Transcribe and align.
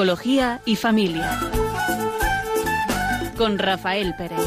Psicología 0.00 0.62
y 0.64 0.76
Familia. 0.76 1.38
Con 3.36 3.58
Rafael 3.58 4.14
Pérez. 4.16 4.38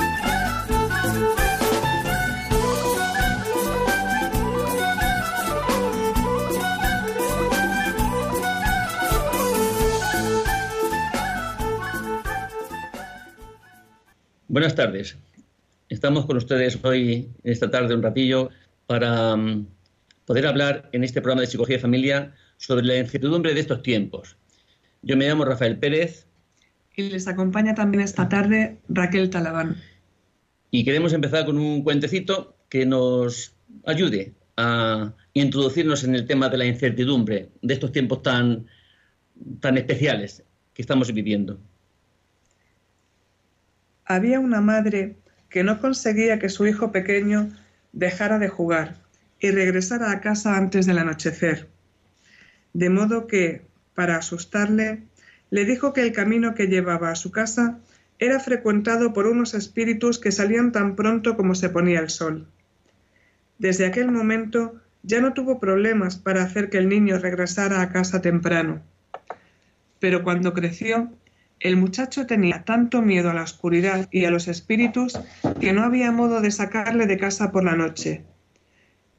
Buenas 14.48 14.74
tardes. 14.74 15.20
Estamos 15.88 16.26
con 16.26 16.38
ustedes 16.38 16.80
hoy, 16.84 17.30
esta 17.44 17.70
tarde, 17.70 17.94
un 17.94 18.02
ratillo, 18.02 18.50
para 18.88 19.36
mm, 19.36 19.68
poder 20.26 20.48
hablar 20.48 20.90
en 20.94 21.04
este 21.04 21.22
programa 21.22 21.42
de 21.42 21.48
Psicología 21.48 21.76
y 21.76 21.80
Familia 21.80 22.34
sobre 22.58 22.84
la 22.88 22.98
incertidumbre 22.98 23.54
de 23.54 23.60
estos 23.60 23.84
tiempos. 23.84 24.36
Yo 25.04 25.18
me 25.18 25.28
llamo 25.28 25.44
Rafael 25.44 25.78
Pérez. 25.78 26.26
Y 26.96 27.10
les 27.10 27.28
acompaña 27.28 27.76
también 27.76 28.04
esta 28.04 28.30
tarde 28.30 28.78
Raquel 28.88 29.30
Talabán. 29.30 29.76
Y 30.72 30.86
queremos 30.86 31.12
empezar 31.14 31.46
con 31.46 31.58
un 31.58 31.84
cuentecito 31.84 32.56
que 32.70 32.86
nos 32.86 33.54
ayude 33.86 34.34
a 34.56 35.14
introducirnos 35.34 36.04
en 36.06 36.16
el 36.16 36.26
tema 36.26 36.48
de 36.48 36.58
la 36.58 36.66
incertidumbre 36.66 37.50
de 37.62 37.74
estos 37.74 37.92
tiempos 37.92 38.22
tan, 38.24 38.68
tan 39.60 39.78
especiales 39.78 40.44
que 40.74 40.82
estamos 40.82 41.12
viviendo. 41.14 41.60
Había 44.06 44.40
una 44.40 44.62
madre 44.62 45.18
que 45.50 45.64
no 45.64 45.80
conseguía 45.80 46.40
que 46.40 46.50
su 46.50 46.66
hijo 46.66 46.92
pequeño 46.92 47.50
dejara 47.92 48.40
de 48.40 48.48
jugar 48.48 48.98
y 49.40 49.52
regresara 49.52 50.12
a 50.12 50.22
casa 50.22 50.56
antes 50.56 50.86
del 50.86 50.98
anochecer. 50.98 51.68
De 52.74 52.90
modo 52.90 53.28
que, 53.28 53.66
para 53.96 54.18
asustarle, 54.18 55.04
le 55.50 55.66
dijo 55.66 55.94
que 55.94 56.02
el 56.02 56.12
camino 56.12 56.56
que 56.56 56.68
llevaba 56.68 57.12
a 57.12 57.16
su 57.16 57.32
casa 57.32 57.80
era 58.20 58.40
frecuentado 58.40 59.14
por 59.14 59.28
unos 59.28 59.54
espíritus 59.54 60.20
que 60.20 60.32
salían 60.32 60.72
tan 60.72 60.96
pronto 60.96 61.36
como 61.36 61.56
se 61.56 61.70
ponía 61.70 62.00
el 62.00 62.10
sol. 62.10 62.48
Desde 63.58 63.86
aquel 63.86 64.12
momento 64.12 64.82
ya 65.04 65.20
no 65.20 65.34
tuvo 65.34 65.60
problemas 65.60 66.16
para 66.16 66.44
hacer 66.44 66.70
que 66.70 66.78
el 66.78 66.90
niño 66.90 67.18
regresara 67.18 67.82
a 67.82 67.90
casa 67.90 68.22
temprano. 68.22 68.82
Pero 70.00 70.24
cuando 70.24 70.54
creció, 70.54 71.12
el 71.60 71.78
muchacho 71.78 72.26
tenía 72.26 72.64
tanto 72.64 73.02
miedo 73.02 73.30
a 73.30 73.34
la 73.34 73.44
oscuridad 73.44 74.10
y 74.12 74.26
a 74.26 74.32
los 74.32 74.48
espíritus 74.48 75.20
que 75.60 75.72
no 75.72 75.84
había 75.84 76.12
modo 76.12 76.42
de 76.42 76.52
sacarle 76.52 77.06
de 77.06 77.18
casa 77.18 77.52
por 77.52 77.64
la 77.64 77.76
noche. 77.76 78.24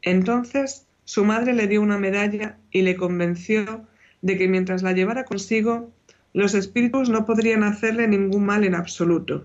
Entonces 0.03 0.87
su 1.05 1.25
madre 1.25 1.53
le 1.53 1.67
dio 1.67 1.83
una 1.83 1.99
medalla 1.99 2.59
y 2.71 2.83
le 2.83 2.97
convenció 2.97 3.87
de 4.25 4.39
que 4.39 4.49
mientras 4.49 4.83
la 4.83 4.93
llevara 4.93 5.27
consigo, 5.27 5.93
los 6.33 6.55
espíritus 6.55 7.11
no 7.11 7.27
podrían 7.27 7.63
hacerle 7.63 8.09
ningún 8.09 8.47
mal 8.47 8.65
en 8.65 8.75
absoluto. 8.75 9.45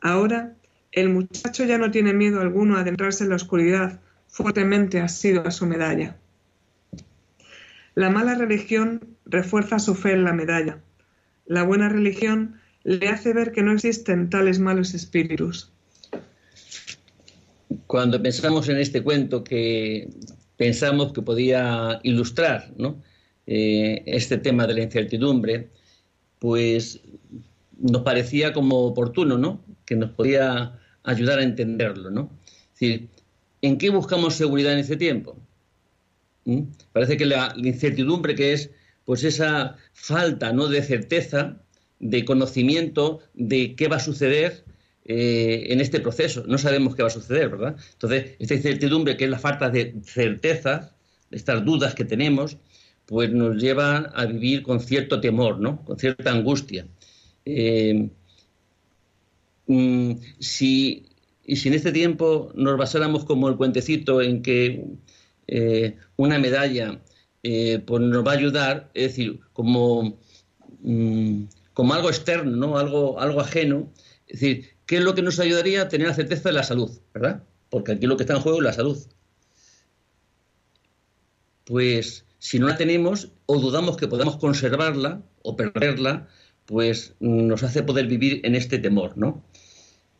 Ahora, 0.00 0.54
el 0.90 1.08
muchacho 1.08 1.64
ya 1.64 1.78
no 1.78 1.92
tiene 1.92 2.12
miedo 2.12 2.40
alguno 2.40 2.76
a 2.76 2.80
adentrarse 2.80 3.22
en 3.22 3.30
la 3.30 3.36
oscuridad, 3.36 4.00
fuertemente 4.26 4.98
ha 5.00 5.08
sido 5.08 5.46
a 5.46 5.52
su 5.52 5.66
medalla. 5.66 6.16
La 7.94 8.10
mala 8.10 8.34
religión 8.34 9.16
refuerza 9.24 9.78
su 9.78 9.94
fe 9.94 10.14
en 10.14 10.24
la 10.24 10.32
medalla. 10.32 10.80
La 11.46 11.62
buena 11.62 11.88
religión 11.88 12.56
le 12.82 13.08
hace 13.08 13.32
ver 13.32 13.52
que 13.52 13.62
no 13.62 13.70
existen 13.70 14.30
tales 14.30 14.58
malos 14.58 14.94
espíritus. 14.94 15.70
Cuando 17.86 18.20
pensamos 18.20 18.68
en 18.68 18.78
este 18.78 19.04
cuento 19.04 19.44
que 19.44 20.08
pensamos 20.56 21.12
que 21.12 21.22
podía 21.22 22.00
ilustrar 22.02 22.72
eh, 23.46 24.02
este 24.06 24.38
tema 24.38 24.66
de 24.66 24.74
la 24.74 24.82
incertidumbre, 24.82 25.68
pues 26.38 27.00
nos 27.78 28.02
parecía 28.02 28.52
como 28.52 28.84
oportuno, 28.84 29.38
¿no? 29.38 29.64
Que 29.84 29.96
nos 29.96 30.10
podía 30.10 30.78
ayudar 31.02 31.40
a 31.40 31.42
entenderlo, 31.42 32.10
¿no? 32.10 32.30
Es 32.74 32.80
decir, 32.80 33.08
¿en 33.60 33.78
qué 33.78 33.90
buscamos 33.90 34.34
seguridad 34.34 34.72
en 34.72 34.78
este 34.78 34.96
tiempo? 34.96 35.36
¿Mm? 36.44 36.62
Parece 36.92 37.16
que 37.16 37.26
la 37.26 37.54
incertidumbre 37.56 38.34
que 38.34 38.52
es 38.52 38.70
pues 39.04 39.24
esa 39.24 39.76
falta 39.92 40.52
¿no? 40.52 40.68
de 40.68 40.82
certeza, 40.82 41.60
de 41.98 42.24
conocimiento 42.24 43.20
de 43.34 43.74
qué 43.74 43.88
va 43.88 43.96
a 43.96 44.00
suceder 44.00 44.64
eh, 45.04 45.66
en 45.68 45.80
este 45.80 46.00
proceso. 46.00 46.44
No 46.46 46.58
sabemos 46.58 46.94
qué 46.94 47.02
va 47.02 47.08
a 47.08 47.12
suceder, 47.12 47.48
¿verdad? 47.48 47.76
Entonces, 47.92 48.36
esta 48.38 48.54
incertidumbre, 48.54 49.16
que 49.16 49.24
es 49.24 49.30
la 49.30 49.38
falta 49.38 49.70
de 49.70 49.96
certeza, 50.04 50.94
estas 51.30 51.64
dudas 51.64 51.94
que 51.94 52.04
tenemos, 52.04 52.58
pues 53.12 53.30
nos 53.30 53.58
lleva 53.58 54.10
a 54.14 54.24
vivir 54.24 54.62
con 54.62 54.80
cierto 54.80 55.20
temor, 55.20 55.60
¿no? 55.60 55.84
Con 55.84 55.98
cierta 55.98 56.30
angustia. 56.32 56.86
Eh, 57.44 58.08
mm, 59.66 60.12
y 61.44 61.56
si 61.56 61.68
en 61.68 61.74
este 61.74 61.92
tiempo 61.92 62.52
nos 62.54 62.78
basáramos 62.78 63.26
como 63.26 63.50
el 63.50 63.58
cuentecito 63.58 64.22
en 64.22 64.40
que 64.40 64.86
eh, 65.46 65.98
una 66.16 66.38
medalla 66.38 67.02
eh, 67.42 67.82
pues 67.86 68.00
nos 68.00 68.26
va 68.26 68.30
a 68.32 68.36
ayudar, 68.36 68.90
es 68.94 69.08
decir, 69.08 69.40
como, 69.52 70.18
mm, 70.80 71.42
como 71.74 71.92
algo 71.92 72.08
externo, 72.08 72.56
¿no? 72.56 72.78
algo, 72.78 73.20
algo 73.20 73.42
ajeno. 73.42 73.92
Es 74.26 74.40
decir, 74.40 74.70
¿qué 74.86 74.96
es 74.96 75.04
lo 75.04 75.14
que 75.14 75.20
nos 75.20 75.38
ayudaría 75.38 75.82
a 75.82 75.88
tener 75.90 76.08
la 76.08 76.14
certeza 76.14 76.48
de 76.48 76.54
la 76.54 76.62
salud? 76.62 76.90
¿Verdad? 77.12 77.44
Porque 77.68 77.92
aquí 77.92 78.06
lo 78.06 78.16
que 78.16 78.22
está 78.22 78.36
en 78.36 78.40
juego 78.40 78.58
es 78.60 78.64
la 78.64 78.72
salud. 78.72 78.98
Pues 81.64 82.24
si 82.42 82.58
no 82.58 82.66
la 82.66 82.76
tenemos 82.76 83.30
o 83.46 83.60
dudamos 83.60 83.96
que 83.96 84.08
podamos 84.08 84.36
conservarla 84.36 85.22
o 85.42 85.54
perderla, 85.54 86.26
pues 86.66 87.14
nos 87.20 87.62
hace 87.62 87.84
poder 87.84 88.08
vivir 88.08 88.40
en 88.42 88.56
este 88.56 88.80
temor, 88.80 89.16
¿no? 89.16 89.44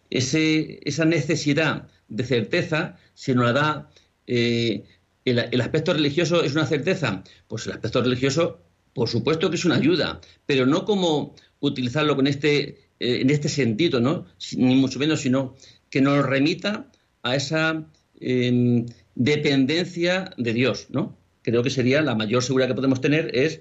Ese, 0.08 0.78
esa 0.84 1.04
necesidad 1.04 1.88
de 2.06 2.22
certeza 2.22 2.96
se 3.14 3.34
nos 3.34 3.46
la 3.46 3.52
da 3.52 3.90
eh, 4.28 4.84
¿El, 5.24 5.60
aspecto 5.60 5.92
religioso 5.92 6.44
es 6.44 6.52
una 6.52 6.66
certeza? 6.66 7.24
Pues 7.48 7.66
el 7.66 7.72
aspecto 7.72 8.02
religioso, 8.02 8.60
por 8.94 9.08
supuesto 9.08 9.50
que 9.50 9.56
es 9.56 9.64
una 9.64 9.74
ayuda, 9.74 10.20
pero 10.46 10.64
no 10.64 10.84
como 10.84 11.34
utilizarlo 11.58 12.14
con 12.14 12.28
este, 12.28 12.68
eh, 13.00 13.20
en 13.20 13.30
este 13.30 13.48
sentido, 13.48 14.00
¿no? 14.00 14.26
Ni 14.56 14.76
mucho 14.76 15.00
menos, 15.00 15.22
sino 15.22 15.56
que 15.90 16.00
nos 16.00 16.24
remita 16.24 16.88
a 17.24 17.34
esa 17.34 17.84
em, 18.20 18.86
dependencia 19.16 20.30
de 20.36 20.52
Dios, 20.52 20.86
¿no? 20.90 21.16
Creo 21.42 21.62
que 21.62 21.70
sería 21.70 22.02
la 22.02 22.14
mayor 22.14 22.42
seguridad 22.42 22.68
que 22.68 22.74
podemos 22.74 23.00
tener 23.00 23.36
es 23.36 23.60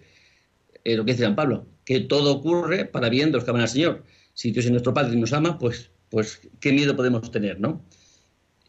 eh, 0.84 0.96
lo 0.96 1.06
que 1.06 1.12
dice 1.14 1.24
San 1.24 1.36
Pablo, 1.36 1.68
que 1.86 2.00
todo 2.00 2.32
ocurre 2.32 2.86
para 2.86 3.10
bien 3.10 3.32
de 3.32 3.38
los 3.38 3.44
que 3.44 3.50
aman 3.52 3.64
al 3.64 3.70
Señor. 3.70 4.04
Si 4.34 4.52
Dios 4.52 4.66
es 4.66 4.72
nuestro 4.72 4.94
Padre 4.94 5.14
y 5.14 5.20
nos 5.20 5.34
ama, 5.34 5.58
pues, 5.60 5.92
pues 6.10 6.42
qué 6.60 6.72
miedo 6.72 6.96
podemos 6.96 7.30
tener, 7.32 7.60
¿no? 7.60 7.84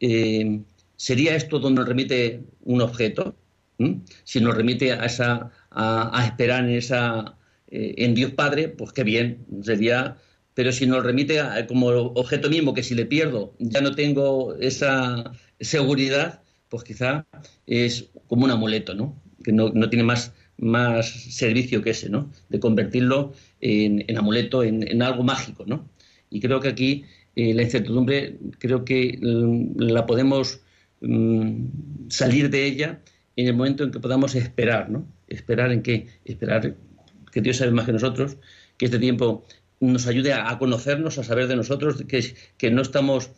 Eh, 0.01 0.61
¿Sería 0.97 1.35
esto 1.37 1.59
donde 1.59 1.81
nos 1.81 1.89
remite 1.89 2.43
un 2.63 2.81
objeto? 2.81 3.37
Si 4.23 4.41
nos 4.41 4.55
remite 4.55 4.93
a, 4.93 5.05
esa, 5.07 5.51
a, 5.71 6.25
esperar 6.25 6.65
en, 6.65 6.71
esa, 6.71 7.37
eh, 7.69 7.95
en 7.99 8.15
Dios 8.15 8.33
Padre, 8.33 8.69
pues 8.69 8.93
qué 8.93 9.05
bien, 9.05 9.45
sería... 9.63 10.17
Pero 10.55 10.71
si 10.71 10.87
nos 10.87 11.03
remite 11.03 11.41
como 11.67 11.87
objeto 11.87 12.51
mismo, 12.51 12.75
que 12.75 12.83
si 12.83 12.95
le 12.95 13.07
pierdo 13.07 13.55
ya 13.59 13.81
no 13.81 13.95
tengo 13.95 14.55
esa 14.57 15.33
seguridad, 15.61 16.42
pues 16.73 16.85
quizá 16.85 17.27
es 17.67 18.09
como 18.27 18.45
un 18.45 18.51
amuleto, 18.51 18.95
¿no? 18.95 19.15
Que 19.45 19.53
no, 19.53 19.71
tiene 19.91 20.05
más, 20.05 20.33
más 20.59 21.07
servicio 21.09 21.83
que 21.83 21.91
ese, 21.91 22.09
¿no? 22.09 22.31
De 22.49 22.59
convertirlo 22.59 23.33
en, 23.61 24.17
amuleto, 24.17 24.63
en, 24.65 25.03
algo 25.03 25.23
mágico, 25.23 25.65
¿no? 25.67 25.89
Y 26.31 26.41
creo 26.41 26.61
que 26.61 26.69
aquí 26.69 27.05
eh, 27.37 27.53
la 27.55 27.63
incertidumbre, 27.63 28.39
creo 28.59 28.85
que 28.85 29.19
mm, 29.21 29.81
la 29.81 30.07
podemos 30.07 30.63
Mm, 31.03 32.11
salir 32.11 32.49
de 32.49 32.65
ella 32.65 33.01
en 33.35 33.49
el 33.49 33.55
momento 33.55 33.83
en 33.83 33.91
que 33.91 33.99
podamos 33.99 34.37
esperar, 34.37 34.89
¿no? 34.89 35.05
Esperar 35.27 35.73
en 35.73 35.83
qué? 35.83 36.07
Esperar 36.25 36.77
que 37.33 37.41
Dios 37.41 37.57
sabe 37.57 37.73
más 37.73 37.87
que 37.87 37.93
nosotros, 37.93 38.37
que 38.79 38.85
este 38.85 39.01
tiempo 39.01 39.45
nos 39.81 40.07
ayude 40.07 40.33
a, 40.33 40.57
conocernos, 40.59 41.19
a 41.19 41.25
saber 41.25 41.49
de 41.49 41.57
nosotros, 41.57 42.05
que, 42.07 42.35
que 42.57 42.71
no, 42.71 42.83
estamos, 42.83 43.33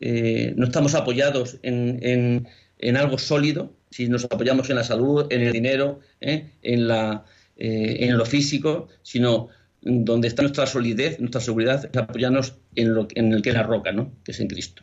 eh, 0.00 0.54
no 0.56 0.64
estamos 0.64 0.94
apoyados 0.94 1.58
en, 1.62 1.98
en, 2.02 2.48
algo 2.96 3.18
sólido, 3.18 3.72
si 3.90 4.08
nos 4.08 4.24
apoyamos 4.24 4.70
en 4.70 4.76
la 4.76 4.84
salud, 4.84 5.26
en 5.30 5.42
el 5.42 5.52
dinero, 5.52 6.00
¿eh? 6.20 6.50
en, 6.62 6.88
la, 6.88 7.24
eh, 7.56 7.98
en 8.00 8.16
lo 8.16 8.24
físico, 8.24 8.88
sino 9.02 9.48
donde 9.82 10.28
está 10.28 10.42
nuestra 10.42 10.66
solidez, 10.66 11.20
nuestra 11.20 11.40
seguridad, 11.40 11.88
es 11.90 11.96
apoyarnos 11.96 12.54
en, 12.74 12.94
lo, 12.94 13.08
en 13.14 13.32
el 13.32 13.42
que 13.42 13.50
es 13.50 13.54
la 13.54 13.62
roca, 13.62 13.92
¿no? 13.92 14.12
que 14.24 14.32
es 14.32 14.40
en 14.40 14.48
Cristo 14.48 14.82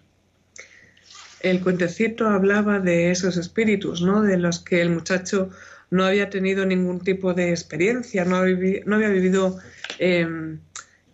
el 1.42 1.62
cuentecito 1.62 2.28
hablaba 2.28 2.80
de 2.80 3.12
esos 3.12 3.38
espíritus, 3.38 4.02
¿no? 4.02 4.22
De 4.22 4.38
los 4.38 4.60
que 4.60 4.82
el 4.82 4.90
muchacho 4.90 5.50
no 5.90 6.06
había 6.06 6.30
tenido 6.30 6.66
ningún 6.66 7.00
tipo 7.00 7.34
de 7.34 7.52
experiencia, 7.52 8.26
no 8.26 8.38
había, 8.38 8.82
no 8.86 8.96
había 8.96 9.10
vivido 9.10 9.58
em, 10.00 10.60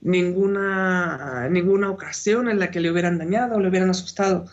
ninguna, 0.02 1.48
ninguna 1.50 1.90
ocasión 1.90 2.50
en 2.50 2.60
la 2.60 2.72
que 2.72 2.80
le 2.80 2.92
hubieran 2.92 3.18
dañado 3.18 3.56
o 3.56 3.60
le 3.60 3.70
hubieran 3.70 3.90
asustado. 3.90 4.46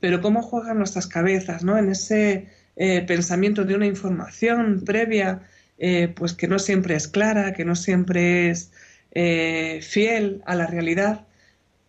Pero 0.00 0.20
cómo 0.20 0.42
juegan 0.42 0.78
nuestras 0.78 1.06
cabezas, 1.06 1.62
¿no? 1.62 1.78
En 1.78 1.90
ese 1.90 2.48
eh, 2.76 3.02
pensamiento 3.06 3.64
de 3.64 3.74
una 3.74 3.86
información 3.86 4.82
previa 4.86 5.42
eh, 5.78 6.08
pues 6.14 6.32
que 6.32 6.48
no 6.48 6.58
siempre 6.58 6.94
es 6.94 7.08
clara, 7.08 7.52
que 7.52 7.64
no 7.64 7.76
siempre 7.76 8.50
es 8.50 8.72
eh, 9.12 9.80
fiel 9.82 10.42
a 10.46 10.54
la 10.54 10.66
realidad, 10.66 11.26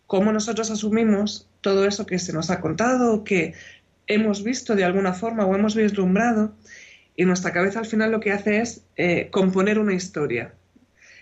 cómo 0.06 0.32
nosotros 0.32 0.70
asumimos 0.70 1.48
todo 1.60 1.86
eso 1.86 2.04
que 2.04 2.18
se 2.18 2.32
nos 2.32 2.50
ha 2.50 2.60
contado, 2.60 3.24
que 3.24 3.54
hemos 4.06 4.44
visto 4.44 4.74
de 4.74 4.84
alguna 4.84 5.14
forma 5.14 5.46
o 5.46 5.54
hemos 5.54 5.74
vislumbrado, 5.74 6.54
y 7.16 7.24
nuestra 7.24 7.52
cabeza 7.52 7.78
al 7.78 7.86
final 7.86 8.10
lo 8.10 8.20
que 8.20 8.32
hace 8.32 8.60
es 8.60 8.82
componer 9.30 9.78
una 9.78 9.94
historia 9.94 10.54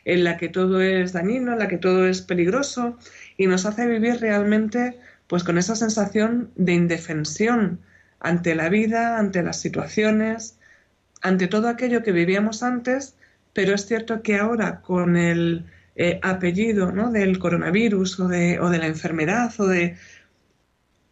en 0.05 0.25
la 0.25 0.37
que 0.37 0.49
todo 0.49 0.81
es 0.81 1.13
dañino, 1.13 1.53
en 1.53 1.59
la 1.59 1.69
que 1.69 1.79
todo 1.79 2.07
es 2.07 2.23
peligroso, 2.23 2.97
y 3.37 3.47
nos 3.47 3.67
hace 3.67 3.87
vivir 3.87 4.21
realmente 4.21 4.99
pues 5.31 5.44
con 5.44 5.59
esa 5.59 5.77
sensación 5.77 6.50
de 6.56 6.73
indefensión 6.73 7.79
ante 8.19 8.56
la 8.56 8.69
vida, 8.69 9.17
ante 9.17 9.44
las 9.44 9.61
situaciones, 9.61 10.59
ante 11.23 11.47
todo 11.47 11.69
aquello 11.69 12.03
que 12.03 12.11
vivíamos 12.11 12.65
antes, 12.65 13.15
pero 13.53 13.73
es 13.73 13.87
cierto 13.87 14.23
que 14.23 14.38
ahora 14.38 14.81
con 14.81 15.17
el 15.17 15.67
eh, 15.94 16.19
apellido 16.25 16.91
¿no? 16.91 17.12
del 17.12 17.38
coronavirus 17.38 18.19
o 18.19 18.27
de, 18.27 18.59
o 18.59 18.71
de, 18.71 18.79
la 18.79 18.88
enfermedad 18.88 19.53
o 19.59 19.69
de 19.69 19.97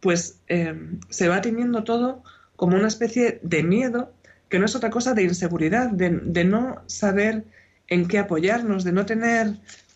pues 0.01 0.41
eh, 0.49 0.75
se 1.07 1.29
va 1.29 1.39
teniendo 1.39 1.85
todo 1.85 2.21
como 2.57 2.75
una 2.75 2.89
especie 2.89 3.39
de 3.41 3.63
miedo 3.63 4.11
que 4.49 4.59
no 4.59 4.65
es 4.65 4.75
otra 4.75 4.89
cosa 4.89 5.13
de 5.13 5.23
inseguridad, 5.23 5.91
de, 5.91 6.09
de, 6.09 6.43
no 6.43 6.83
saber 6.87 7.45
en 7.87 8.05
qué 8.05 8.19
apoyarnos, 8.19 8.83
de 8.83 8.91
no 8.91 9.05
tener 9.05 9.53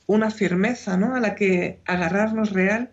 una 0.07 0.31
firmeza 0.31 0.95
¿no? 0.95 1.13
a 1.13 1.19
la 1.19 1.35
que 1.35 1.81
agarrarnos 1.83 2.51
real, 2.53 2.89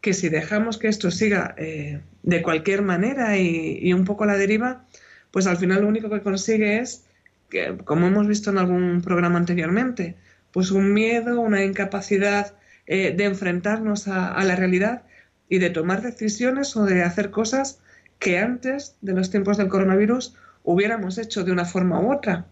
que 0.00 0.14
si 0.14 0.28
dejamos 0.28 0.78
que 0.78 0.88
esto 0.88 1.10
siga 1.10 1.54
eh, 1.58 2.00
de 2.22 2.42
cualquier 2.42 2.82
manera 2.82 3.36
y, 3.38 3.92
un 3.92 4.04
poco 4.04 4.24
a 4.24 4.28
la 4.28 4.36
deriva, 4.36 4.86
pues 5.30 5.46
al 5.46 5.58
final 5.58 5.82
lo 5.82 5.88
único 5.88 6.10
que 6.10 6.22
consigue 6.22 6.78
es, 6.78 7.04
que, 7.50 7.76
como 7.84 8.06
hemos 8.06 8.26
visto 8.26 8.50
en 8.50 8.58
algún 8.58 9.02
programa 9.02 9.38
anteriormente, 9.38 10.16
pues 10.52 10.70
un 10.70 10.92
miedo, 10.92 11.40
una 11.40 11.64
incapacidad 11.64 12.54
eh, 12.86 13.14
de 13.16 13.24
enfrentarnos 13.24 14.08
a, 14.08 14.32
a, 14.32 14.44
la 14.44 14.56
realidad 14.56 15.02
y 15.48 15.58
de 15.58 15.70
tomar 15.70 16.02
decisiones 16.02 16.76
o 16.76 16.84
de 16.84 17.02
hacer 17.02 17.30
cosas 17.30 17.80
que 18.18 18.38
antes 18.38 18.96
de 19.00 19.12
los 19.14 19.30
tiempos 19.30 19.58
del 19.58 19.68
coronavirus 19.68 20.34
hubiéramos 20.64 21.18
hecho 21.18 21.44
de 21.44 21.52
una 21.52 21.64
forma 21.64 22.00
u 22.00 22.12
otra. 22.12 22.46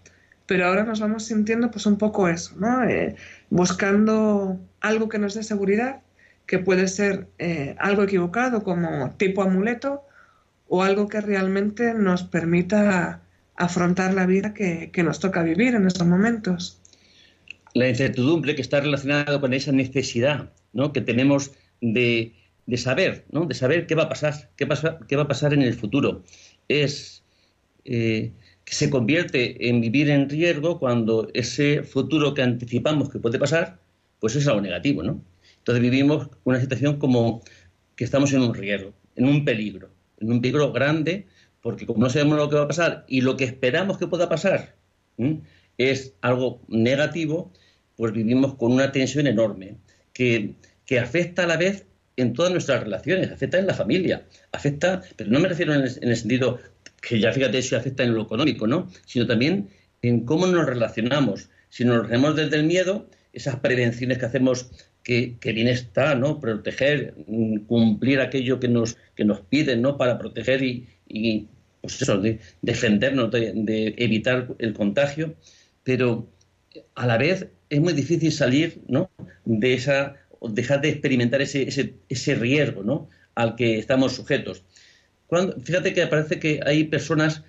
Pero 0.46 0.66
ahora 0.66 0.84
nos 0.84 1.00
vamos 1.00 1.24
sintiendo 1.24 1.70
pues 1.70 1.86
un 1.86 1.98
poco 1.98 2.28
eso, 2.28 2.54
¿no? 2.58 2.84
Eh, 2.84 3.16
buscando 3.50 4.58
algo 4.80 5.08
que 5.08 5.18
nos 5.18 5.34
dé 5.34 5.42
seguridad, 5.42 6.00
que 6.48 6.58
puede 6.58 6.88
ser 6.88 7.28
eh, 7.38 7.76
algo 7.78 8.02
equivocado 8.02 8.64
como 8.64 9.14
tipo 9.18 9.42
amuleto 9.42 10.02
o 10.66 10.82
algo 10.82 11.06
que 11.06 11.20
realmente 11.20 11.92
nos 11.94 12.24
permita 12.24 13.22
afrontar 13.54 14.14
la 14.14 14.26
vida 14.26 14.54
que, 14.54 14.90
nos 15.04 15.20
toca 15.20 15.42
vivir 15.42 15.74
en 15.74 15.86
estos 15.86 16.06
momentos 16.06 16.80
la 17.74 17.88
incertidumbre 17.88 18.54
que 18.56 18.62
está 18.62 18.80
relacionada 18.80 19.40
con 19.40 19.52
esa 19.52 19.72
necesidad 19.72 20.50
¿no? 20.72 20.92
que 20.92 21.02
tenemos 21.02 21.52
de, 21.82 22.32
de, 22.66 22.76
saber, 22.78 23.26
¿no? 23.30 23.44
de 23.44 23.54
saber 23.54 23.86
qué 23.86 23.94
va 23.94 24.04
a 24.04 24.08
pasar, 24.08 24.50
qué, 24.56 24.66
qué 25.06 25.16
va 25.16 25.22
a 25.22 25.28
pasar 25.28 25.52
en 25.52 25.62
el 25.62 25.74
futuro. 25.74 26.24
Es 26.68 27.22
eh, 27.84 28.32
que 28.64 28.74
se 28.74 28.88
convierte 28.88 29.68
en 29.68 29.80
vivir 29.82 30.08
en 30.08 30.28
riesgo 30.30 30.78
cuando 30.78 31.28
ese 31.34 31.82
futuro 31.82 32.34
que 32.34 32.42
anticipamos 32.42 33.10
que 33.10 33.18
puede 33.18 33.38
pasar, 33.38 33.78
pues 34.18 34.34
es 34.34 34.48
algo 34.48 34.62
negativo. 34.62 35.02
¿no? 35.02 35.22
Entonces 35.68 35.82
vivimos 35.82 36.30
una 36.44 36.58
situación 36.60 36.98
como 36.98 37.42
que 37.94 38.04
estamos 38.04 38.32
en 38.32 38.40
un 38.40 38.54
riesgo, 38.54 38.94
en 39.16 39.26
un 39.26 39.44
peligro, 39.44 39.90
en 40.18 40.32
un 40.32 40.40
peligro 40.40 40.72
grande, 40.72 41.26
porque 41.60 41.84
como 41.84 41.98
no 42.00 42.08
sabemos 42.08 42.38
lo 42.38 42.48
que 42.48 42.56
va 42.56 42.62
a 42.62 42.68
pasar 42.68 43.04
y 43.06 43.20
lo 43.20 43.36
que 43.36 43.44
esperamos 43.44 43.98
que 43.98 44.06
pueda 44.06 44.30
pasar 44.30 44.76
es 45.76 46.14
algo 46.22 46.62
negativo, 46.68 47.52
pues 47.96 48.14
vivimos 48.14 48.54
con 48.54 48.72
una 48.72 48.92
tensión 48.92 49.26
enorme 49.26 49.76
que, 50.14 50.54
que 50.86 51.00
afecta 51.00 51.42
a 51.42 51.46
la 51.46 51.58
vez 51.58 51.84
en 52.16 52.32
todas 52.32 52.50
nuestras 52.50 52.82
relaciones, 52.82 53.30
afecta 53.30 53.58
en 53.58 53.66
la 53.66 53.74
familia, 53.74 54.24
afecta, 54.52 55.02
pero 55.16 55.30
no 55.30 55.38
me 55.38 55.50
refiero 55.50 55.74
en 55.74 55.82
el, 55.82 55.98
en 56.00 56.08
el, 56.08 56.16
sentido 56.16 56.60
que 57.02 57.20
ya 57.20 57.30
fíjate 57.30 57.60
si 57.60 57.74
afecta 57.74 58.04
en 58.04 58.14
lo 58.14 58.22
económico, 58.22 58.66
¿no? 58.66 58.88
Sino 59.04 59.26
también 59.26 59.68
en 60.00 60.24
cómo 60.24 60.46
nos 60.46 60.64
relacionamos. 60.64 61.50
Si 61.68 61.84
nos 61.84 61.96
relacionamos 61.96 62.36
desde 62.36 62.56
el 62.56 62.64
miedo, 62.64 63.10
esas 63.34 63.56
prevenciones 63.56 64.18
que 64.18 64.24
hacemos, 64.24 64.70
que, 65.08 65.38
que 65.40 65.52
bien 65.54 65.68
está, 65.68 66.14
¿no? 66.14 66.38
Proteger, 66.38 67.14
cumplir 67.66 68.20
aquello 68.20 68.60
que 68.60 68.68
nos, 68.68 68.98
que 69.14 69.24
nos 69.24 69.40
piden, 69.40 69.80
¿no? 69.80 69.96
Para 69.96 70.18
proteger 70.18 70.62
y, 70.62 71.48
pues 71.80 72.02
eso, 72.02 72.18
de 72.18 72.40
defendernos, 72.60 73.30
de, 73.30 73.94
evitar 73.96 74.48
el 74.58 74.74
contagio 74.74 75.34
pero 75.82 76.28
a 76.94 77.06
la 77.06 77.16
vez 77.16 77.48
es 77.70 77.80
muy 77.80 77.94
difícil 77.94 78.30
salir 78.30 78.82
¿no? 78.88 79.10
de 79.46 79.72
esa, 79.72 80.16
dejar 80.42 80.82
de 80.82 80.90
experimentar 80.90 81.40
ese, 81.40 81.62
ese, 81.62 81.94
ese 82.10 82.34
riesgo 82.34 82.82
¿no? 82.82 83.08
al 83.34 83.56
que 83.56 83.78
estamos 83.78 84.14
sujetos. 84.14 84.64
Cuando, 85.26 85.58
fíjate 85.58 85.94
que 85.94 86.06
parece 86.06 86.38
que 86.38 86.60
hay 86.66 86.84
personas 86.84 87.42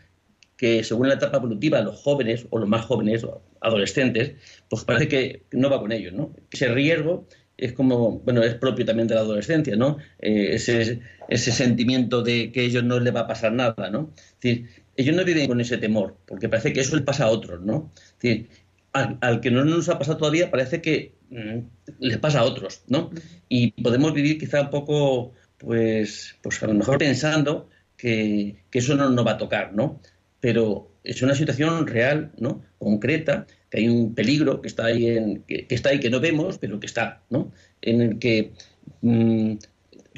que 0.55 0.85
según 0.85 1.09
la 1.09 1.15
etapa 1.15 1.35
evolutiva, 1.35 1.81
los 1.81 1.99
jóvenes 1.99 2.45
o 2.49 2.59
los 2.59 2.69
más 2.69 2.85
jóvenes, 2.85 3.25
adolescentes, 3.59 4.35
pues 4.69 4.85
parece 4.85 5.09
que 5.09 5.43
no 5.51 5.69
va 5.69 5.81
con 5.81 5.91
ellos, 5.91 6.13
¿no? 6.13 6.33
Ese 6.49 6.69
riesgo 6.69 7.27
es 7.59 7.73
como, 7.73 8.19
bueno, 8.19 8.41
es 8.43 8.55
propio 8.55 8.85
también 8.85 9.07
de 9.07 9.15
la 9.15 9.21
adolescencia, 9.21 9.75
¿no? 9.75 9.97
Eh, 10.19 10.55
ese, 10.55 11.01
ese 11.27 11.51
sentimiento 11.51 12.21
de 12.21 12.51
que 12.51 12.61
a 12.61 12.63
ellos 12.63 12.83
no 12.83 12.99
les 12.99 13.13
va 13.13 13.21
a 13.21 13.27
pasar 13.27 13.51
nada, 13.53 13.89
¿no? 13.89 14.13
Es 14.41 14.61
ellos 14.95 15.15
no 15.15 15.23
viven 15.23 15.47
con 15.47 15.61
ese 15.61 15.77
temor, 15.77 16.17
porque 16.25 16.49
parece 16.49 16.73
que 16.73 16.81
eso 16.81 16.95
les 16.95 17.05
pasa 17.05 17.25
a 17.25 17.29
otros, 17.29 17.61
¿no? 17.61 17.91
Al, 18.91 19.39
que 19.39 19.51
no 19.51 19.63
nos 19.63 19.87
ha 19.87 19.99
pasado 19.99 20.17
todavía 20.17 20.49
parece 20.49 20.81
que 20.81 21.13
mmm, 21.29 21.59
les 21.99 22.17
pasa 22.17 22.39
a 22.39 22.43
otros, 22.43 22.83
¿no? 22.87 23.09
Y 23.47 23.71
podemos 23.81 24.13
vivir 24.13 24.37
quizá 24.37 24.61
un 24.61 24.69
poco, 24.69 25.33
pues, 25.57 26.35
pues 26.41 26.61
a 26.63 26.67
lo 26.67 26.73
mejor 26.73 26.97
pensando 26.97 27.69
que, 27.95 28.63
que 28.69 28.79
eso 28.79 28.95
no 28.95 29.09
nos 29.09 29.25
va 29.25 29.31
a 29.33 29.37
tocar, 29.37 29.73
¿no? 29.73 30.01
Pero 30.41 30.91
es 31.03 31.21
una 31.21 31.35
situación 31.35 31.87
real, 31.87 32.31
¿no? 32.37 32.61
Concreta, 32.77 33.45
que 33.69 33.79
hay 33.79 33.87
un 33.87 34.15
peligro 34.15 34.61
que 34.61 34.67
está 34.67 34.85
ahí, 34.85 35.07
en, 35.07 35.43
que, 35.43 35.65
está 35.69 35.89
ahí 35.89 35.99
que 35.99 36.09
no 36.09 36.19
vemos, 36.19 36.57
pero 36.57 36.79
que 36.79 36.87
está, 36.87 37.21
¿no? 37.29 37.51
En 37.81 38.01
el 38.01 38.19
que 38.19 38.51
mmm, 39.01 39.55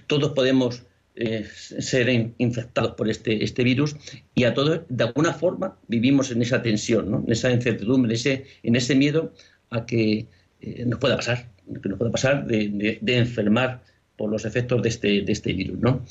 todos 0.08 0.32
podemos 0.32 0.84
eh, 1.16 1.46
ser 1.54 2.10
infectados 2.38 2.94
por 2.96 3.10
este, 3.10 3.44
este 3.44 3.64
virus 3.64 3.96
y 4.34 4.46
a 4.46 4.54
todos, 4.54 4.82
de 4.88 5.04
alguna 5.04 5.34
forma, 5.34 5.78
vivimos 5.88 6.32
en 6.32 6.42
esa 6.42 6.62
tensión, 6.62 7.12
¿no? 7.12 7.24
en 7.26 7.32
esa 7.32 7.52
incertidumbre, 7.52 8.14
ese, 8.14 8.46
en 8.64 8.76
ese 8.78 8.96
miedo 8.96 9.34
a 9.70 9.86
que 9.86 10.28
eh, 10.62 10.86
nos 10.86 11.00
pueda 11.00 11.18
pasar, 11.18 11.50
que 11.84 11.90
nos 11.90 11.98
pueda 11.98 12.12
pasar 12.12 12.48
de, 12.48 12.70
de, 12.70 12.98
de, 13.02 13.18
enfermar 13.18 13.84
por 14.16 14.32
los 14.32 14.46
efectos 14.46 14.82
de 14.82 14.90
este, 14.90 15.22
de 15.22 15.32
este 15.32 15.52
virus. 15.52 15.80
¿no? 15.80 16.06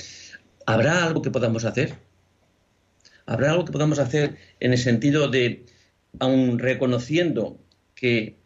¿Habrá 0.66 1.04
algo 1.04 1.22
que 1.22 1.30
podamos 1.30 1.64
hacer? 1.64 1.94
¿Habrá 3.24 3.52
algo 3.52 3.64
que 3.64 3.72
podamos 3.72 3.98
hacer 3.98 4.36
en 4.60 4.72
el 4.72 4.78
sentido 4.78 5.28
de, 5.28 5.64
aun 6.18 6.58
reconociendo 6.58 7.58
que 7.94 8.36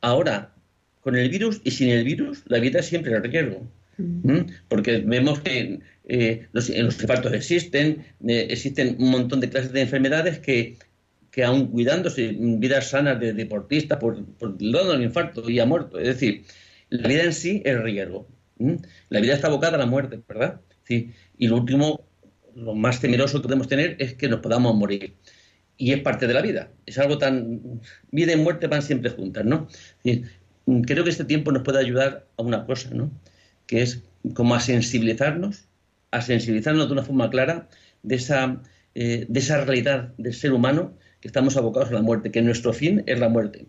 ahora, 0.00 0.54
con 1.00 1.16
el 1.16 1.28
virus 1.28 1.60
y 1.64 1.70
sin 1.72 1.90
el 1.90 2.04
virus, 2.04 2.42
la 2.46 2.58
vida 2.58 2.82
siempre 2.82 3.14
es 3.14 3.22
riesgo? 3.22 3.66
¿Mm? 3.98 4.50
Porque 4.68 4.98
vemos 4.98 5.40
que 5.40 5.80
eh, 6.08 6.46
los, 6.52 6.70
infartos 6.70 7.32
existen, 7.32 8.06
eh, 8.26 8.46
existen 8.50 8.96
un 8.98 9.10
montón 9.10 9.40
de 9.40 9.50
clases 9.50 9.72
de 9.72 9.82
enfermedades 9.82 10.38
que, 10.38 10.76
que 11.30 11.44
aún 11.44 11.68
cuidándose, 11.68 12.34
vidas 12.38 12.90
sanas 12.90 13.18
de 13.20 13.32
deportistas, 13.32 13.98
por, 13.98 14.24
por 14.24 14.56
dando 14.58 14.94
el 14.94 15.02
infarto 15.02 15.48
y 15.50 15.58
ha 15.58 15.66
muerto. 15.66 15.98
Es 15.98 16.06
decir, 16.06 16.44
la 16.90 17.08
vida 17.08 17.24
en 17.24 17.32
sí 17.32 17.62
es 17.64 17.80
riesgo. 17.82 18.26
¿Mm? 18.58 18.74
La 19.10 19.20
vida 19.20 19.34
está 19.34 19.48
abocada 19.48 19.76
a 19.76 19.80
la 19.80 19.86
muerte, 19.86 20.20
¿verdad? 20.28 20.60
Sí. 20.84 21.12
Y 21.36 21.48
lo 21.48 21.56
último, 21.56 22.04
lo 22.54 22.74
más 22.74 23.00
temeroso 23.00 23.38
que 23.38 23.48
podemos 23.48 23.68
tener 23.68 23.96
es 23.98 24.14
que 24.14 24.28
nos 24.28 24.40
podamos 24.40 24.74
morir. 24.74 25.14
Y 25.78 25.92
es 25.92 26.02
parte 26.02 26.26
de 26.26 26.34
la 26.34 26.42
vida. 26.42 26.70
Es 26.84 26.98
algo 26.98 27.16
tan... 27.16 27.80
Vida 28.10 28.32
y 28.32 28.36
muerte 28.36 28.66
van 28.66 28.82
siempre 28.82 29.10
juntas, 29.10 29.44
¿no? 29.46 29.68
Creo 30.02 31.04
que 31.04 31.10
este 31.10 31.24
tiempo 31.24 31.52
nos 31.52 31.62
puede 31.62 31.78
ayudar 31.78 32.26
a 32.36 32.42
una 32.42 32.66
cosa, 32.66 32.90
¿no? 32.92 33.10
que 33.68 33.82
es 33.82 34.02
como 34.34 34.56
a 34.56 34.60
sensibilizarnos, 34.60 35.68
a 36.10 36.20
sensibilizarnos 36.20 36.88
de 36.88 36.92
una 36.94 37.04
forma 37.04 37.30
clara 37.30 37.68
de 38.02 38.16
esa, 38.16 38.60
eh, 38.96 39.26
de 39.28 39.40
esa 39.40 39.64
realidad 39.64 40.14
del 40.16 40.34
ser 40.34 40.52
humano 40.52 40.94
que 41.20 41.28
estamos 41.28 41.56
abocados 41.56 41.90
a 41.90 41.92
la 41.92 42.02
muerte, 42.02 42.32
que 42.32 42.42
nuestro 42.42 42.72
fin 42.72 43.04
es 43.06 43.20
la 43.20 43.28
muerte. 43.28 43.66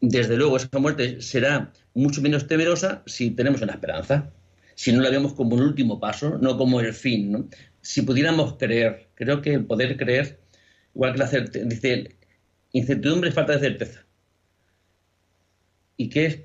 Desde 0.00 0.36
luego, 0.36 0.56
esa 0.56 0.78
muerte 0.78 1.22
será 1.22 1.72
mucho 1.94 2.20
menos 2.20 2.46
temerosa 2.46 3.02
si 3.06 3.30
tenemos 3.30 3.62
una 3.62 3.72
esperanza, 3.72 4.30
si 4.74 4.92
no 4.92 5.00
la 5.00 5.10
vemos 5.10 5.34
como 5.34 5.54
un 5.54 5.62
último 5.62 6.00
paso, 6.00 6.36
no 6.38 6.58
como 6.58 6.80
el 6.80 6.92
fin. 6.92 7.32
¿no? 7.32 7.48
Si 7.80 8.02
pudiéramos 8.02 8.56
creer, 8.56 9.08
creo 9.14 9.40
que 9.40 9.54
el 9.54 9.64
poder 9.64 9.96
creer, 9.96 10.40
igual 10.94 11.12
que 11.12 11.18
la 11.18 11.26
certeza, 11.26 11.66
dice, 11.66 12.16
incertidumbre 12.72 13.28
es 13.28 13.34
falta 13.34 13.54
de 13.54 13.60
certeza. 13.60 14.04
¿Y 15.96 16.08
qué 16.08 16.26
es 16.26 16.38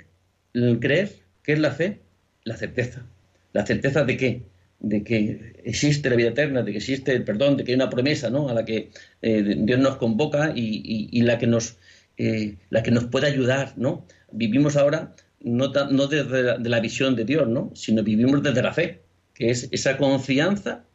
el 0.53 0.79
creer? 0.79 1.11
¿Qué 1.43 1.53
es 1.53 1.59
la 1.59 1.71
fe? 1.71 2.01
la 2.43 2.57
certeza. 2.57 3.05
¿La 3.53 3.65
certeza 3.65 4.03
de 4.03 4.17
qué? 4.17 4.43
de 4.81 5.03
que 5.03 5.61
existe 5.65 6.09
la 6.09 6.15
vida 6.15 6.29
eterna, 6.29 6.63
de 6.63 6.71
que 6.71 6.77
existe 6.77 7.11
el 7.11 7.25
perdón, 7.25 7.57
de 7.57 7.63
que 7.63 7.71
hay 7.73 7.75
una 7.75 7.89
promesa 7.89 8.29
¿no? 8.29 8.47
a 8.47 8.53
la 8.53 8.63
que 8.63 8.91
eh, 9.21 9.55
Dios 9.57 9.79
nos 9.79 9.97
convoca 9.97 10.53
y, 10.55 11.21
la, 11.21 11.37
que 11.37 11.47
nos, 11.47 11.77
eh, 12.17 12.55
la 12.69 12.81
que 12.81 12.91
nos 12.91 13.05
puede 13.05 13.27
ayudar. 13.27 13.73
¿no? 13.75 14.05
Vivimos 14.31 14.77
ahora 14.77 15.13
no, 15.41 15.67
no 15.67 16.07
desde 16.07 16.43
la, 16.43 16.57
de 16.57 16.69
la 16.69 16.79
visión 16.79 17.15
de 17.15 17.25
Dios, 17.25 17.47
¿no? 17.47 17.71
sino 17.75 18.03
vivimos 18.03 18.41
desde 18.41 18.61
la 18.61 18.73
fe, 18.73 19.01
que 19.33 19.49
es 19.49 19.67
esa 19.71 19.97
confianza, 19.97 20.85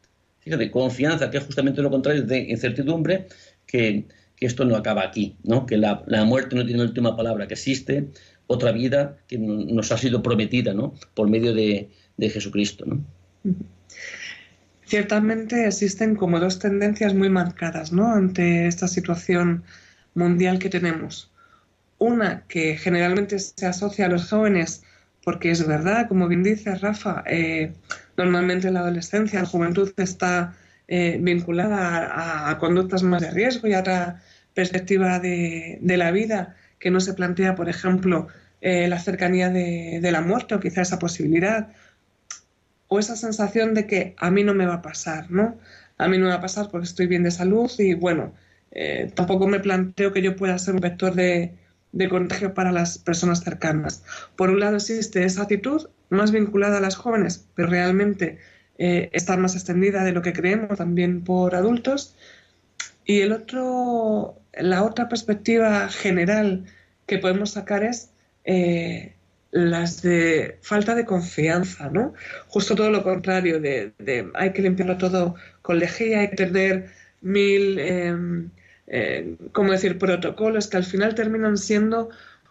fíjate, 0.45 0.71
confianza, 0.71 1.29
que 1.29 1.39
es 1.39 1.43
justamente 1.43 1.81
lo 1.81 1.89
contrario 1.89 2.21
de 2.21 2.39
incertidumbre, 2.39 3.27
que, 3.65 4.05
esto 4.39 4.63
no 4.63 4.75
acaba 4.75 5.01
aquí, 5.01 5.37
¿no? 5.43 5.65
que 5.65 5.75
la, 5.77 6.03
muerte 6.25 6.55
no 6.55 6.63
tiene 6.63 6.83
la 6.83 6.89
última 6.89 7.17
palabra, 7.17 7.47
que 7.47 7.55
existe 7.55 8.09
otra 8.45 8.71
vida 8.71 9.17
que 9.27 9.39
nos 9.39 9.91
ha 9.91 9.97
sido 9.97 10.21
prometida 10.21 10.73
¿no? 10.73 10.93
por 11.15 11.27
medio 11.29 11.51
de, 11.53 11.89
de 12.17 12.29
Jesucristo. 12.29 12.85
¿no? 12.85 13.03
Ciertamente 14.85 15.65
existen 15.65 16.15
como 16.15 16.39
dos 16.39 16.59
tendencias 16.59 17.15
muy 17.15 17.29
marcadas 17.29 17.91
¿no? 17.91 18.13
ante 18.13 18.67
esta 18.67 18.87
situación 18.87 19.63
mundial 20.13 20.59
que 20.59 20.69
tenemos. 20.69 21.31
Una 21.97 22.45
que 22.47 22.77
generalmente 22.77 23.39
se 23.39 23.65
asocia 23.65 24.05
a 24.05 24.09
los 24.09 24.29
jóvenes 24.29 24.83
porque 25.23 25.49
es 25.49 25.65
verdad, 25.65 26.07
como 26.07 26.27
bien 26.27 26.43
dice 26.43 26.75
Rafa, 26.75 27.23
eh, 27.25 27.73
normalmente 28.17 28.71
la 28.71 28.81
adolescencia, 28.81 29.41
la 29.41 29.47
juventud 29.47 29.93
está 29.97 30.55
eh, 30.87 31.17
vinculada 31.21 32.49
a, 32.49 32.57
conductas 32.59 33.03
más 33.03 33.21
de 33.21 33.31
riesgo 33.31 33.67
y 33.67 33.73
a 33.73 33.79
otra 33.79 34.21
perspectiva 34.53 35.19
de, 35.19 35.79
la 35.81 36.11
vida 36.11 36.55
que 36.79 36.91
no 36.91 36.99
se 36.99 37.13
plantea, 37.13 37.55
por 37.55 37.69
ejemplo, 37.69 38.27
eh, 38.61 38.87
la 38.87 38.99
cercanía 38.99 39.49
de, 39.49 39.99
la 40.11 40.21
muerte 40.21 40.55
o 40.55 40.59
quizá 40.59 40.81
esa 40.81 40.99
posibilidad 40.99 41.69
o 42.87 42.99
esa 42.99 43.15
sensación 43.15 43.73
de 43.73 43.87
que 43.87 44.15
a 44.17 44.29
mí 44.31 44.43
no 44.43 44.53
me 44.53 44.65
va 44.65 44.75
a 44.75 44.81
pasar, 44.81 45.31
¿no? 45.31 45.57
A 45.97 46.07
mí 46.07 46.17
no 46.17 46.25
me 46.25 46.31
va 46.31 46.37
a 46.37 46.41
pasar 46.41 46.69
porque 46.69 46.85
estoy 46.85 47.07
bien 47.07 47.23
de 47.23 47.31
salud 47.31 47.71
y 47.79 47.95
bueno, 47.95 48.33
eh, 48.71 49.11
tampoco 49.15 49.47
me 49.47 49.59
planteo 49.59 50.13
que 50.13 50.21
yo 50.21 50.35
pueda 50.35 50.57
ser 50.59 50.75
un 50.75 50.81
vector 50.81 51.15
de, 51.15 51.55
contagio 52.09 52.53
para 52.53 52.71
las 52.71 52.97
personas 52.97 53.43
cercanas. 53.43 54.03
Por 54.35 54.49
un 54.49 54.59
lado 54.59 54.75
existe 54.75 55.23
esa 55.23 55.43
actitud 55.43 55.87
más 56.09 56.31
vinculada 56.31 56.77
a 56.77 56.81
las 56.81 56.95
jóvenes, 56.95 57.45
pero 57.55 57.69
realmente 57.69 58.39
eh, 58.77 59.09
está 59.13 59.37
más 59.37 59.55
extendida 59.55 60.03
de 60.03 60.11
lo 60.11 60.21
que 60.21 60.33
creemos 60.33 60.77
también 60.77 61.23
por 61.23 61.55
adultos. 61.55 62.15
Y 63.05 63.21
el 63.21 63.31
otro, 63.31 64.35
la 64.53 64.83
otra 64.83 65.07
perspectiva 65.09 65.89
general 65.89 66.65
que 67.05 67.19
podemos 67.19 67.51
sacar 67.51 67.83
es 67.83 68.09
eh, 68.43 69.13
las 69.51 70.01
de 70.01 70.57
falta 70.61 70.95
de 70.95 71.05
confianza, 71.05 71.89
¿no? 71.89 72.13
Justo 72.47 72.75
todo 72.75 72.89
lo 72.89 73.03
contrario, 73.03 73.61
de, 73.61 73.93
hay 74.33 74.51
que 74.51 74.61
limpiarlo 74.61 74.97
todo 74.97 75.35
con 75.61 75.79
lejía, 75.79 76.19
hay 76.19 76.29
que 76.31 76.35
tener 76.35 76.89
mil, 77.21 77.79
em, 77.79 78.49
eh, 78.87 79.35
¿cómo 79.51 79.71
decir?, 79.71 79.97
protocolos 79.97 80.67
que 80.67 80.77
al 80.77 80.83
final 80.83 81.15
terminan 81.15 81.57
siendo 81.57 82.09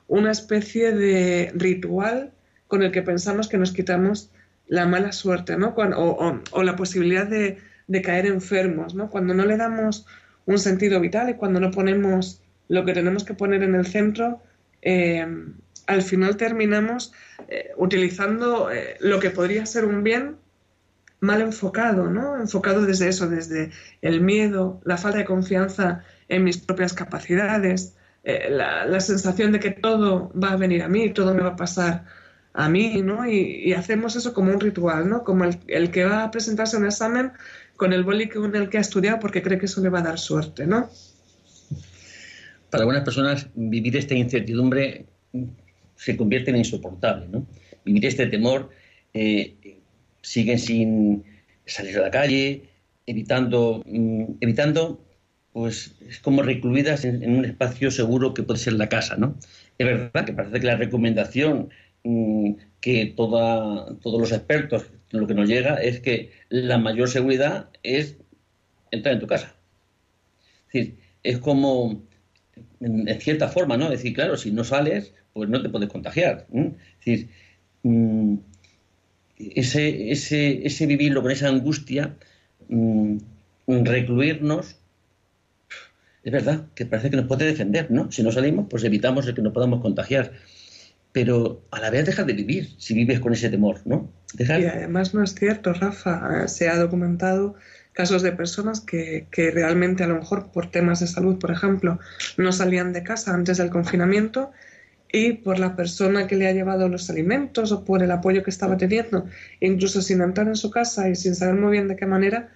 una 0.08 0.30
especie 0.30 0.92
de 0.92 1.52
ritual 1.54 2.32
con 2.68 2.82
el 2.82 2.92
que 2.92 3.02
pensamos 3.02 3.48
que 3.48 3.58
nos 3.58 3.72
quitamos 3.72 4.30
la 4.66 4.86
mala 4.86 5.12
suerte, 5.12 5.56
¿no? 5.56 5.74
o, 5.76 6.62
la 6.62 6.76
posibilidad 6.76 7.26
de, 7.26 7.58
caer 8.02 8.26
enfermos, 8.26 8.94
¿no? 8.94 9.10
Cuando 9.10 9.34
no 9.34 9.44
le 9.44 9.56
damos 9.56 10.06
un 10.46 10.58
sentido 10.58 11.00
vital 11.00 11.30
y 11.30 11.34
cuando 11.34 11.60
no 11.60 11.70
ponemos 11.70 12.40
lo 12.68 12.84
que 12.84 12.94
tenemos 12.94 13.24
que 13.24 13.34
poner 13.34 13.62
en 13.62 13.74
el 13.74 13.86
centro, 13.86 14.40
eh, 14.82 15.26
al 15.86 16.02
final 16.02 16.36
terminamos 16.36 17.12
eh, 17.48 17.72
utilizando 17.76 18.70
eh, 18.70 18.96
lo 19.00 19.20
que 19.20 19.30
podría 19.30 19.66
ser 19.66 19.84
un 19.84 20.02
bien 20.02 20.36
mal 21.20 21.40
enfocado, 21.40 22.10
¿no? 22.10 22.36
Enfocado 22.36 22.82
desde 22.82 23.08
eso, 23.08 23.28
desde 23.28 23.70
el 24.02 24.20
miedo, 24.20 24.80
la 24.84 24.96
falta 24.96 25.18
de 25.18 25.24
confianza 25.24 26.04
en 26.34 26.44
mis 26.44 26.58
propias 26.58 26.92
capacidades, 26.92 27.96
eh, 28.24 28.48
la, 28.50 29.00
sensación 29.00 29.52
de 29.52 29.60
que 29.60 29.70
todo 29.70 30.32
va 30.32 30.52
a 30.52 30.56
venir 30.56 30.82
a 30.82 30.88
mí, 30.88 31.10
todo 31.10 31.34
me 31.34 31.42
va 31.42 31.50
a 31.50 31.56
pasar 31.56 32.04
a 32.52 32.68
mí, 32.68 33.02
¿no? 33.02 33.28
Y, 33.28 33.72
hacemos 33.72 34.16
eso 34.16 34.32
como 34.32 34.52
un 34.52 34.60
ritual, 34.60 35.08
¿no? 35.08 35.24
Como 35.24 35.44
el, 35.44 35.90
que 35.90 36.04
va 36.04 36.24
a 36.24 36.30
presentarse 36.30 36.76
un 36.76 36.86
examen 36.86 37.32
con 37.76 37.92
el 37.92 38.04
boli 38.04 38.28
con 38.28 38.54
el 38.54 38.68
que 38.68 38.78
ha 38.78 38.80
estudiado 38.80 39.18
porque 39.18 39.42
cree 39.42 39.58
que 39.58 39.66
eso 39.66 39.80
le 39.80 39.88
va 39.88 39.98
a 39.98 40.02
dar 40.02 40.18
suerte, 40.18 40.66
¿no? 40.66 40.88
Para 42.70 42.82
algunas 42.82 43.04
personas 43.04 43.48
vivir 43.54 43.96
esta 43.96 44.14
incertidumbre 44.14 45.06
se 45.96 46.16
convierte 46.16 46.50
en 46.50 46.56
insoportable. 46.56 47.28
¿no? 47.28 47.46
Vivir 47.84 48.06
este 48.06 48.26
temor, 48.26 48.70
eh, 49.12 49.54
siguen 50.22 50.58
sin 50.58 51.24
salir 51.66 51.98
a 51.98 52.02
la 52.02 52.10
calle, 52.10 52.62
evitando, 53.06 53.82
mm, 53.86 54.24
evitando 54.40 55.04
pues 55.54 55.94
es 56.08 56.18
como 56.18 56.42
recluidas 56.42 57.04
en, 57.04 57.32
un 57.32 57.44
espacio 57.44 57.92
seguro 57.92 58.34
que 58.34 58.42
puede 58.42 58.58
ser 58.58 58.72
la 58.72 58.88
casa, 58.88 59.16
¿no? 59.16 59.38
Es 59.78 59.86
verdad 59.86 60.24
que 60.24 60.32
parece 60.32 60.58
que 60.58 60.66
la 60.66 60.76
recomendación 60.76 61.70
mm, 62.02 62.54
que 62.80 63.06
toda, 63.16 63.96
todos 64.02 64.20
los 64.20 64.32
expertos, 64.32 64.86
lo 65.12 65.28
que 65.28 65.34
nos 65.34 65.48
llega 65.48 65.76
es 65.76 66.00
que 66.00 66.32
la 66.48 66.76
mayor 66.78 67.08
seguridad 67.08 67.68
es 67.84 68.16
entrar 68.90 69.14
en 69.14 69.20
tu 69.20 69.28
casa. 69.28 69.54
Es 70.66 70.72
decir, 70.72 70.98
es 71.22 71.38
como, 71.38 72.02
en, 72.80 73.20
cierta 73.20 73.46
forma, 73.46 73.76
¿no? 73.76 73.84
Es 73.84 74.02
decir, 74.02 74.12
claro, 74.12 74.36
si 74.36 74.50
no 74.50 74.64
sales, 74.64 75.14
pues 75.34 75.48
no 75.48 75.62
te 75.62 75.68
puedes 75.68 75.88
contagiar. 75.88 76.48
Es 76.52 76.74
decir, 76.98 77.28
mm, 77.84 78.38
ese, 79.38 80.10
ese, 80.10 80.66
ese, 80.66 80.86
vivirlo 80.86 81.22
con 81.22 81.30
esa 81.30 81.48
angustia, 81.48 82.16
mm, 82.68 83.18
recluirnos, 83.68 84.80
es 86.24 86.32
verdad 86.32 86.66
que 86.74 86.86
parece 86.86 87.10
que 87.10 87.16
nos 87.16 87.26
puede 87.26 87.44
defender, 87.44 87.90
¿no? 87.90 88.10
Si 88.10 88.22
no 88.22 88.32
salimos, 88.32 88.66
pues 88.70 88.82
evitamos 88.84 89.26
el 89.26 89.34
que 89.34 89.42
nos 89.42 89.52
podamos 89.52 89.82
contagiar. 89.82 90.32
Pero 91.12 91.62
a 91.70 91.80
la 91.80 91.90
vez 91.90 92.06
dejas 92.06 92.26
de 92.26 92.32
vivir 92.32 92.70
si 92.78 92.94
vives 92.94 93.20
con 93.20 93.34
ese 93.34 93.50
temor, 93.50 93.82
¿no? 93.84 94.10
Y 94.38 94.44
además 94.50 95.14
no 95.14 95.22
es 95.22 95.34
cierto, 95.34 95.74
Rafa. 95.74 96.48
Se 96.48 96.68
ha 96.68 96.78
documentado 96.78 97.54
casos 97.92 98.22
de 98.22 98.32
personas 98.32 98.80
que, 98.80 99.26
que, 99.30 99.50
realmente 99.50 100.02
a 100.02 100.08
lo 100.08 100.16
mejor 100.16 100.50
por 100.50 100.70
temas 100.70 101.00
de 101.00 101.06
salud, 101.06 101.38
por 101.38 101.52
ejemplo, 101.52 102.00
no 102.38 102.52
salían 102.52 102.92
de 102.92 103.04
casa 103.04 103.32
antes 103.32 103.58
del 103.58 103.70
confinamiento 103.70 104.50
y 105.12 105.34
por 105.34 105.60
la 105.60 105.76
persona 105.76 106.26
que 106.26 106.34
le 106.34 106.48
ha 106.48 106.52
llevado 106.52 106.88
los 106.88 107.08
alimentos 107.10 107.70
o 107.70 107.84
por 107.84 108.02
el 108.02 108.10
apoyo 108.10 108.42
que 108.42 108.50
estaba 108.50 108.76
teniendo, 108.76 109.26
incluso 109.60 110.02
sin 110.02 110.20
entrar 110.22 110.48
en 110.48 110.56
su 110.56 110.70
casa 110.70 111.08
y 111.08 111.14
sin 111.14 111.36
saber 111.36 111.54
muy 111.54 111.70
bien 111.70 111.86
de 111.86 111.94
qué 111.94 112.06
manera, 112.06 112.48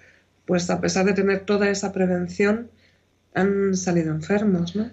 pues 0.44 0.68
a 0.70 0.80
pesar 0.80 1.04
de 1.04 1.12
tener 1.12 1.40
toda 1.40 1.70
esa 1.70 1.92
prevención, 1.92 2.68
han 3.40 3.76
salido 3.76 4.12
enfermos, 4.12 4.76
¿no? 4.76 4.90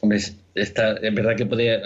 Hombre, 0.00 0.20
está, 0.54 0.92
es 0.92 1.14
verdad 1.14 1.36
que 1.36 1.46
puede 1.46 1.82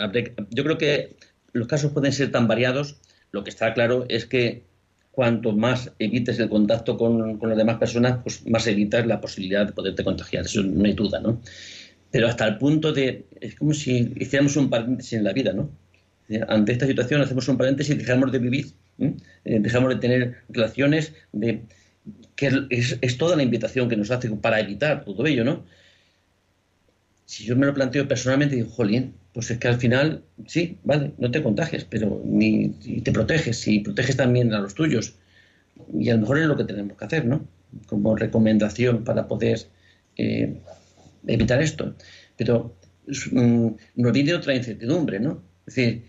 Yo 0.51 0.65
creo 0.65 0.79
que 0.79 1.17
los 1.53 1.67
casos 1.67 1.93
pueden 1.93 2.13
ser 2.13 2.31
tan 2.31 2.47
variados. 2.47 3.01
Lo 3.31 3.43
que 3.45 3.51
está 3.51 3.73
claro 3.73 4.05
es 4.09 4.27
que 4.27 4.65
cuanto 5.11 5.53
más 5.53 5.93
evites 5.99 6.39
el 6.39 6.49
contacto 6.49 6.97
con, 6.99 7.39
con 7.39 7.49
las 7.49 7.59
demás 7.59 7.79
personas, 7.79 8.19
pues 8.23 8.47
más 8.47 8.67
evitas 8.67 9.07
la 9.07 9.21
posibilidad 9.21 9.67
de 9.67 9.73
poderte 9.73 10.05
contagiar. 10.05 10.45
Eso 10.45 10.63
no 10.63 10.85
hay 10.85 10.93
duda, 10.93 11.21
¿no? 11.21 11.41
pero 12.13 12.29
hasta 12.29 12.47
el 12.47 12.59
punto 12.59 12.93
de, 12.93 13.25
es 13.41 13.57
como 13.57 13.73
si 13.73 14.13
hiciéramos 14.17 14.55
un 14.57 14.71
paréntesis 14.71 15.15
en 15.15 15.25
la 15.25 15.33
vida, 15.33 15.53
¿no? 15.55 15.71
Ante 16.47 16.73
esta 16.73 16.87
situación 16.87 17.21
hacemos 17.23 17.49
un 17.49 17.57
paréntesis 17.57 17.95
y 17.95 17.99
dejamos 17.99 18.31
de 18.31 18.39
vivir, 18.39 18.67
eh, 18.99 19.15
dejamos 19.61 19.89
de 19.95 19.97
tener 19.97 20.37
relaciones, 20.51 21.15
de, 21.33 21.63
que 22.37 22.67
es, 22.71 23.19
toda 23.19 23.35
la 23.35 23.43
invitación 23.43 23.89
que 23.89 23.97
nos 23.97 24.11
hace 24.11 24.31
para 24.31 24.61
evitar 24.61 25.05
todo 25.05 25.27
ello, 25.27 25.43
¿no? 25.43 25.65
Si 27.33 27.45
yo 27.45 27.57
me 27.57 27.65
lo 27.65 27.73
planteo 27.73 28.07
personalmente, 28.07 28.57
digo, 28.57 28.69
jolín, 28.69 29.15
pues 29.33 29.51
es 29.51 29.57
que 29.57 29.67
al 29.67 29.79
final, 29.79 30.23
sí, 30.47 30.77
vale, 30.85 31.13
no 31.17 31.31
te 31.31 31.43
contagies, 31.43 31.87
pero 31.87 32.21
ni, 32.27 32.69
te 33.03 33.11
proteges, 33.11 33.67
y 33.67 33.79
proteges 33.79 34.19
también 34.19 34.53
a 34.53 34.61
los 34.61 34.75
tuyos. 34.75 35.15
Y 35.99 36.11
a 36.11 36.15
lo 36.15 36.21
mejor 36.21 36.41
es 36.41 36.47
lo 36.47 36.59
que 36.59 36.65
tenemos 36.65 36.95
que 36.99 37.05
hacer, 37.07 37.25
¿no? 37.25 37.49
Como 37.87 38.17
recomendación 38.17 39.03
para 39.05 39.29
poder 39.29 39.61
eh, 40.19 40.59
evitar 41.27 41.63
esto. 41.63 41.95
Pero 42.37 42.77
mm, 43.31 43.69
nos 43.97 44.13
viene 44.13 44.35
otra 44.35 44.55
incertidumbre, 44.55 45.19
¿no? 45.19 45.43
Es 45.67 45.75
decir, 45.75 46.03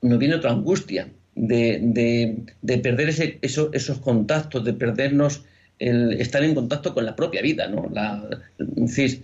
nos 0.00 0.18
viene 0.18 0.36
otra 0.36 0.52
angustia 0.52 1.10
de, 1.34 2.46
perder 2.82 3.10
ese, 3.10 3.38
esos 3.42 3.98
contactos, 3.98 4.64
de 4.64 4.72
perdernos 4.72 5.44
el 5.78 6.14
estar 6.14 6.42
en 6.42 6.54
contacto 6.54 6.94
con 6.94 7.04
la 7.04 7.14
propia 7.14 7.42
vida, 7.42 7.68
¿no? 7.68 7.90
La, 7.92 8.40
decir, 8.56 9.22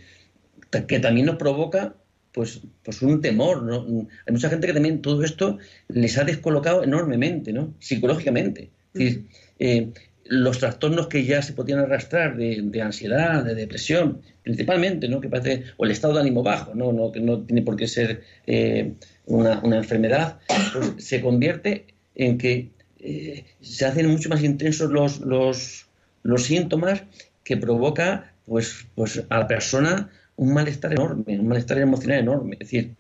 que 0.71 1.01
también 1.01 1.27
nos 1.27 1.37
provoca 1.37 1.95
pues, 2.33 2.61
pues 2.85 3.03
un 3.03 3.21
temor, 3.21 3.63
¿no? 3.63 4.07
Hay 4.27 4.33
mucha 4.33 4.49
gente 4.49 4.67
que 4.67 4.75
también 4.75 5.03
todo 5.03 5.25
esto 5.25 5.59
les 5.89 6.19
ha 6.19 6.25
descolocado 6.25 6.85
enormemente, 6.85 7.53
¿no? 7.53 7.75
Psicológicamente. 7.79 8.71
Es 8.95 9.01
decir, 9.01 9.27
eh, 9.59 9.89
los 10.29 10.59
trastornos 10.59 11.09
que 11.09 11.25
ya 11.25 11.43
se 11.43 11.55
podían 11.55 11.79
arrastrar 11.79 12.37
de, 12.37 12.83
ansiedad, 12.83 13.43
de 13.45 13.55
depresión, 13.55 14.21
principalmente, 14.43 15.09
¿no? 15.09 15.21
que 15.21 15.29
parece, 15.29 15.65
o 15.79 15.85
el 15.85 15.91
estado 15.91 16.15
de 16.15 16.21
ánimo 16.21 16.43
bajo, 16.43 16.75
no, 16.75 16.93
no 16.93 17.11
que 17.13 17.21
no 17.21 17.41
tiene 17.41 17.63
por 17.63 17.77
qué 17.77 17.89
ser 17.89 18.23
eh, 18.47 18.93
una, 19.27 19.61
enfermedad, 19.65 20.39
pues 20.73 21.05
se 21.05 21.23
convierte 21.23 21.87
en 22.15 22.37
que 22.37 22.71
eh, 23.01 23.45
se 23.63 23.87
hacen 23.87 24.07
mucho 24.07 24.29
más 24.29 24.43
intensos 24.43 24.91
los, 24.91 25.21
los, 25.21 25.87
los 26.23 26.45
síntomas 26.45 27.05
que 27.43 27.57
provoca 27.57 28.33
pues, 28.45 28.87
pues 28.95 29.25
a 29.31 29.39
la 29.39 29.49
persona 29.49 30.11
un 30.39 30.55
malestar 30.55 30.93
enorme, 30.93 31.39
un 31.39 31.49
malestar 31.49 31.79
emocional 31.79 32.21
enorme. 32.21 32.55
Es 32.55 32.71
decir, 32.71 32.95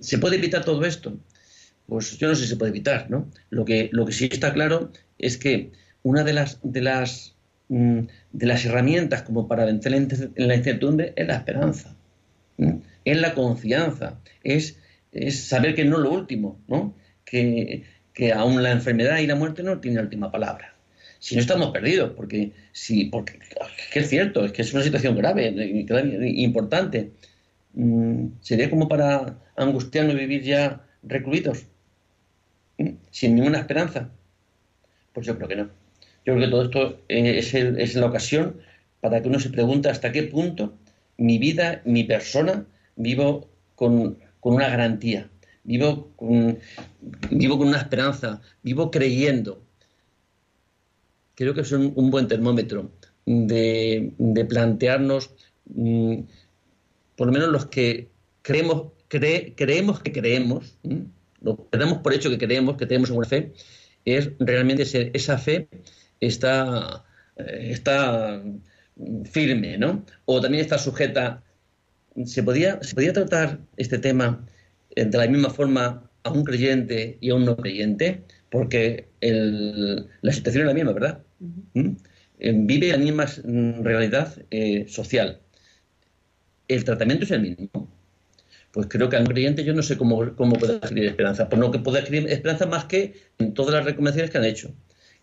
¿se 0.00 0.18
puede 0.18 0.36
evitar 0.36 0.64
todo 0.64 0.84
esto? 0.84 1.16
Pues 1.86 2.16
yo 2.18 2.28
no 2.28 2.34
sé 2.34 2.42
si 2.42 2.48
se 2.48 2.56
puede 2.56 2.70
evitar, 2.70 3.10
¿no? 3.10 3.30
Lo 3.50 3.64
que, 3.64 3.90
lo 3.92 4.06
que 4.06 4.12
sí 4.12 4.28
está 4.32 4.52
claro 4.52 4.90
es 5.18 5.36
que 5.36 5.72
una 6.02 6.24
de 6.24 6.32
las, 6.32 6.58
de 6.62 6.80
las, 6.80 7.36
mm, 7.68 8.00
de 8.32 8.46
las 8.46 8.64
herramientas 8.64 9.22
como 9.22 9.46
para 9.46 9.66
vencer 9.66 9.92
la 9.92 10.56
incertidumbre 10.56 11.12
es 11.16 11.26
la 11.26 11.36
esperanza, 11.36 11.94
es 13.04 13.20
la 13.20 13.34
confianza, 13.34 14.18
es, 14.42 14.78
es 15.12 15.44
saber 15.44 15.74
que 15.74 15.84
no 15.84 15.96
es 15.98 16.02
lo 16.02 16.12
último, 16.12 16.58
¿no? 16.66 16.94
Que, 17.26 17.84
que 18.14 18.32
aún 18.32 18.62
la 18.62 18.72
enfermedad 18.72 19.18
y 19.18 19.26
la 19.26 19.34
muerte 19.34 19.62
no 19.62 19.80
tienen 19.80 19.98
la 19.98 20.04
última 20.04 20.32
palabra. 20.32 20.74
Si 21.22 21.36
no 21.36 21.40
estamos 21.40 21.70
perdidos, 21.70 22.14
porque 22.16 22.50
si, 22.72 23.04
porque 23.04 23.38
es 23.94 24.08
cierto, 24.08 24.44
es 24.44 24.50
que 24.50 24.62
es 24.62 24.74
una 24.74 24.82
situación 24.82 25.16
grave, 25.16 25.54
importante. 26.34 27.12
Mm, 27.74 28.26
sería 28.40 28.68
como 28.68 28.88
para 28.88 29.38
angustiarnos 29.54 30.16
vivir 30.16 30.42
ya 30.42 30.84
recluidos, 31.04 31.64
sin 33.12 33.36
ninguna 33.36 33.60
esperanza. 33.60 34.10
Pues 35.12 35.24
yo 35.24 35.36
creo 35.36 35.46
que 35.46 35.54
no. 35.54 35.70
Yo 36.26 36.34
creo 36.34 36.40
que 36.40 36.48
todo 36.48 36.64
esto 36.64 37.00
eh, 37.08 37.38
es, 37.38 37.54
es 37.54 37.94
la 37.94 38.06
ocasión 38.06 38.56
para 39.00 39.22
que 39.22 39.28
uno 39.28 39.38
se 39.38 39.50
pregunte 39.50 39.90
hasta 39.90 40.10
qué 40.10 40.24
punto 40.24 40.76
mi 41.18 41.38
vida, 41.38 41.82
mi 41.84 42.02
persona, 42.02 42.66
vivo 42.96 43.48
con, 43.76 44.18
con 44.40 44.54
una 44.54 44.68
garantía, 44.68 45.30
vivo 45.62 46.10
con, 46.16 46.58
vivo 47.30 47.58
con 47.58 47.68
una 47.68 47.78
esperanza, 47.78 48.42
vivo 48.64 48.90
creyendo. 48.90 49.62
Creo 51.34 51.54
que 51.54 51.62
es 51.62 51.72
un, 51.72 52.10
buen 52.10 52.28
termómetro 52.28 52.90
de, 53.26 54.12
plantearnos, 54.48 55.30
mm, 55.66 56.20
por 57.16 57.26
lo 57.28 57.32
menos 57.32 57.48
los 57.48 57.66
que 57.66 58.08
creemos, 58.42 58.92
creemos 59.08 60.00
que 60.00 60.12
creemos, 60.12 60.78
lo 61.40 61.68
que 61.70 61.78
damos 61.78 61.98
por 61.98 62.14
hecho 62.14 62.30
que 62.30 62.38
creemos, 62.38 62.76
que 62.76 62.86
tenemos 62.86 63.10
una 63.10 63.26
fe, 63.26 63.52
es 64.04 64.30
realmente 64.38 64.84
ser, 64.84 65.10
esa 65.14 65.38
fe 65.38 65.68
está, 66.20 67.04
eh, 67.36 67.68
está 67.70 68.42
firme, 69.24 69.78
¿no? 69.78 70.04
O 70.24 70.40
también 70.40 70.62
está 70.62 70.78
sujeta. 70.78 71.42
¿Se 72.24 72.42
podía, 72.42 72.82
¿Se 72.82 72.94
podía 72.94 73.12
tratar 73.12 73.60
este 73.76 73.98
tema 73.98 74.46
eh, 74.96 75.04
de 75.04 75.18
la 75.18 75.26
misma 75.26 75.50
forma 75.50 76.10
a 76.24 76.30
un 76.30 76.44
creyente 76.44 77.18
y 77.20 77.30
a 77.30 77.34
un 77.34 77.44
no 77.44 77.56
creyente, 77.56 78.24
porque 78.52 79.06
la 79.18 80.32
situación 80.32 80.62
es 80.62 80.68
la 80.68 80.74
misma, 80.74 80.92
¿verdad? 80.92 81.22
¿Mm? 81.72 81.92
Eh, 82.38 82.52
vive 82.54 82.88
la 82.88 82.98
misma 82.98 83.24
mm, 83.24 83.82
realidad 83.82 84.36
eh, 84.50 84.84
social. 84.88 85.40
El 86.68 86.84
tratamiento 86.84 87.24
es 87.24 87.30
el 87.30 87.40
mismo. 87.40 87.88
Pues 88.72 88.88
creo 88.90 89.08
que 89.08 89.16
a 89.16 89.20
un 89.20 89.26
creyente 89.26 89.64
yo 89.64 89.72
no 89.72 89.82
sé 89.82 89.96
cómo, 89.96 90.36
cómo 90.36 90.56
puede 90.56 90.74
adquirir 90.74 91.06
esperanza. 91.06 91.48
Pues 91.48 91.58
no 91.58 91.70
que 91.70 91.78
puede 91.78 92.00
adquirir 92.00 92.28
esperanza 92.30 92.66
más 92.66 92.84
que 92.84 93.14
en 93.38 93.54
todas 93.54 93.74
las 93.74 93.86
recomendaciones 93.86 94.30
que 94.30 94.36
han 94.36 94.44
hecho. 94.44 94.74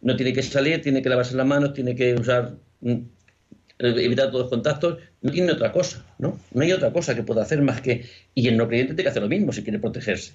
No 0.02 0.16
tiene 0.16 0.34
que 0.34 0.42
salir, 0.42 0.82
tiene 0.82 1.04
que 1.04 1.10
lavarse 1.10 1.36
las 1.36 1.46
manos, 1.46 1.74
tiene 1.74 1.94
que 1.94 2.16
usar 2.16 2.56
mm, 2.82 2.98
evitar 3.78 4.32
todos 4.32 4.42
los 4.46 4.50
contactos, 4.50 4.98
no 5.22 5.32
tiene 5.32 5.52
otra 5.52 5.72
cosa, 5.72 6.04
¿no? 6.18 6.40
No 6.52 6.64
hay 6.64 6.72
otra 6.72 6.92
cosa 6.92 7.14
que 7.14 7.22
pueda 7.22 7.44
hacer 7.44 7.62
más 7.62 7.82
que... 7.82 8.06
Y 8.34 8.48
el 8.48 8.58
no 8.58 8.68
creyente 8.68 8.96
tiene 8.96 9.04
que 9.04 9.10
hacer 9.10 9.22
lo 9.22 9.30
mismo 9.30 9.52
si 9.52 9.62
quiere 9.62 9.78
protegerse. 9.78 10.34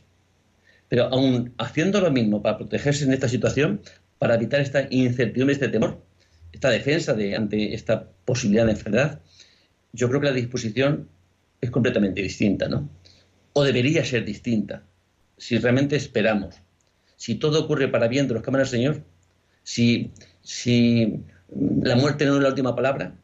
Pero 0.89 1.05
aún 1.05 1.55
haciendo 1.59 2.01
lo 2.01 2.11
mismo 2.11 2.43
para 2.43 2.59
protegerse 2.59 3.05
en 3.05 3.13
esta 3.13 3.29
situación, 3.29 3.81
para 4.19 4.35
evitar 4.35 4.61
esta 4.61 4.87
incertidumbre, 4.91 5.55
este 5.55 5.69
temor, 5.69 6.03
esta 6.53 6.71
defensa 6.71 7.15
de, 7.15 7.37
ante 7.37 7.75
esta 7.75 8.09
posibilidad 8.25 8.65
de 8.67 8.73
enfermedad, 8.73 9.21
yo 9.93 10.09
creo 10.09 10.21
que 10.21 10.29
la 10.29 10.33
disposición 10.33 11.09
es 11.61 11.71
completamente 11.71 12.23
distinta, 12.23 12.69
¿no? 12.69 12.89
O 13.53 13.65
debería 13.65 14.05
ser 14.05 14.25
distinta, 14.25 14.83
si 15.37 15.59
realmente 15.59 15.97
esperamos. 15.97 16.57
Si 17.17 17.37
todo 17.37 17.65
ocurre 17.65 17.89
para 17.89 18.09
bien 18.09 18.29
de 18.29 18.35
los 18.35 18.43
cámaras 18.43 18.71
Señor, 18.71 19.03
si, 19.63 20.11
si 20.43 21.21
la 21.49 21.97
muerte 21.97 22.27
no 22.27 22.37
es 22.37 22.43
la 22.43 22.49
última 22.51 22.75
palabra, 22.75 23.15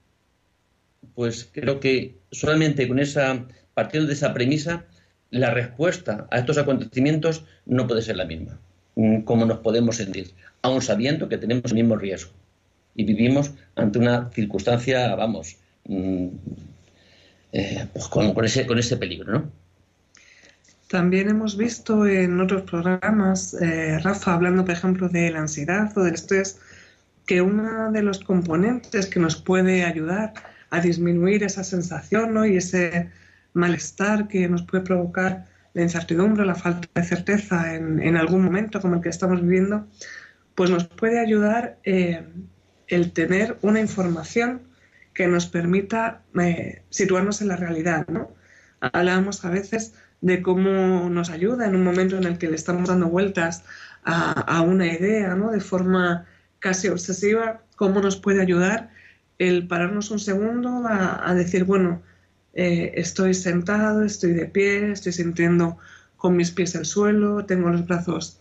pues 1.14 1.48
creo 1.52 1.80
que 1.80 2.18
solamente 2.30 2.88
con 2.88 2.98
esa, 2.98 3.46
partiendo 3.74 4.08
de 4.08 4.14
esa 4.14 4.32
premisa, 4.32 4.86
la 5.30 5.50
respuesta 5.50 6.26
a 6.30 6.38
estos 6.38 6.58
acontecimientos 6.58 7.44
no 7.66 7.86
puede 7.86 8.02
ser 8.02 8.16
la 8.16 8.24
misma, 8.24 8.58
mm, 8.96 9.20
como 9.22 9.46
nos 9.46 9.58
podemos 9.58 9.96
sentir, 9.96 10.32
aun 10.62 10.82
sabiendo 10.82 11.28
que 11.28 11.38
tenemos 11.38 11.64
el 11.66 11.74
mismo 11.74 11.96
riesgo 11.96 12.32
y 12.94 13.04
vivimos 13.04 13.52
ante 13.76 13.98
una 13.98 14.30
circunstancia, 14.30 15.14
vamos, 15.14 15.56
mm, 15.86 16.26
eh, 17.52 17.86
pues 17.92 18.08
con, 18.08 18.44
ese, 18.44 18.66
con 18.66 18.78
ese 18.78 18.96
peligro, 18.96 19.32
¿no? 19.32 19.50
También 20.88 21.28
hemos 21.28 21.56
visto 21.56 22.04
en 22.04 22.40
otros 22.40 22.62
programas, 22.62 23.54
eh, 23.54 24.00
Rafa, 24.00 24.34
hablando, 24.34 24.64
por 24.64 24.74
ejemplo, 24.74 25.08
de 25.08 25.30
la 25.30 25.38
ansiedad 25.38 25.96
o 25.96 26.02
del 26.02 26.14
estrés, 26.14 26.58
que 27.26 27.40
uno 27.40 27.92
de 27.92 28.02
los 28.02 28.18
componentes 28.18 29.06
que 29.06 29.20
nos 29.20 29.36
puede 29.36 29.84
ayudar 29.84 30.34
a 30.70 30.80
disminuir 30.80 31.44
esa 31.44 31.62
sensación 31.62 32.34
¿no? 32.34 32.44
y 32.44 32.56
ese 32.56 33.08
malestar 33.52 34.28
que 34.28 34.48
nos 34.48 34.62
puede 34.62 34.84
provocar 34.84 35.46
la 35.74 35.82
incertidumbre, 35.82 36.44
la 36.44 36.54
falta 36.54 36.88
de 36.94 37.04
certeza 37.06 37.74
en, 37.74 38.16
algún 38.16 38.42
momento 38.42 38.80
como 38.80 38.96
el 38.96 39.02
que 39.02 39.08
estamos 39.08 39.40
viviendo, 39.40 39.86
pues 40.54 40.70
nos 40.70 40.84
puede 40.88 41.20
ayudar 41.20 41.78
eh, 41.84 42.26
el 42.88 43.12
tener 43.12 43.56
una 43.62 43.80
información 43.80 44.62
que 45.14 45.28
nos 45.28 45.46
permita 45.46 46.22
eh, 46.40 46.82
situarnos 46.90 47.40
en 47.40 47.48
la 47.48 47.56
realidad. 47.56 48.06
¿no? 48.08 48.30
Hablábamos 48.80 49.44
a 49.44 49.50
veces 49.50 49.94
de 50.20 50.42
cómo 50.42 51.08
nos 51.08 51.30
ayuda 51.30 51.66
en 51.66 51.74
un 51.74 51.84
momento 51.84 52.16
en 52.16 52.24
el 52.24 52.38
que 52.38 52.48
le 52.48 52.56
estamos 52.56 52.88
dando 52.88 53.08
vueltas 53.08 53.64
a, 54.04 54.32
a 54.32 54.60
una 54.62 54.86
idea 54.86 55.34
¿no? 55.34 55.50
de 55.50 55.60
forma 55.60 56.26
casi 56.58 56.88
obsesiva, 56.88 57.62
cómo 57.76 58.00
nos 58.00 58.16
puede 58.16 58.42
ayudar 58.42 58.90
el 59.40 59.66
pararnos 59.66 60.10
un 60.10 60.18
segundo 60.18 60.84
a, 60.86 61.34
decir, 61.34 61.64
bueno, 61.64 62.02
eh, 62.54 62.92
estoy 62.96 63.34
sentado, 63.34 64.02
estoy 64.04 64.32
de 64.32 64.46
pie, 64.46 64.92
estoy 64.92 65.12
sintiendo 65.12 65.78
con 66.16 66.36
mis 66.36 66.50
pies 66.50 66.74
el 66.74 66.84
suelo, 66.84 67.44
tengo 67.46 67.70
los 67.70 67.86
brazos 67.86 68.38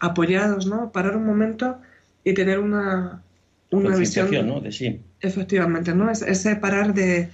apoyados, 0.00 0.66
¿no? 0.66 0.92
Parar 0.92 1.16
un 1.16 1.26
momento 1.26 1.78
y 2.24 2.34
tener 2.34 2.58
una, 2.58 3.22
una 3.70 3.96
visión. 3.96 4.30
¿no? 4.46 4.60
De 4.60 4.72
sí. 4.72 5.00
Efectivamente, 5.20 5.94
¿no? 5.94 6.10
Es, 6.10 6.22
ese 6.22 6.56
parar 6.56 6.94
de, 6.94 7.28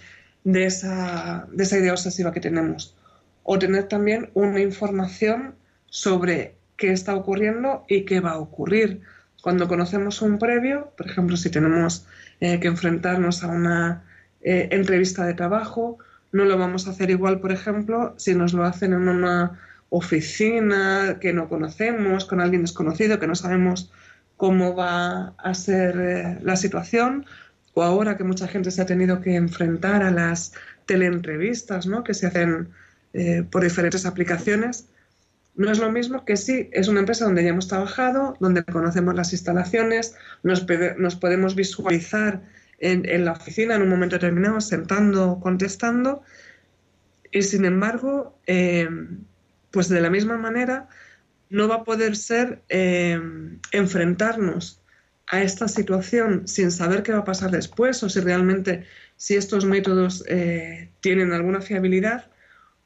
de, 0.44 0.64
esa, 0.64 1.46
de 1.52 1.62
esa 1.62 1.78
idea 1.78 1.92
obsesiva 1.92 2.32
que 2.32 2.40
tenemos. 2.40 2.96
O 3.42 3.58
tener 3.58 3.84
también 3.84 4.30
una 4.34 4.60
información 4.60 5.54
sobre 5.86 6.54
qué 6.76 6.92
está 6.92 7.14
ocurriendo 7.14 7.84
y 7.88 8.04
qué 8.04 8.20
va 8.20 8.32
a 8.32 8.38
ocurrir. 8.38 9.02
Cuando 9.42 9.68
conocemos 9.68 10.22
un 10.22 10.38
previo, 10.38 10.92
por 10.96 11.06
ejemplo, 11.06 11.36
si 11.36 11.50
tenemos 11.50 12.06
eh, 12.40 12.58
que 12.58 12.68
enfrentarnos 12.68 13.44
a 13.44 13.48
una 13.48 14.04
eh, 14.40 14.68
entrevista 14.72 15.24
de 15.24 15.34
trabajo. 15.34 15.98
No 16.34 16.44
lo 16.44 16.58
vamos 16.58 16.86
a 16.86 16.90
hacer 16.90 17.10
igual, 17.10 17.40
por 17.40 17.52
ejemplo, 17.52 18.14
si 18.16 18.34
nos 18.34 18.52
lo 18.52 18.64
hacen 18.64 18.92
en 18.92 19.08
una 19.08 19.60
oficina 19.88 21.18
que 21.20 21.32
no 21.32 21.48
conocemos, 21.48 22.24
con 22.24 22.40
alguien 22.40 22.62
desconocido, 22.62 23.20
que 23.20 23.28
no 23.28 23.36
sabemos 23.36 23.92
cómo 24.36 24.74
va 24.74 25.34
a 25.38 25.54
ser 25.54 25.96
eh, 26.00 26.38
la 26.42 26.56
situación, 26.56 27.24
o 27.72 27.84
ahora 27.84 28.16
que 28.16 28.24
mucha 28.24 28.48
gente 28.48 28.72
se 28.72 28.82
ha 28.82 28.86
tenido 28.86 29.20
que 29.20 29.36
enfrentar 29.36 30.02
a 30.02 30.10
las 30.10 30.52
teleentrevistas 30.86 31.86
¿no? 31.86 32.02
que 32.02 32.14
se 32.14 32.26
hacen 32.26 32.68
por 33.50 33.62
diferentes 33.62 34.06
aplicaciones, 34.06 34.88
no 35.56 35.70
es 35.70 35.78
lo 35.78 35.92
mismo 35.92 36.24
que 36.24 36.36
si 36.36 36.68
es 36.72 36.88
una 36.88 37.00
empresa 37.00 37.26
donde 37.26 37.44
ya 37.44 37.50
hemos 37.50 37.68
trabajado, 37.68 38.36
donde 38.40 38.64
conocemos 38.64 39.14
las 39.14 39.32
instalaciones, 39.32 40.16
nos, 40.42 40.66
nos 40.98 41.14
podemos 41.14 41.54
visualizar 41.54 42.42
en, 42.78 43.24
la 43.24 43.32
oficina 43.32 43.74
en 43.74 43.82
un 43.82 43.88
momento 43.88 44.16
determinado, 44.16 44.60
sentando, 44.60 45.38
contestando, 45.40 46.22
y 47.30 47.42
sin 47.42 47.64
embargo, 47.64 48.38
eh, 48.46 48.88
pues 49.70 49.88
de 49.88 50.00
la 50.00 50.10
misma 50.10 50.36
manera, 50.36 50.88
no 51.50 51.68
va 51.68 51.76
a 51.76 51.84
poder 51.84 52.16
ser 52.16 52.62
eh, 52.68 53.20
enfrentarnos 53.72 54.80
a 55.26 55.42
esta 55.42 55.68
situación 55.68 56.46
sin 56.46 56.70
saber 56.70 57.02
qué 57.02 57.12
va 57.12 57.18
a 57.18 57.24
pasar 57.24 57.50
después 57.50 58.02
o 58.02 58.08
si 58.08 58.20
realmente 58.20 58.84
si 59.16 59.36
estos 59.36 59.64
métodos 59.64 60.24
eh, 60.28 60.90
tienen 61.00 61.32
alguna 61.32 61.60
fiabilidad, 61.60 62.30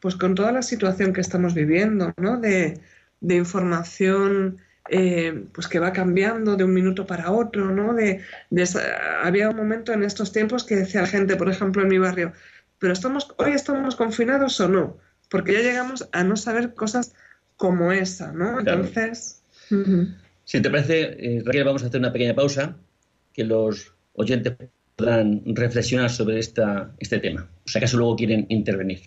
pues 0.00 0.14
con 0.14 0.34
toda 0.34 0.52
la 0.52 0.62
situación 0.62 1.12
que 1.12 1.20
estamos 1.20 1.54
viviendo, 1.54 2.12
¿no? 2.16 2.38
De, 2.38 2.80
información 3.20 4.58
eh, 4.88 5.44
pues 5.52 5.68
que 5.68 5.78
va 5.78 5.92
cambiando 5.92 6.56
de 6.56 6.64
un 6.64 6.72
minuto 6.72 7.06
para 7.06 7.30
otro, 7.30 7.70
¿no? 7.70 7.94
De, 7.94 8.20
había 9.22 9.50
un 9.50 9.56
momento 9.56 9.92
en 9.92 10.02
estos 10.02 10.32
tiempos 10.32 10.64
que 10.64 10.76
decía 10.76 11.02
la 11.02 11.06
gente, 11.06 11.36
por 11.36 11.50
ejemplo, 11.50 11.82
en 11.82 11.88
mi 11.88 11.98
barrio, 11.98 12.32
pero 12.78 12.92
estamos, 12.92 13.34
hoy 13.38 13.52
estamos 13.52 13.96
confinados 13.96 14.60
o 14.60 14.68
no, 14.68 14.96
porque 15.30 15.52
ya 15.52 15.60
llegamos 15.60 16.08
a 16.12 16.24
no 16.24 16.36
saber 16.36 16.74
cosas 16.74 17.14
como 17.56 17.92
esa, 17.92 18.32
¿no? 18.32 18.60
Entonces... 18.60 19.42
Si 20.44 20.62
te 20.62 20.70
parece, 20.70 21.02
eh, 21.18 21.42
Raquel, 21.44 21.64
vamos 21.64 21.82
a 21.82 21.88
hacer 21.88 22.00
una 22.00 22.12
pequeña 22.12 22.34
pausa, 22.34 22.76
que 23.34 23.44
los 23.44 23.92
oyentes 24.14 24.54
podrán 24.96 25.42
reflexionar 25.44 26.10
sobre 26.10 26.38
esta, 26.38 26.90
este 26.98 27.18
tema, 27.18 27.48
o 27.64 27.68
sea, 27.68 27.80
acaso 27.80 27.98
luego 27.98 28.16
quieren 28.16 28.46
intervenir. 28.48 29.00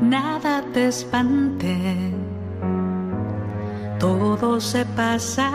Nada 0.00 0.62
te 0.72 0.88
espante, 0.88 1.76
todo 3.98 4.60
se 4.60 4.84
pasa, 4.84 5.50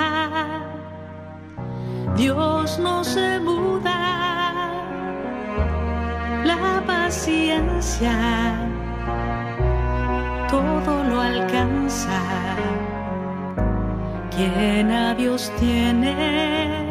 Dios 2.16 2.80
no 2.80 3.04
se 3.04 3.40
muda, 3.40 4.00
la 6.44 6.84
paciencia 6.86 8.72
todo 10.52 11.04
lo 11.06 11.22
alcanza, 11.22 12.20
quien 14.36 14.92
a 14.92 15.14
Dios 15.14 15.52
tiene, 15.60 16.91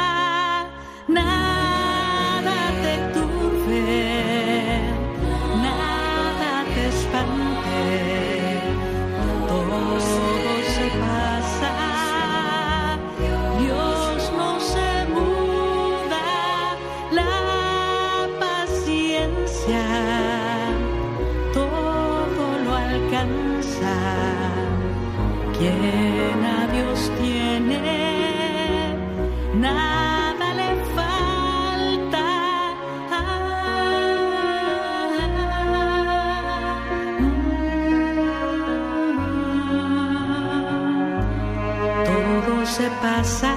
Se 42.65 42.87
pasa. 43.01 43.55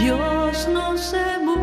Dios 0.00 0.68
no 0.68 0.98
se 0.98 1.38
muda. 1.44 1.58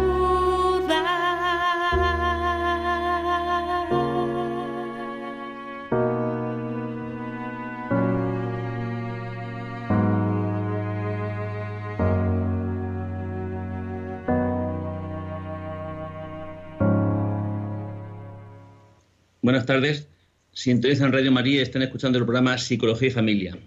Buenas 19.41 19.65
tardes. 19.65 20.08
Sintonizan 20.54 21.12
Radio 21.12 21.32
María 21.32 21.62
están 21.62 21.82
escuchando 21.82 22.17
el 22.17 22.24
programa 22.24 22.58
Psicología 22.58 23.10
y 23.10 23.12
Familia. 23.12 23.58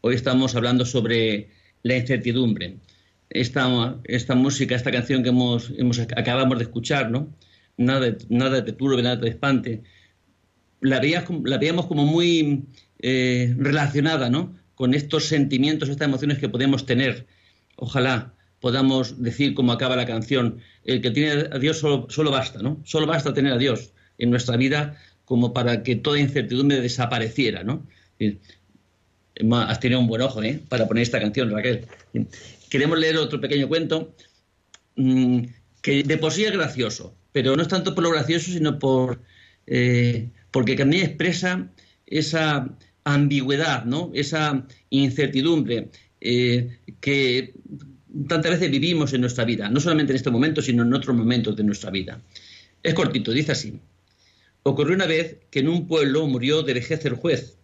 Hoy 0.00 0.14
estamos 0.14 0.54
hablando 0.54 0.84
sobre 0.84 1.48
la 1.82 1.96
incertidumbre. 1.96 2.76
Esta, 3.30 3.66
música, 4.36 4.76
esta 4.76 4.92
canción 4.92 5.24
que 5.24 5.30
hemos, 5.30 5.70
acabamos 6.16 6.58
de 6.58 6.64
escuchar, 6.64 7.10
¿no? 7.10 7.34
Nada, 7.76 8.16
nada 8.28 8.64
te 8.64 8.72
turbe, 8.72 9.02
nada 9.02 9.20
te 9.20 9.28
espante. 9.28 9.82
La 10.80 11.00
veíamos 11.00 11.86
como 11.86 12.06
muy 12.06 12.64
eh, 13.00 13.54
relacionada, 13.58 14.30
¿no? 14.30 14.56
Con 14.76 14.94
estos 14.94 15.24
sentimientos, 15.24 15.88
estas 15.88 16.06
emociones 16.06 16.38
que 16.38 16.48
podemos 16.48 16.86
tener. 16.86 17.26
Ojalá 17.76 18.34
podamos 18.60 19.20
decir, 19.20 19.54
como 19.54 19.72
acaba 19.72 19.96
la 19.96 20.06
canción, 20.06 20.60
el 20.84 21.00
que 21.02 21.10
tiene 21.10 21.48
a 21.50 21.58
Dios 21.58 21.78
solo, 21.78 22.06
solo 22.08 22.30
basta, 22.30 22.62
¿no? 22.62 22.80
Solo 22.84 23.06
basta 23.06 23.34
tener 23.34 23.52
a 23.52 23.58
Dios 23.58 23.92
en 24.18 24.30
nuestra 24.30 24.56
vida 24.56 24.96
como 25.24 25.52
para 25.52 25.82
que 25.82 25.96
toda 25.96 26.20
incertidumbre 26.20 26.80
desapareciera, 26.80 27.64
¿no? 27.64 27.84
Has 29.52 29.80
tenido 29.80 30.00
un 30.00 30.06
buen 30.06 30.22
ojo, 30.22 30.42
¿eh? 30.42 30.60
Para 30.68 30.88
poner 30.88 31.02
esta 31.02 31.20
canción, 31.20 31.50
Raquel. 31.50 31.86
Queremos 32.68 32.98
leer 32.98 33.16
otro 33.16 33.40
pequeño 33.40 33.68
cuento 33.68 34.14
mm, 34.96 35.42
que 35.80 36.02
de 36.02 36.18
por 36.18 36.32
sí 36.32 36.44
es 36.44 36.52
gracioso, 36.52 37.14
pero 37.32 37.56
no 37.56 37.62
es 37.62 37.68
tanto 37.68 37.94
por 37.94 38.04
lo 38.04 38.10
gracioso, 38.10 38.50
sino 38.50 38.78
por 38.78 39.20
eh, 39.66 40.28
porque 40.50 40.76
también 40.76 41.04
expresa 41.04 41.68
esa 42.06 42.68
ambigüedad, 43.04 43.84
¿no? 43.84 44.10
Esa 44.14 44.66
incertidumbre 44.90 45.90
eh, 46.20 46.78
que 47.00 47.54
tantas 48.26 48.52
veces 48.52 48.70
vivimos 48.70 49.12
en 49.12 49.20
nuestra 49.20 49.44
vida, 49.44 49.68
no 49.68 49.80
solamente 49.80 50.12
en 50.12 50.16
este 50.16 50.30
momento, 50.30 50.62
sino 50.62 50.82
en 50.82 50.94
otros 50.94 51.14
momentos 51.14 51.54
de 51.56 51.64
nuestra 51.64 51.90
vida. 51.90 52.20
Es 52.82 52.94
cortito, 52.94 53.32
dice 53.32 53.52
así. 53.52 53.78
Ocurrió 54.62 54.94
una 54.94 55.06
vez 55.06 55.36
que 55.50 55.60
en 55.60 55.68
un 55.68 55.86
pueblo 55.86 56.26
murió 56.26 56.62
de 56.62 56.74
vejez 56.74 57.04
el 57.04 57.14
juez. 57.14 57.57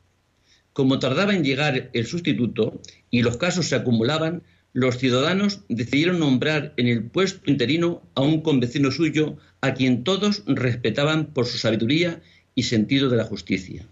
Como 0.75 0.99
tardaba 0.99 1.35
en 1.35 1.45
llegar 1.45 1.89
el 1.93 2.07
sustituto 2.07 2.83
y 3.09 3.23
los 3.23 3.37
casos 3.37 3.69
se 3.69 3.77
acumulaban, 3.77 4.43
los 4.73 4.99
ciudadanos 4.99 5.61
decidieron 5.69 6.19
nombrar 6.19 6.75
en 6.77 6.89
el 6.89 7.05
puesto 7.05 7.49
interino 7.49 8.03
a 8.17 8.23
un 8.23 8.41
convecino 8.41 8.91
suyo 8.91 9.39
a 9.61 9.73
quien 9.75 10.03
todos 10.03 10.43
respetaban 10.47 11.27
por 11.27 11.47
su 11.47 11.59
sabiduría 11.59 12.21
y 12.57 12.65
sentido 12.65 13.09
de 13.09 13.17
la 13.17 13.25
justicia. 13.25 13.87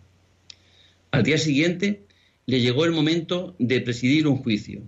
Al 1.13 1.23
día 1.23 1.39
siguiente 1.39 2.03
le 2.47 2.61
llegó 2.61 2.85
el 2.85 2.91
momento 2.91 3.55
de 3.61 3.81
presidir 3.81 4.27
un 4.27 4.39
juicio. 4.39 4.83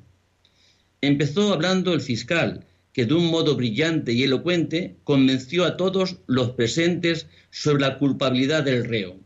Empezó 1.00 1.52
hablando 1.52 1.92
el 1.94 2.00
fiscal, 2.00 2.66
que 2.92 3.06
de 3.06 3.14
un 3.14 3.30
modo 3.30 3.54
brillante 3.54 4.12
y 4.12 4.24
elocuente 4.24 4.96
convenció 5.04 5.64
a 5.64 5.76
todos 5.76 6.16
los 6.26 6.50
presentes 6.50 7.28
sobre 7.50 7.82
la 7.82 7.98
culpabilidad 7.98 8.64
del 8.64 8.84
reo. 8.84 9.16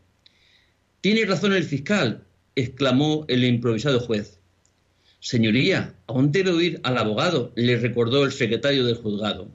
Tiene 1.01 1.25
razón 1.25 1.53
el 1.53 1.63
fiscal, 1.63 2.25
exclamó 2.59 3.25
el 3.27 3.43
improvisado 3.43 3.99
juez. 3.99 4.39
Señoría, 5.19 5.95
aún 6.07 6.31
debe 6.31 6.51
oír 6.51 6.79
al 6.83 6.97
abogado, 6.97 7.51
le 7.55 7.77
recordó 7.77 8.23
el 8.23 8.31
secretario 8.31 8.85
del 8.85 8.95
juzgado. 8.95 9.49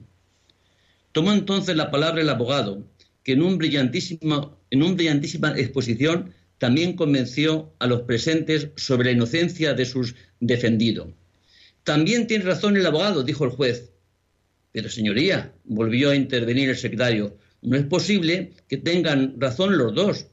Tomó 1.11 1.31
entonces 1.33 1.75
la 1.75 1.91
palabra 1.91 2.21
el 2.21 2.29
abogado, 2.29 2.83
que 3.23 3.33
en, 3.33 3.41
un 3.41 3.57
brillantísimo, 3.57 4.57
en 4.69 4.83
una 4.83 4.93
brillantísima 4.93 5.57
exposición 5.57 6.33
también 6.57 6.95
convenció 6.95 7.73
a 7.79 7.87
los 7.87 8.01
presentes 8.01 8.69
sobre 8.75 9.05
la 9.05 9.17
inocencia 9.17 9.73
de 9.73 9.85
sus 9.85 10.15
defendidos. 10.39 11.07
También 11.83 12.27
tiene 12.27 12.45
razón 12.45 12.77
el 12.77 12.85
abogado, 12.85 13.23
dijo 13.23 13.45
el 13.45 13.51
juez. 13.51 13.91
Pero, 14.71 14.89
señoría, 14.89 15.53
volvió 15.63 16.11
a 16.11 16.15
intervenir 16.15 16.69
el 16.69 16.77
secretario, 16.77 17.37
no 17.61 17.77
es 17.77 17.85
posible 17.85 18.53
que 18.67 18.77
tengan 18.77 19.39
razón 19.39 19.77
los 19.77 19.95
dos. 19.95 20.27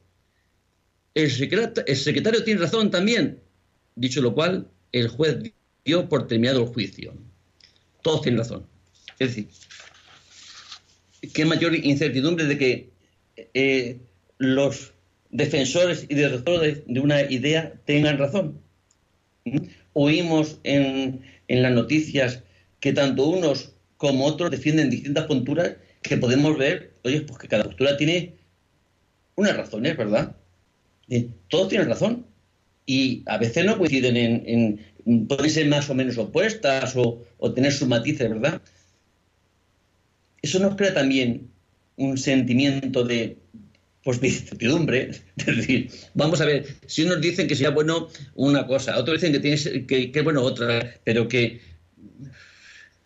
El 1.15 1.31
secretario, 1.31 2.45
tiene 2.45 2.61
razón 2.61 2.91
también. 2.91 3.41
Dicho 3.95 4.23
lo 4.23 4.35
cual, 4.35 4.69
el 4.93 5.09
juez 5.09 5.53
dio 5.85 6.09
por 6.09 6.27
terminado 6.27 6.63
el 6.63 6.69
juicio. 6.69 7.15
Todos 8.03 8.23
tienen 8.23 8.39
razón. 8.39 8.67
Es 9.19 9.29
decir, 9.29 9.49
qué 11.33 11.45
mayor 11.45 11.75
incertidumbre 11.75 12.47
de 12.47 12.59
que 12.59 12.91
eh, 13.55 13.99
los 14.39 14.93
defensores 15.31 16.07
y 16.09 16.15
detractores 16.15 16.83
de 16.87 17.01
una 17.01 17.23
idea 17.23 17.75
tengan 17.85 18.19
razón. 18.19 18.61
Oímos 19.93 20.59
en, 20.65 21.23
en 21.49 21.63
las 21.63 21.73
noticias 21.73 22.43
que 22.81 22.93
tanto 22.93 23.27
unos 23.27 23.73
como 23.97 24.25
otros 24.27 24.51
defienden 24.51 24.91
distintas 24.91 25.27
posturas 25.27 25.77
que 26.03 26.17
podemos 26.17 26.59
ver, 26.59 26.95
oye, 27.05 27.21
pues 27.21 27.39
que 27.39 27.49
cada 27.49 27.65
postura 27.65 27.97
tiene 27.97 28.35
unas 29.37 29.57
razones, 29.57 29.97
¿verdad? 29.97 30.37
Todos 31.49 31.69
tienen 31.69 31.89
razón. 31.89 32.27
Y 32.85 33.23
a 33.27 33.39
veces 33.39 33.65
no 33.65 33.79
coinciden 33.79 34.17
en, 34.17 34.43
en 35.05 35.27
pueden 35.29 35.51
ser 35.51 35.69
más 35.69 35.89
o 35.89 35.95
menos 35.95 36.19
opuestas 36.19 36.95
o, 36.97 37.25
tener 37.55 37.73
sus 37.73 37.89
matices, 37.89 38.29
¿verdad? 38.29 38.61
Eso 40.41 40.59
nos 40.59 40.77
crea 40.77 40.95
también 40.95 41.51
un 41.97 42.19
sentimiento 42.19 43.05
de, 43.05 43.39
pues, 44.03 44.23
incertidumbre. 44.23 45.11
Es 45.37 45.47
decir, 45.47 45.91
vamos 46.15 46.41
a 46.41 46.45
ver, 46.45 46.67
si 46.87 47.03
unos 47.05 47.21
dicen 47.21 47.47
que 47.47 47.57
sea 47.57 47.71
bueno 47.71 48.09
una 48.35 48.67
cosa, 48.67 48.99
otros 48.99 49.21
dicen 49.21 49.41
que 49.87 50.11
es 50.13 50.25
bueno 50.25 50.43
otra, 50.43 50.95
pero 51.05 51.29
que 51.29 51.61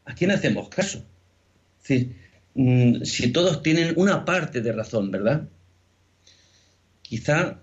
¿a 0.06 0.14
quién 0.14 0.30
hacemos 0.30 0.68
caso? 0.68 1.04
Es 1.82 1.88
decir, 1.88 2.16
mm, 2.54 3.02
si 3.02 3.32
todos 3.32 3.62
tienen 3.62 3.92
una 3.96 4.24
parte 4.24 4.60
de 4.60 4.72
razón, 4.72 5.10
¿verdad? 5.10 5.48
Quizá, 7.02 7.60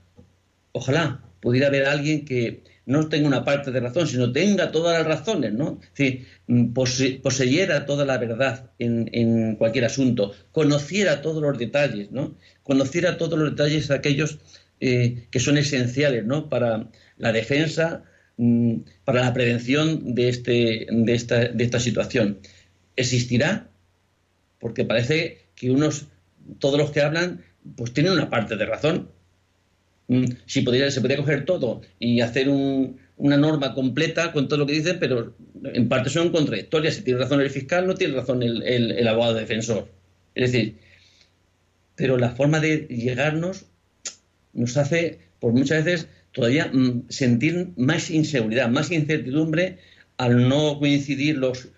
ojalá, 0.73 1.21
pudiera 1.39 1.67
haber 1.67 1.85
alguien 1.85 2.25
que 2.25 2.63
no 2.85 3.07
tenga 3.07 3.27
una 3.27 3.45
parte 3.45 3.71
de 3.71 3.79
razón, 3.79 4.07
sino 4.07 4.31
tenga 4.31 4.71
todas 4.71 4.97
las 4.97 5.07
razones, 5.07 5.53
¿no? 5.53 5.79
Es 5.81 5.89
decir, 5.97 6.27
mm, 6.47 6.73
poseyera 7.21 7.85
toda 7.85 8.05
la 8.05 8.17
verdad 8.17 8.71
en, 8.79 9.55
cualquier 9.55 9.85
asunto, 9.85 10.33
conociera 10.51 11.21
todos 11.21 11.41
los 11.41 11.57
detalles, 11.57 12.11
¿no? 12.11 12.35
Conociera 12.63 13.17
todos 13.17 13.39
los 13.39 13.51
detalles 13.51 13.91
aquellos 13.91 14.39
eh, 14.81 15.27
que 15.31 15.39
son 15.39 15.57
esenciales, 15.57 16.25
¿no? 16.25 16.49
Para 16.49 16.89
la 17.17 17.31
defensa, 17.31 18.03
mm, 18.37 18.77
para 19.05 19.21
la 19.21 19.33
prevención 19.33 20.15
de, 20.15 20.29
este, 20.29 20.87
de, 20.89 21.13
esta, 21.13 21.39
de 21.47 21.63
esta 21.63 21.79
situación. 21.79 22.39
¿Existirá? 22.95 23.69
Porque 24.59 24.83
parece 24.85 25.45
que 25.55 25.71
unos, 25.71 26.07
todos 26.59 26.77
los 26.77 26.91
que 26.91 27.01
hablan, 27.01 27.43
pues 27.77 27.93
tienen 27.93 28.13
una 28.13 28.29
parte 28.29 28.57
de 28.57 28.65
razón, 28.65 29.09
si 30.45 30.61
podría, 30.61 30.91
se 30.91 31.01
podría 31.01 31.17
coger 31.17 31.45
todo 31.45 31.81
y 31.99 32.21
hacer 32.21 32.49
una 32.49 33.37
norma 33.37 33.73
completa 33.73 34.31
con 34.31 34.47
todo 34.47 34.59
lo 34.59 34.65
que 34.65 34.73
dicen, 34.73 34.97
pero 34.99 35.33
en 35.63 35.87
parte 35.87 36.09
son 36.09 36.29
contradictorias. 36.31 36.95
Si 36.95 37.01
tiene 37.03 37.19
razón 37.19 37.41
el 37.41 37.49
fiscal, 37.49 37.87
no 37.87 37.95
tiene 37.95 38.15
razón 38.15 38.43
el, 38.43 39.07
abogado 39.07 39.35
defensor. 39.35 39.87
Es 40.35 40.51
decir, 40.51 40.77
pero 41.95 42.17
la 42.17 42.31
forma 42.31 42.59
de 42.59 42.87
llegarnos 42.89 43.65
nos 44.53 44.77
hace, 44.77 45.19
por 45.39 45.53
muchas 45.53 45.85
veces, 45.85 46.07
todavía 46.31 46.69
mm, 46.71 47.05
sentir 47.09 47.69
más 47.77 48.09
inseguridad, 48.09 48.69
más 48.69 48.91
incertidumbre 48.91 49.79
al 50.17 50.47
no 50.49 50.79
coincidir 50.79 51.37
los 51.37 51.69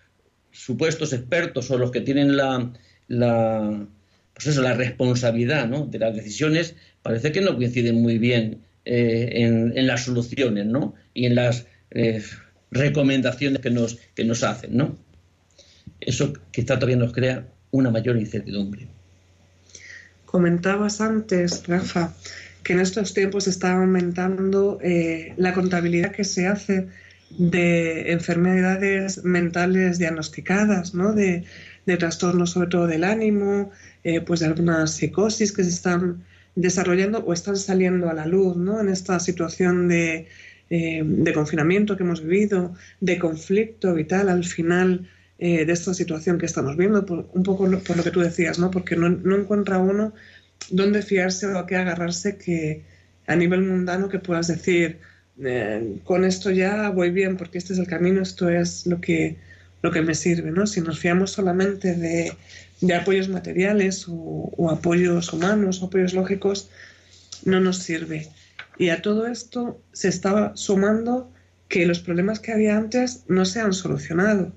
supuestos 0.51 1.13
expertos 1.13 1.69
o 1.71 1.77
los 1.77 1.91
que 1.91 2.01
tienen 2.01 2.37
la, 2.37 2.71
la 3.07 3.87
pues 4.33 4.47
eso, 4.47 4.61
la 4.61 4.73
responsabilidad 4.73 5.67
de 5.67 5.99
las 5.99 6.15
decisiones 6.15 6.75
parece 7.05 7.31
que 7.31 7.39
no 7.39 7.55
coinciden 7.55 8.01
muy 8.01 8.17
bien 8.17 8.63
eh, 8.83 9.29
en, 9.35 9.85
las 9.85 10.05
soluciones 10.05 10.65
¿no? 10.65 10.95
y 11.13 11.27
en 11.27 11.35
las 11.35 11.67
eh, 11.91 12.23
recomendaciones 12.71 13.61
que 13.61 13.69
nos, 13.69 13.99
que 14.15 14.25
nos 14.25 14.43
hacen. 14.43 14.75
¿no? 14.75 14.97
Eso 15.99 16.33
quizá 16.49 16.79
todavía 16.79 16.97
nos 16.97 17.13
crea 17.13 17.45
una 17.69 17.91
mayor 17.91 18.17
incertidumbre. 18.17 18.87
Comentabas 20.25 20.99
antes, 20.99 21.67
Rafa, 21.67 22.11
que 22.63 22.73
en 22.73 22.79
estos 22.79 23.13
tiempos 23.13 23.47
está 23.47 23.73
aumentando 23.73 24.79
eh, 24.81 25.35
la 25.37 25.53
contabilidad 25.53 26.11
que 26.11 26.23
se 26.23 26.47
hace 26.47 26.87
de 27.37 28.13
enfermedades 28.13 29.23
mentales 29.23 29.99
diagnosticadas, 29.99 30.95
¿no? 30.95 31.13
de, 31.13 31.43
trastornos 31.99 32.49
sobre 32.49 32.69
todo 32.69 32.87
del 32.87 33.03
ánimo, 33.03 33.69
pues 34.25 34.39
de 34.39 34.47
algunas 34.47 34.89
psicosis 34.95 35.51
que 35.51 35.63
se 35.63 35.69
están 35.69 36.23
desarrollando 36.55 37.19
o 37.19 37.33
están 37.33 37.57
saliendo 37.57 38.09
a 38.09 38.13
la 38.13 38.25
luz 38.25 38.55
¿no? 38.55 38.79
en 38.79 38.89
esta 38.89 39.19
situación 39.19 39.87
de, 39.87 40.27
eh, 40.69 41.03
confinamiento 41.33 41.97
que 41.97 42.03
hemos 42.03 42.23
vivido, 42.23 42.73
de 43.01 43.19
conflicto 43.19 43.93
vital 43.93 44.29
al 44.29 44.43
final 44.43 45.07
eh, 45.37 45.65
de 45.65 45.73
esta 45.73 45.93
situación 45.93 46.37
que 46.37 46.45
estamos 46.45 46.77
viendo, 46.77 47.05
un 47.33 47.43
poco 47.43 47.69
por 47.81 47.97
lo 47.97 48.03
que 48.03 48.11
tú 48.11 48.21
decías, 48.21 48.57
¿no? 48.57 48.71
porque 48.71 48.95
no, 48.95 49.09
no 49.09 49.35
encuentra 49.35 49.79
uno 49.79 50.13
dónde 50.69 51.01
fiarse 51.01 51.47
o 51.47 51.59
a 51.59 51.67
qué 51.67 51.75
agarrarse 51.75 52.37
que 52.37 52.83
a 53.27 53.35
nivel 53.35 53.61
mundano 53.63 54.09
que 54.09 54.19
puedas 54.19 54.47
decir, 54.47 54.99
eh, 55.43 55.99
con 56.03 56.23
esto 56.23 56.51
ya 56.51 56.89
voy 56.89 57.09
bien 57.09 57.37
porque 57.37 57.57
este 57.57 57.73
es 57.73 57.79
el 57.79 57.87
camino, 57.87 58.21
esto 58.21 58.49
es 58.49 58.85
lo 58.87 59.01
que, 59.01 59.37
lo 59.81 59.91
que 59.91 60.01
me 60.01 60.15
sirve. 60.15 60.51
¿no? 60.51 60.67
Si 60.67 60.81
nos 60.81 60.99
fiamos 60.99 61.31
solamente 61.31 61.95
de 61.95 62.31
de 62.87 62.95
apoyos 62.95 63.29
materiales 63.29 64.05
o, 64.07 64.69
apoyos 64.69 65.33
humanos 65.33 65.81
o 65.81 65.85
apoyos 65.85 66.13
lógicos 66.13 66.69
no 67.43 67.59
nos 67.59 67.79
sirve. 67.79 68.27
Y 68.77 68.89
a 68.89 69.01
todo 69.01 69.27
esto 69.27 69.81
se 69.93 70.07
estaba 70.09 70.55
sumando 70.55 71.31
que 71.67 71.85
los 71.85 71.99
problemas 71.99 72.39
que 72.39 72.51
había 72.51 72.77
antes 72.77 73.23
no 73.27 73.45
se 73.45 73.59
han 73.59 73.73
solucionado. 73.73 74.51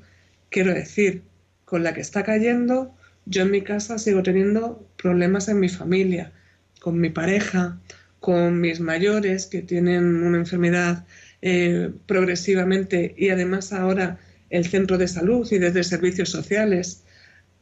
Quiero 0.51 0.75
decir, 0.75 1.23
con 1.65 1.83
la 1.83 1.95
que 1.95 2.01
está 2.01 2.23
cayendo, 2.23 2.95
yo 3.27 3.43
en 3.43 3.51
mi 3.51 3.63
casa 3.63 3.99
sigo 3.99 4.23
teniendo 4.23 4.87
problemas 4.97 5.49
en 5.49 5.61
mi 5.61 5.69
familia, 5.69 6.33
con 6.81 7.01
mi 7.01 7.11
pareja, 7.11 7.79
con 8.21 8.61
mis 8.61 8.81
mayores 8.81 9.47
que 9.47 9.63
tienen 9.63 10.23
una 10.23 10.39
enfermedad 10.39 11.05
eh, 11.41 11.93
progresivamente 12.07 13.15
y 13.17 13.31
además 13.31 13.73
ahora 13.73 14.19
el 14.51 14.67
centro 14.67 14.99
de 14.99 15.07
salud 15.07 15.47
y 15.53 15.59
desde 15.59 15.85
servicios 15.85 16.31
sociales 16.31 17.05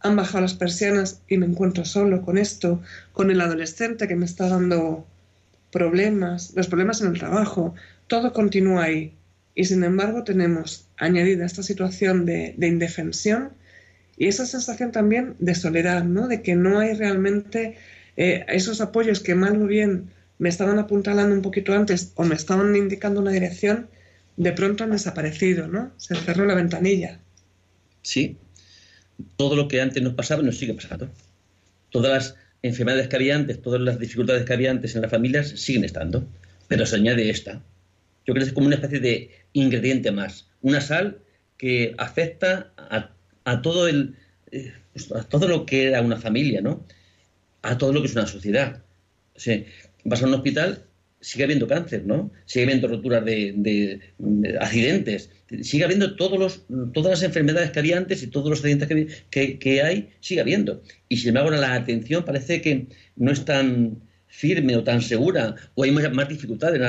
han 0.06 0.16
bajado 0.16 0.42
las 0.42 0.54
persianas 0.54 1.22
y 1.28 1.36
me 1.38 1.46
encuentro 1.46 1.84
solo 1.84 2.22
con 2.22 2.38
esto, 2.38 2.82
con 3.12 3.30
el 3.30 3.40
adolescente 3.40 4.08
que 4.08 4.16
me 4.16 4.24
está 4.24 4.48
dando 4.48 5.06
problemas, 5.70 6.52
los 6.54 6.68
problemas 6.68 7.00
en 7.00 7.08
el 7.08 7.18
trabajo, 7.18 7.74
todo 8.06 8.32
continúa 8.32 8.84
ahí. 8.84 9.14
Y 9.54 9.64
sin 9.64 9.84
embargo 9.84 10.24
tenemos 10.24 10.88
añadida 10.96 11.44
esta 11.44 11.62
situación 11.62 12.26
de, 12.26 12.54
indefensión 12.60 13.50
y 14.16 14.28
esa 14.28 14.46
sensación 14.46 14.92
también 14.92 15.34
de 15.38 15.54
soledad, 15.54 16.04
¿no? 16.04 16.28
de 16.28 16.42
que 16.42 16.54
no 16.56 16.78
hay 16.78 16.94
realmente 16.94 17.76
eh, 18.16 18.44
esos 18.48 18.80
apoyos 18.80 19.20
que 19.20 19.34
mal 19.34 19.60
o 19.60 19.66
bien 19.66 20.10
me 20.38 20.48
estaban 20.48 20.78
apuntalando 20.78 21.34
un 21.34 21.42
poquito 21.42 21.72
antes 21.72 22.12
o 22.14 22.24
me 22.24 22.34
estaban 22.34 22.74
indicando 22.76 23.20
una 23.20 23.30
dirección, 23.30 23.88
de 24.36 24.52
pronto 24.52 24.84
han 24.84 24.90
desaparecido, 24.90 25.66
¿no? 25.66 25.92
Se 25.96 26.14
cerró 26.14 26.44
la 26.44 26.54
ventanilla. 26.54 27.20
Sí, 28.02 28.36
todo 29.36 29.56
lo 29.56 29.68
que 29.68 29.80
antes 29.80 30.02
nos 30.02 30.14
pasaba 30.14 30.42
nos 30.42 30.58
sigue 30.58 30.74
pasando. 30.74 31.08
Todas 31.90 32.12
las 32.12 32.36
enfermedades 32.62 33.08
que 33.08 33.16
había 33.16 33.36
antes, 33.36 33.60
todas 33.62 33.80
las 33.80 33.98
dificultades 33.98 34.44
que 34.44 34.52
había 34.52 34.70
antes 34.70 34.94
en 34.94 35.02
las 35.02 35.10
familias 35.10 35.48
siguen 35.48 35.84
estando, 35.84 36.26
pero 36.68 36.84
se 36.86 36.96
añade 36.96 37.30
esta. 37.30 37.62
Yo 38.26 38.34
creo 38.34 38.44
que 38.44 38.48
es 38.48 38.52
como 38.52 38.66
una 38.66 38.76
especie 38.76 39.00
de 39.00 39.30
ingrediente 39.52 40.10
más, 40.10 40.48
una 40.62 40.80
sal 40.80 41.18
que 41.56 41.94
afecta 41.98 42.72
a, 42.76 43.62
todo 43.62 43.88
el 43.88 44.16
eh, 44.50 44.72
a 45.14 45.22
todo 45.22 45.48
lo 45.48 45.64
que 45.64 45.88
era 45.88 46.00
una 46.02 46.16
familia, 46.16 46.60
¿no? 46.60 46.84
A 47.62 47.78
todo 47.78 47.92
lo 47.92 48.00
que 48.00 48.08
es 48.08 48.14
una 48.14 48.26
sociedad. 48.26 48.82
O 49.36 49.40
sea, 49.40 49.62
vas 50.04 50.22
a 50.22 50.26
un 50.26 50.34
hospital 50.34 50.85
sigue 51.26 51.42
habiendo 51.42 51.66
cáncer, 51.66 52.04
¿no? 52.06 52.30
Sigue 52.44 52.66
habiendo 52.66 52.86
roturas 52.86 53.24
de, 53.24 53.98
accidentes, 54.60 55.28
sigue 55.60 55.82
habiendo 55.82 56.14
todos 56.14 56.38
los, 56.38 56.62
todas 56.92 57.10
las 57.10 57.22
enfermedades 57.24 57.72
que 57.72 57.80
había 57.80 57.98
antes 57.98 58.22
y 58.22 58.28
todos 58.28 58.48
los 58.48 58.60
accidentes 58.60 59.18
que, 59.28 59.82
hay, 59.82 60.08
sigue 60.20 60.40
habiendo. 60.40 60.80
Y 61.08 61.16
sin 61.16 61.30
embargo, 61.30 61.50
la 61.50 61.74
atención 61.74 62.24
parece 62.24 62.60
que 62.60 62.86
no 63.16 63.32
es 63.32 63.44
tan 63.44 63.96
firme 64.28 64.76
o 64.76 64.84
tan 64.84 65.02
segura, 65.02 65.56
o 65.74 65.82
hay 65.82 65.90
más, 65.90 66.28
dificultades. 66.28 66.80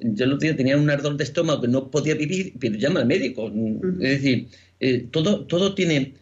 Yo 0.00 0.24
el 0.24 0.32
otro 0.32 0.48
día 0.48 0.56
tenía 0.56 0.76
un 0.76 0.90
ardor 0.90 1.16
de 1.16 1.22
estómago 1.22 1.60
que 1.60 1.68
no 1.68 1.92
podía 1.92 2.16
vivir, 2.16 2.54
pero 2.58 2.74
llama 2.74 2.98
al 3.00 3.06
médico. 3.06 3.52
Es 4.00 4.20
decir, 4.20 4.48
eh, 4.80 5.06
todo, 5.12 5.46
todo 5.46 5.76
tiene, 5.76 6.14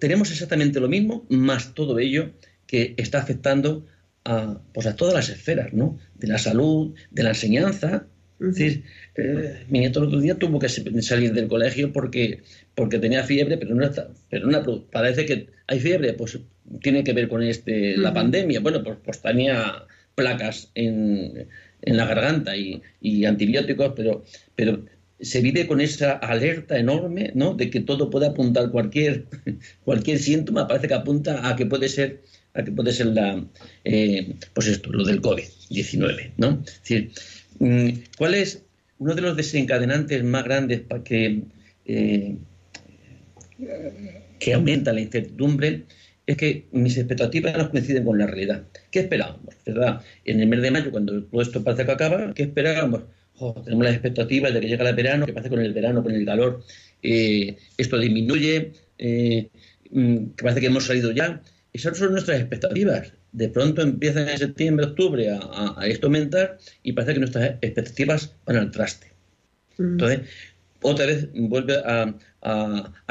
tenemos 0.00 0.32
exactamente 0.32 0.80
lo 0.80 0.88
mismo, 0.88 1.24
más 1.28 1.72
todo 1.72 2.00
ello 2.00 2.32
que 2.66 2.94
está 2.96 3.18
afectando 3.20 3.86
a, 4.28 4.60
pues 4.74 4.86
a 4.86 4.94
todas 4.94 5.14
las 5.14 5.28
esferas, 5.28 5.72
¿no? 5.72 5.98
De 6.16 6.28
la 6.28 6.38
salud, 6.38 6.94
de 7.10 7.22
la 7.22 7.30
enseñanza. 7.30 8.06
Es 8.40 8.54
decir, 8.54 8.84
eh, 9.16 9.64
mi 9.68 9.80
nieto 9.80 10.00
el 10.00 10.06
otro 10.06 10.20
día 10.20 10.38
tuvo 10.38 10.58
que 10.58 10.68
salir 10.68 11.32
del 11.32 11.48
colegio 11.48 11.92
porque, 11.92 12.42
porque 12.74 12.98
tenía 12.98 13.24
fiebre, 13.24 13.56
pero 13.56 13.74
no 13.74 13.84
está, 13.84 14.10
pero 14.30 14.46
no, 14.46 14.84
parece 14.92 15.26
que 15.26 15.48
hay 15.66 15.80
fiebre, 15.80 16.12
pues 16.12 16.38
tiene 16.82 17.02
que 17.02 17.12
ver 17.14 17.28
con 17.28 17.42
este, 17.42 17.96
la 17.96 18.12
pandemia. 18.12 18.60
Bueno, 18.60 18.84
pues, 18.84 18.98
pues 19.04 19.20
tenía 19.20 19.86
placas 20.14 20.70
en, 20.74 21.48
en 21.82 21.96
la 21.96 22.04
garganta 22.06 22.56
y, 22.56 22.82
y, 23.00 23.24
antibióticos, 23.24 23.92
pero, 23.96 24.24
pero 24.54 24.84
se 25.20 25.40
vive 25.40 25.66
con 25.66 25.80
esa 25.80 26.12
alerta 26.12 26.78
enorme, 26.78 27.32
¿no? 27.34 27.54
De 27.54 27.70
que 27.70 27.80
todo 27.80 28.10
puede 28.10 28.26
apuntar 28.26 28.70
cualquier, 28.70 29.26
cualquier 29.84 30.18
síntoma, 30.18 30.68
parece 30.68 30.88
que 30.88 30.94
apunta 30.94 31.48
a 31.48 31.56
que 31.56 31.66
puede 31.66 31.88
ser, 31.88 32.22
a 32.58 32.64
que 32.64 32.72
puede 32.72 32.92
ser 32.92 33.06
la, 33.06 33.44
eh, 33.84 34.34
pues 34.52 34.66
esto, 34.66 34.90
lo 34.92 35.04
del 35.04 35.22
COVID-19, 35.22 36.32
¿no? 36.36 36.62
Es 36.66 36.80
decir, 36.80 37.10
mm, 37.60 37.88
¿cuál 38.16 38.34
es 38.34 38.62
uno 38.98 39.14
de 39.14 39.22
los 39.22 39.36
desencadenantes 39.36 40.24
más 40.24 40.44
grandes 40.44 40.80
para 40.80 41.04
que, 41.04 41.42
eh, 41.86 42.36
que 44.38 44.54
aumenta 44.54 44.92
la 44.92 45.00
incertidumbre? 45.00 45.84
Es 46.26 46.36
que 46.36 46.66
mis 46.72 46.98
expectativas 46.98 47.56
no 47.56 47.70
coinciden 47.70 48.04
con 48.04 48.18
la 48.18 48.26
realidad. 48.26 48.64
¿Qué 48.90 49.00
esperábamos? 49.00 49.54
¿Verdad? 49.64 50.02
En 50.24 50.40
el 50.40 50.48
mes 50.48 50.60
de 50.60 50.70
mayo, 50.70 50.90
cuando 50.90 51.22
todo 51.24 51.40
esto 51.40 51.64
parece 51.64 51.86
que 51.86 51.92
acaba, 51.92 52.34
¿qué 52.34 52.42
esperábamos? 52.42 53.02
tenemos 53.64 53.84
las 53.84 53.94
expectativas 53.94 54.52
de 54.52 54.60
que 54.60 54.66
llega 54.66 54.88
el 54.88 54.96
verano, 54.96 55.24
que 55.24 55.32
pasa 55.32 55.48
con 55.48 55.60
el 55.60 55.72
verano, 55.72 56.02
con 56.02 56.12
el 56.12 56.24
calor, 56.24 56.64
eh, 57.02 57.56
esto 57.76 57.98
disminuye, 57.98 58.72
eh, 58.98 59.48
mm, 59.90 60.16
que 60.36 60.42
parece 60.42 60.60
que 60.60 60.66
hemos 60.66 60.86
salido 60.86 61.12
ya. 61.12 61.40
Esas 61.72 61.98
son 61.98 62.12
nuestras 62.12 62.40
expectativas. 62.40 63.12
De 63.32 63.48
pronto 63.48 63.82
empieza 63.82 64.30
en 64.30 64.38
septiembre, 64.38 64.86
octubre 64.86 65.30
a, 65.30 65.86
esto 65.86 66.06
aumentar 66.06 66.58
y 66.82 66.92
parece 66.92 67.14
que 67.14 67.20
nuestras 67.20 67.50
expectativas 67.50 68.34
van 68.46 68.56
al 68.56 68.70
traste. 68.70 69.12
Mm. 69.76 69.92
Entonces, 69.92 70.20
otra 70.82 71.06
vez 71.06 71.28
vuelve 71.34 71.76
a, 71.84 72.14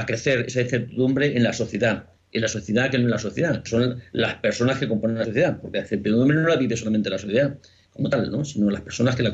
crecer 0.05 0.45
esa 0.47 0.61
incertidumbre 0.61 1.35
en 1.35 1.43
la 1.43 1.53
sociedad. 1.53 2.09
En 2.31 2.41
la 2.41 2.47
sociedad 2.47 2.91
que 2.91 2.97
no 2.97 3.05
en 3.05 3.11
la 3.11 3.19
sociedad, 3.19 3.63
son 3.65 4.01
las 4.11 4.35
personas 4.35 4.79
que 4.79 4.87
componen 4.87 5.17
la 5.17 5.25
sociedad, 5.25 5.59
porque 5.61 5.77
la 5.77 5.83
incertidumbre 5.83 6.37
no 6.37 6.47
la 6.47 6.57
vive 6.57 6.75
solamente 6.75 7.09
la 7.09 7.17
sociedad, 7.17 7.57
como 7.91 8.09
tal, 8.09 8.29
¿no? 8.31 8.43
sino 8.43 8.69
las 8.69 8.81
personas 8.81 9.15
que 9.15 9.23
la, 9.23 9.33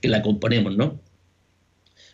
que 0.00 0.08
la 0.08 0.22
componemos. 0.22 0.76
¿no? 0.76 1.00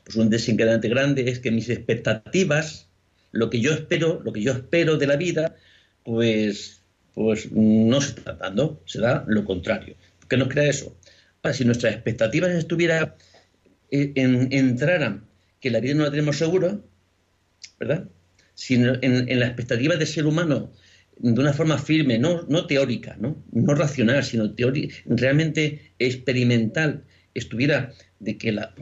Pues 0.05 0.17
un 0.17 0.31
desencadenante 0.31 0.89
grande 0.89 1.29
es 1.29 1.39
que 1.41 1.51
mis 1.51 1.69
expectativas, 1.69 2.89
lo 3.33 3.51
que 3.51 3.61
yo 3.61 3.73
espero, 3.73 4.21
lo 4.25 4.33
que 4.33 4.43
yo 4.43 4.53
espero 4.53 4.97
de 4.97 5.07
la 5.07 5.17
vida, 5.17 5.57
pues, 6.09 6.83
pues 7.13 7.53
no 7.53 8.01
se 8.01 8.11
está 8.11 8.33
dando, 8.33 8.83
se 8.87 8.99
da 8.99 9.25
lo 9.27 9.45
contrario. 9.45 9.95
¿Qué 10.29 10.39
nos 10.39 10.49
crea 10.49 10.71
eso? 10.71 10.97
Ahora, 11.43 11.55
si 11.55 11.67
nuestras 11.67 11.93
expectativas 11.93 12.51
estuvieran, 12.53 13.15
eh, 13.91 14.13
en, 14.15 14.49
entraran 14.51 15.27
que 15.61 15.71
la 15.71 15.81
vida 15.81 15.95
no 15.95 16.05
la 16.05 16.11
tenemos 16.11 16.39
segura, 16.39 16.79
¿verdad? 17.79 18.09
Si 18.55 18.75
en, 18.75 18.99
en 19.03 19.41
la 19.41 19.47
expectativa 19.47 19.97
del 19.97 20.07
ser 20.07 20.27
humano 20.27 20.73
de 21.19 21.41
una 21.41 21.53
forma 21.53 21.79
firme, 21.79 22.19
no, 22.19 22.43
no 22.49 22.67
teórica, 22.67 23.17
¿no? 23.19 23.43
no 23.53 23.75
racional, 23.75 24.25
sino 24.25 24.55
realmente 25.07 25.93
experimental, 25.99 27.05
estuviera 27.35 27.93
de 28.21 28.39
que 28.39 28.53
la, 28.53 28.75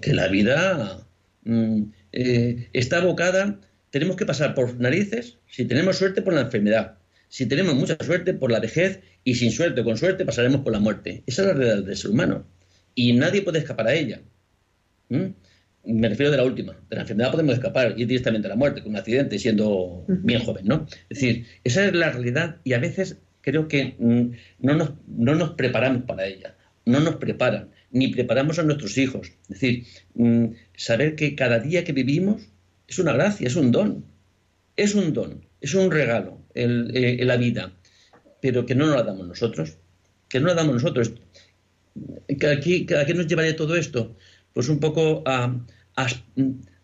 que 0.00 0.14
la 0.14 0.28
vida 0.28 1.06
mm, 1.44 1.82
eh, 2.12 2.68
está 2.72 2.98
abocada, 2.98 3.60
tenemos 3.90 4.16
que 4.16 4.26
pasar 4.26 4.54
por 4.54 4.78
narices, 4.80 5.38
si 5.48 5.64
tenemos 5.64 5.98
suerte, 5.98 6.22
por 6.22 6.34
la 6.34 6.42
enfermedad, 6.42 6.98
si 7.28 7.46
tenemos 7.46 7.74
mucha 7.74 7.96
suerte, 8.02 8.34
por 8.34 8.50
la 8.50 8.60
vejez, 8.60 9.00
y 9.24 9.34
sin 9.34 9.52
suerte, 9.52 9.84
con 9.84 9.96
suerte, 9.96 10.24
pasaremos 10.24 10.62
por 10.62 10.72
la 10.72 10.80
muerte. 10.80 11.22
Esa 11.26 11.42
es 11.42 11.48
la 11.48 11.54
realidad 11.54 11.84
del 11.84 11.96
ser 11.96 12.10
humano, 12.10 12.46
y 12.94 13.12
nadie 13.12 13.42
puede 13.42 13.58
escapar 13.58 13.86
a 13.88 13.94
ella. 13.94 14.20
Me 15.08 16.08
refiero 16.08 16.30
de 16.30 16.36
la 16.36 16.44
última, 16.44 16.72
de 16.88 16.96
la 16.96 17.02
enfermedad 17.02 17.30
podemos 17.30 17.54
escapar, 17.54 17.94
ir 17.98 18.06
directamente 18.06 18.46
a 18.46 18.50
la 18.50 18.56
muerte 18.56 18.82
con 18.82 18.90
un 18.90 18.96
accidente 18.96 19.38
siendo 19.38 20.04
bien 20.06 20.42
joven, 20.42 20.66
¿no? 20.66 20.86
Es 21.08 21.20
decir, 21.20 21.46
esa 21.64 21.86
es 21.86 21.94
la 21.94 22.10
realidad 22.10 22.56
y 22.64 22.74
a 22.74 22.78
veces 22.78 23.16
creo 23.40 23.66
que 23.66 23.96
mm, 23.98 24.30
no, 24.60 24.74
nos, 24.74 24.92
no 25.08 25.34
nos 25.34 25.50
preparamos 25.50 26.02
para 26.04 26.26
ella, 26.26 26.54
no 26.84 27.00
nos 27.00 27.16
preparan, 27.16 27.70
ni 27.90 28.08
preparamos 28.08 28.58
a 28.58 28.62
nuestros 28.62 28.98
hijos. 28.98 29.32
Es 29.44 29.60
decir, 29.60 29.84
mm, 30.14 30.46
saber 30.76 31.16
que 31.16 31.34
cada 31.34 31.58
día 31.58 31.82
que 31.82 31.92
vivimos 31.92 32.49
es 32.90 32.98
una 32.98 33.12
gracia, 33.14 33.46
es 33.46 33.56
un 33.56 33.72
don, 33.72 34.04
es 34.76 34.94
un 34.94 35.14
don, 35.14 35.46
es 35.62 35.74
un 35.74 35.90
regalo 35.90 36.38
el, 36.54 36.90
eh, 36.94 37.24
la 37.24 37.38
vida, 37.38 37.72
pero 38.42 38.66
que 38.66 38.74
no 38.74 38.86
nos 38.86 38.96
la 38.96 39.04
damos 39.04 39.26
nosotros, 39.26 39.78
que 40.28 40.40
no 40.40 40.48
la 40.48 40.54
damos 40.54 40.74
nosotros. 40.74 41.12
Aquí, 42.52 42.86
¿A 42.94 43.06
qué 43.06 43.14
nos 43.14 43.26
llevaría 43.26 43.56
todo 43.56 43.76
esto? 43.76 44.16
pues 44.52 44.68
un 44.68 44.80
poco 44.80 45.22
a, 45.26 45.56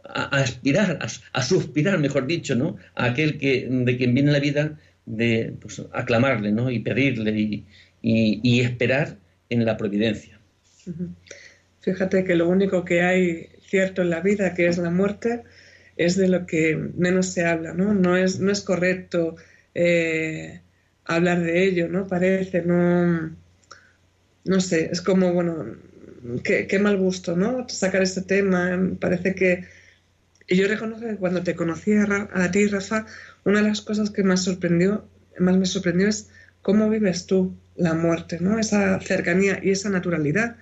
aspirar, 0.03 0.99
a, 1.33 1.42
suspirar, 1.42 1.99
mejor 1.99 2.27
dicho, 2.27 2.55
¿no? 2.55 2.77
A 2.95 3.07
aquel 3.07 3.38
que, 3.38 3.66
de 3.69 3.97
quien 3.97 4.14
viene 4.14 4.33
la 4.33 4.40
vida, 4.40 4.79
de 5.05 5.55
pues, 5.61 5.83
aclamarle, 5.92 6.53
¿no? 6.53 6.71
Y 6.71 6.81
pedirle 6.81 7.64
y, 8.03 8.61
esperar 8.61 9.16
en 9.49 9.64
la 9.64 9.77
providencia. 9.77 10.38
Fíjate 11.81 12.25
que 12.25 12.35
lo 12.35 12.49
único 12.49 12.85
que 12.85 13.03
hay 13.03 13.49
cierto 13.61 14.03
en 14.03 14.11
la 14.11 14.21
vida, 14.21 14.55
que 14.55 14.66
es 14.66 14.79
la 14.79 14.90
muerte, 14.90 15.42
es 15.96 16.16
de 16.16 16.28
lo 16.28 16.46
que 16.46 16.76
menos 16.96 17.26
se 17.26 17.44
habla, 17.46 17.72
¿no? 17.74 17.94
No 17.94 18.16
es, 18.16 18.40
no 18.40 18.52
es 18.52 18.61
correcto 18.61 19.37
eh, 19.74 20.61
hablar 21.04 21.40
de 21.42 21.64
ello, 21.64 21.88
¿no? 21.88 22.06
Parece, 22.06 22.62
no, 22.62 23.37
no 24.44 24.61
sé, 24.61 24.90
es 24.92 25.00
como, 25.02 25.32
bueno, 25.32 25.76
qué, 26.42 26.78
mal 26.78 26.96
gusto, 26.96 27.37
¿no? 27.37 27.68
Sacar 27.68 28.02
este 28.02 28.22
tema. 28.22 28.78
Parece 29.00 29.35
que. 29.35 29.64
Y 30.48 30.56
yo 30.56 30.68
reconozco 30.68 31.06
que 31.06 31.16
cuando 31.16 31.42
te 31.42 31.56
conocí 31.56 31.92
a, 31.94 32.50
ti, 32.50 32.66
Rafa, 32.68 33.06
una 33.44 33.62
de 33.62 33.68
las 33.68 33.80
cosas 33.80 34.11
que 34.11 34.22
más 34.22 34.44
sorprendió, 34.44 35.09
más 35.38 35.56
me 35.56 35.66
sorprendió 35.66 36.09
es 36.09 36.28
cómo 36.62 36.88
vives 36.88 37.26
tú 37.26 37.56
la 37.76 37.94
muerte, 37.94 38.38
¿no? 38.40 38.59
Esa 38.59 39.00
cercanía 39.00 39.59
y 39.62 39.70
esa 39.70 39.90
naturalidad 39.90 40.56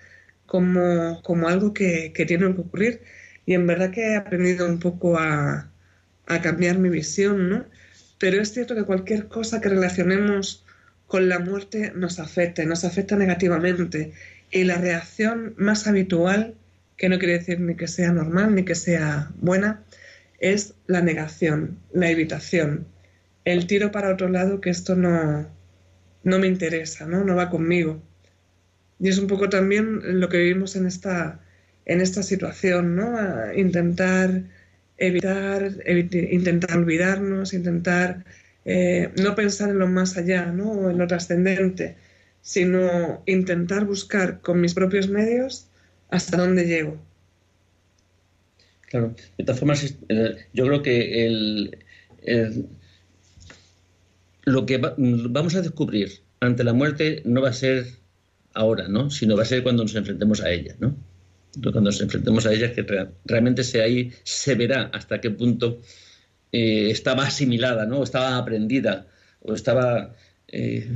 como, 0.47 1.23
como 1.23 1.49
algo 1.49 1.75
que, 1.75 2.13
que 2.15 2.25
tiene 2.25 2.55
que 2.55 2.61
ocurrir. 2.63 3.03
Y 3.47 3.55
en 3.55 3.67
verdad 3.67 3.91
que 3.91 4.13
he 4.13 4.17
aprendido 4.17 4.67
un 4.67 4.79
poco 4.79 5.19
a, 5.19 5.71
a 6.27 6.41
cambiar 6.41 6.79
mi 6.79 6.89
visión, 6.89 7.49
¿no? 7.49 7.65
Pero 8.19 8.41
es 8.41 8.53
cierto 8.53 8.75
que 8.75 8.85
cualquier 8.85 9.29
cosa 9.29 9.61
que 9.61 9.69
relacionemos 9.69 10.65
con 11.07 11.29
la 11.29 11.39
muerte 11.39 11.93
nos 11.95 12.19
afecta, 12.19 12.65
nos 12.65 12.85
afecta 12.85 13.17
negativamente. 13.17 14.13
Y 14.51 14.65
la 14.65 14.79
reacción 14.79 15.55
más 15.57 15.87
habitual, 15.87 16.55
que 16.97 17.09
no 17.09 17.19
quiere 17.19 17.39
decir 17.39 17.61
ni 17.61 17.77
que 17.77 17.89
sea 17.89 18.13
normal 18.13 18.55
ni 18.55 18.65
que 18.65 18.75
sea 18.75 19.31
buena, 19.41 19.83
es 20.39 20.75
la 20.87 21.01
negación, 21.01 21.79
la 21.93 22.11
evitación, 22.11 22.87
el 23.45 23.67
tiro 23.67 23.91
para 23.91 24.13
otro 24.13 24.29
lado 24.29 24.61
que 24.61 24.71
esto 24.71 24.95
no, 24.95 25.47
no 26.23 26.39
me 26.39 26.47
interesa, 26.47 27.07
¿no? 27.07 27.25
no 27.25 27.37
va 27.37 27.51
conmigo. 27.51 28.03
Y 29.01 29.09
es 29.09 29.19
un 29.19 29.27
poco 29.27 29.49
también 29.49 30.21
lo 30.21 30.29
que 30.29 30.39
vivimos 30.39 30.77
en 30.77 30.87
esta, 30.87 31.41
en 31.87 32.01
esta 32.01 32.23
situación, 32.23 32.97
¿no? 32.97 33.17
intentar 33.55 34.43
evitar, 34.97 35.73
intentar 35.87 36.79
olvidarnos, 36.79 37.53
intentar 37.53 38.25
eh, 38.65 39.11
no 39.21 39.35
pensar 39.35 39.71
en 39.71 39.79
lo 39.79 39.87
más 39.87 40.17
allá, 40.17 40.47
¿no? 40.47 40.71
O 40.71 40.91
en 40.91 40.99
lo 40.99 41.07
trascendente, 41.07 41.97
sino 42.41 43.23
intentar 43.27 43.85
buscar 43.85 44.41
con 44.41 44.61
mis 44.61 44.75
propios 44.75 45.09
medios 45.09 45.67
hasta 46.11 46.37
dónde 46.39 46.67
llego. 46.67 46.97
Claro, 48.89 49.15
de 49.37 49.45
todas 49.45 49.59
formas, 49.59 49.95
eh, 50.09 50.37
yo 50.53 50.67
creo 50.67 50.83
que 50.83 51.27
el, 51.27 51.79
lo 54.45 54.67
que 54.67 54.79
vamos 54.79 55.55
a 55.57 55.63
descubrir 55.63 56.21
ante 56.41 56.65
la 56.65 56.73
muerte 56.73 57.23
no 57.25 57.43
va 57.43 57.51
a 57.51 57.55
ser 57.55 57.87
ahora, 58.55 58.89
¿no? 58.89 59.11
Sino 59.11 59.37
va 59.37 59.43
a 59.43 59.47
ser 59.47 59.63
cuando 59.63 59.83
nos 59.83 59.95
enfrentemos 59.95 60.41
a 60.41 60.51
ella, 60.51 60.77
¿no? 60.79 60.97
Cuando 61.63 61.81
nos 61.81 62.01
enfrentemos 62.01 62.47
a 62.47 62.53
ella, 62.53 62.73
que 62.73 62.85
realmente 63.25 63.65
se, 63.65 63.83
ahí 63.83 64.13
verá 64.57 64.91
hasta 64.93 65.21
qué 65.21 65.31
punto 65.31 65.81
eh, 66.53 66.91
estaba 66.91 67.25
asimilada, 67.27 67.87
¿no? 67.87 68.01
O 68.01 68.05
estaba 68.05 68.37
aprendida, 68.37 69.07
o 69.41 69.55
estaba 69.55 70.15
eh, 70.49 70.89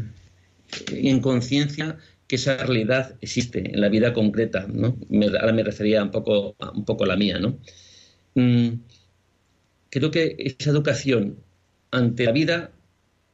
en 0.90 1.20
conciencia 1.20 1.96
que 2.26 2.36
esa 2.36 2.56
realidad 2.58 3.16
existe 3.20 3.74
en 3.74 3.80
la 3.80 3.88
vida 3.88 4.12
concreta, 4.12 4.66
¿no? 4.68 4.98
ahora 5.40 5.52
me 5.52 5.62
refería 5.62 6.02
un 6.02 6.10
poco, 6.10 6.54
un 6.74 6.84
poco 6.84 7.04
a 7.04 7.06
la 7.06 7.16
mía, 7.16 7.38
¿no? 7.38 7.58
Mm, 8.34 8.80
creo 9.88 10.10
que 10.10 10.36
esa 10.38 10.70
educación 10.70 11.38
ante 11.90 12.24
la 12.24 12.32
vida 12.32 12.70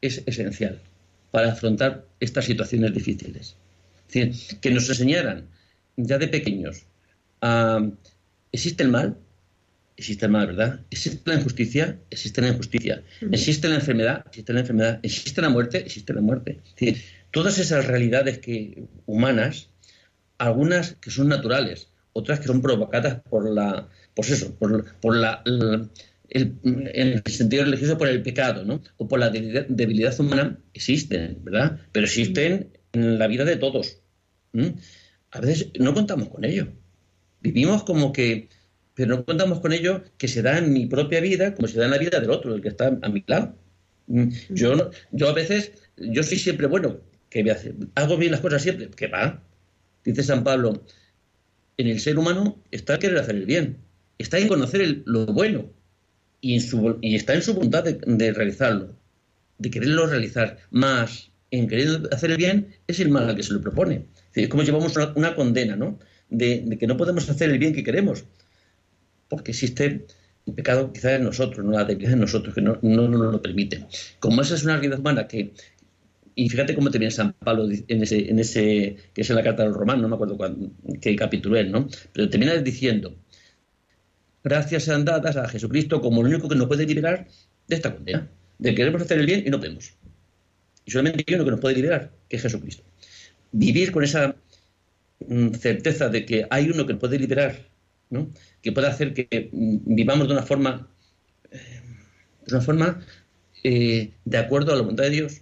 es 0.00 0.22
esencial 0.26 0.80
para 1.32 1.52
afrontar 1.52 2.06
estas 2.20 2.44
situaciones 2.44 2.94
difíciles. 2.94 3.56
Que 4.12 4.70
nos 4.70 4.88
enseñaran 4.88 5.48
ya 5.96 6.18
de 6.18 6.28
pequeños 6.28 6.86
existe 8.52 8.82
el 8.82 8.90
mal, 8.90 9.16
existe 9.96 10.26
el 10.26 10.32
mal, 10.32 10.46
¿verdad? 10.46 10.80
Existe 10.90 11.20
la 11.24 11.36
injusticia, 11.36 11.98
existe 12.10 12.40
la 12.40 12.48
injusticia. 12.48 13.02
Existe 13.32 13.68
la 13.68 13.76
enfermedad, 13.76 14.24
existe 14.26 14.52
la 14.52 14.60
enfermedad. 14.60 15.00
Existe 15.02 15.42
la 15.42 15.48
muerte, 15.48 15.78
existe 15.78 16.12
la 16.12 16.20
muerte. 16.20 16.60
Es 16.64 16.74
decir, 16.74 17.02
todas 17.30 17.58
esas 17.58 17.86
realidades 17.86 18.38
que, 18.38 18.84
humanas, 19.06 19.70
algunas 20.38 20.94
que 20.94 21.10
son 21.10 21.28
naturales, 21.28 21.88
otras 22.12 22.40
que 22.40 22.46
son 22.46 22.62
provocadas 22.62 23.20
por 23.28 23.48
la, 23.50 23.88
pues 24.14 24.30
eso, 24.30 24.54
por, 24.54 24.94
por 25.00 25.16
la, 25.16 25.42
el, 25.44 25.90
en 26.64 26.88
el 26.94 27.22
sentido 27.26 27.64
religioso 27.64 27.98
por 27.98 28.08
el 28.08 28.22
pecado, 28.22 28.64
¿no? 28.64 28.82
O 28.96 29.06
por 29.06 29.20
la 29.20 29.30
debilidad, 29.30 30.18
humana, 30.18 30.58
existen, 30.72 31.38
¿verdad? 31.42 31.78
Pero 31.92 32.06
existen 32.06 32.70
en 32.92 33.18
la 33.18 33.26
vida 33.26 33.44
de 33.44 33.56
todos. 33.56 33.98
A 35.30 35.40
veces 35.40 35.70
no 35.78 35.94
contamos 35.94 36.28
con 36.28 36.44
ello. 36.44 36.68
Vivimos 37.44 37.84
como 37.84 38.12
que 38.12 38.48
pero 38.94 39.16
no 39.16 39.24
contamos 39.24 39.60
con 39.60 39.72
ello 39.72 40.02
que 40.18 40.28
se 40.28 40.42
da 40.42 40.58
en 40.58 40.72
mi 40.72 40.86
propia 40.86 41.20
vida 41.20 41.54
como 41.54 41.68
se 41.68 41.78
da 41.78 41.84
en 41.84 41.90
la 41.90 41.98
vida 41.98 42.20
del 42.20 42.30
otro, 42.30 42.54
el 42.54 42.62
que 42.62 42.68
está 42.68 42.98
a 43.02 43.08
mi 43.08 43.24
lado. 43.26 43.54
Mm, 44.06 44.28
yo, 44.50 44.90
yo 45.12 45.28
a 45.28 45.32
veces, 45.32 45.72
yo 45.96 46.22
soy 46.22 46.38
siempre 46.38 46.66
bueno, 46.66 47.00
que 47.30 47.42
me 47.42 47.50
hace, 47.50 47.74
hago 47.96 48.16
bien 48.16 48.32
las 48.32 48.40
cosas 48.40 48.62
siempre, 48.62 48.88
que 48.90 49.08
va. 49.08 49.42
Dice 50.04 50.22
San 50.22 50.44
Pablo, 50.44 50.84
en 51.76 51.88
el 51.88 51.98
ser 52.00 52.18
humano 52.18 52.62
está 52.70 52.94
el 52.94 52.98
querer 53.00 53.18
hacer 53.18 53.36
el 53.36 53.46
bien, 53.46 53.78
está 54.18 54.38
en 54.38 54.48
conocer 54.48 55.02
lo 55.06 55.26
bueno 55.26 55.68
y, 56.40 56.54
en 56.54 56.60
su, 56.60 56.98
y 57.00 57.16
está 57.16 57.34
en 57.34 57.42
su 57.42 57.54
voluntad 57.54 57.84
de, 57.84 58.32
realizarlo, 58.32 58.94
de 59.58 59.70
quererlo 59.70 60.06
realizar. 60.06 60.58
Más 60.70 61.32
en 61.50 61.66
querer 61.66 62.02
hacer 62.12 62.30
el 62.30 62.36
bien 62.36 62.68
es 62.86 63.00
el 63.00 63.10
mal 63.10 63.28
al 63.28 63.34
que 63.36 63.42
se 63.42 63.52
lo 63.52 63.60
propone. 63.60 64.06
Es 64.34 64.48
como 64.48 64.62
llevamos 64.62 64.96
una, 65.16 65.34
condena, 65.34 65.74
¿no? 65.74 65.98
De, 66.36 66.76
que 66.78 66.86
no 66.86 66.96
podemos 66.96 67.28
hacer 67.30 67.50
el 67.50 67.58
bien 67.58 67.74
que 67.74 67.84
queremos, 67.84 68.24
porque 69.28 69.52
existe 69.52 70.06
el 70.46 70.54
pecado 70.54 70.92
quizás 70.92 71.12
en 71.12 71.24
nosotros, 71.24 71.64
no 71.64 71.72
la 71.72 71.84
debilidad 71.84 72.14
en 72.14 72.20
nosotros, 72.20 72.54
que 72.54 72.60
no, 72.60 72.78
no, 72.82 73.08
nos 73.08 73.32
lo 73.32 73.42
permite. 73.42 73.86
Como 74.18 74.42
esa 74.42 74.54
es 74.54 74.64
una 74.64 74.74
realidad 74.74 74.98
humana 74.98 75.26
que, 75.26 75.52
y 76.34 76.48
fíjate 76.48 76.74
cómo 76.74 76.90
termina 76.90 77.10
San 77.10 77.32
Pablo 77.32 77.68
en 77.70 78.02
ese, 78.02 78.28
en 78.28 78.38
ese, 78.38 78.96
que 79.14 79.22
es 79.22 79.30
en 79.30 79.36
la 79.36 79.42
carta 79.42 79.62
del 79.62 79.74
romano, 79.74 80.02
no 80.02 80.08
me 80.08 80.14
acuerdo 80.16 80.36
qué 81.00 81.16
capítulo 81.16 81.56
es, 81.56 81.68
¿no? 81.68 81.88
Pero 82.12 82.28
termina 82.28 82.54
diciendo, 82.56 83.16
gracias 84.42 84.84
sean 84.84 85.04
dadas 85.04 85.36
a 85.36 85.48
Jesucristo 85.48 86.00
como 86.00 86.20
el 86.20 86.28
único 86.28 86.48
que 86.48 86.56
nos 86.56 86.66
puede 86.66 86.86
liberar 86.86 87.26
de 87.68 87.76
esta 87.76 87.94
condena, 87.94 88.28
de 88.58 88.74
queremos 88.74 89.02
hacer 89.02 89.18
el 89.18 89.26
bien 89.26 89.44
y 89.46 89.50
no 89.50 89.58
podemos. 89.58 89.94
Y 90.84 90.90
solamente 90.90 91.24
hay 91.26 91.34
uno 91.34 91.44
que 91.44 91.50
nos 91.50 91.60
puede 91.60 91.76
liberar, 91.76 92.10
que 92.28 92.36
es 92.36 92.42
Jesucristo. 92.42 92.82
Vivir 93.52 93.92
con 93.92 94.04
esa 94.04 94.36
certeza 95.58 96.08
de 96.08 96.24
que 96.24 96.46
hay 96.50 96.70
uno 96.70 96.86
que 96.86 96.94
puede 96.94 97.18
liberar, 97.18 97.68
que 98.62 98.72
puede 98.72 98.86
hacer 98.86 99.14
que 99.14 99.50
mm, 99.52 99.94
vivamos 99.94 100.28
de 100.28 100.34
una 100.34 100.42
forma, 100.42 100.88
eh, 101.50 101.80
de 102.46 102.54
una 102.54 102.64
forma 102.64 103.00
eh, 103.62 104.12
de 104.24 104.38
acuerdo 104.38 104.72
a 104.72 104.76
la 104.76 104.82
voluntad 104.82 105.04
de 105.04 105.10
Dios, 105.10 105.40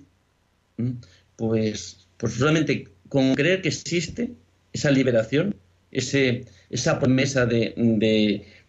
pues, 1.36 2.08
pues 2.16 2.34
solamente 2.34 2.88
con 3.08 3.34
creer 3.34 3.62
que 3.62 3.68
existe 3.68 4.32
esa 4.72 4.90
liberación, 4.90 5.56
ese, 5.90 6.46
esa 6.70 6.98
promesa 6.98 7.44
de, 7.44 7.74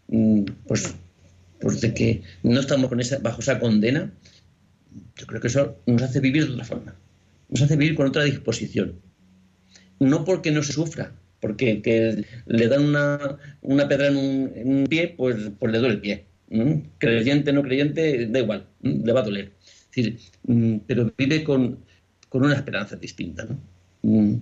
Mm, 0.08 0.44
pues, 0.68 0.94
pues 1.60 1.82
de 1.82 1.94
que 1.94 2.22
no 2.44 2.60
estamos 2.60 2.90
con 2.90 3.00
esa, 3.00 3.20
bajo 3.20 3.42
esa 3.42 3.60
condena, 3.60 4.12
yo 5.16 5.26
creo 5.26 5.42
que 5.42 5.48
eso 5.48 5.78
nos 5.86 6.02
hace 6.02 6.20
vivir 6.20 6.46
de 6.46 6.54
otra 6.54 6.66
forma, 6.66 6.96
nos 7.50 7.62
hace 7.62 7.76
vivir 7.78 7.96
con 7.96 8.08
otra 8.08 8.24
disposición. 8.24 9.00
No 10.00 10.26
porque 10.26 10.52
no 10.52 10.64
se 10.64 10.74
sufra, 10.74 11.14
porque 11.40 11.82
que 11.82 12.26
le 12.46 12.68
dan 12.68 12.86
una, 12.86 13.38
una 13.62 13.88
pedra 13.88 14.08
en 14.08 14.18
un, 14.18 14.88
pie, 14.88 15.14
pues, 15.16 15.52
pues 15.60 15.72
le 15.72 15.80
duele 15.80 15.96
el 15.96 16.02
pie. 16.02 16.26
Creyente, 17.00 17.52
no 17.52 17.64
creyente, 17.64 18.28
da 18.28 18.40
igual, 18.40 18.68
le 18.82 19.12
va 19.12 19.22
a 19.22 19.24
doler. 19.24 19.52
Mm, 20.46 20.78
pero 20.88 21.12
vive 21.18 21.44
con, 21.44 21.80
con, 22.30 22.44
una 22.44 22.56
esperanza 22.56 22.96
distinta, 22.96 23.48
mm, 24.02 24.36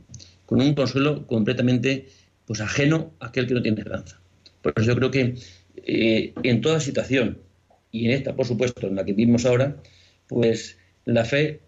con 0.45 0.61
un 0.61 0.73
consuelo 0.73 1.27
completamente 1.27 2.07
pues, 2.45 2.61
ajeno 2.61 3.13
a 3.19 3.27
aquel 3.27 3.47
que 3.47 3.53
no 3.53 3.61
tiene 3.61 3.79
esperanza. 3.79 4.19
Por 4.61 4.73
eso 4.75 4.87
yo 4.87 4.95
creo 4.95 5.11
que 5.11 5.35
eh, 5.77 6.33
en 6.43 6.61
toda 6.61 6.79
situación, 6.79 7.39
y 7.91 8.05
en 8.05 8.11
esta, 8.11 8.35
por 8.35 8.45
supuesto, 8.45 8.87
en 8.87 8.95
la 8.95 9.05
que 9.05 9.13
vivimos 9.13 9.45
ahora, 9.45 9.77
pues 10.27 10.77
la 11.05 11.25
fe 11.25 11.61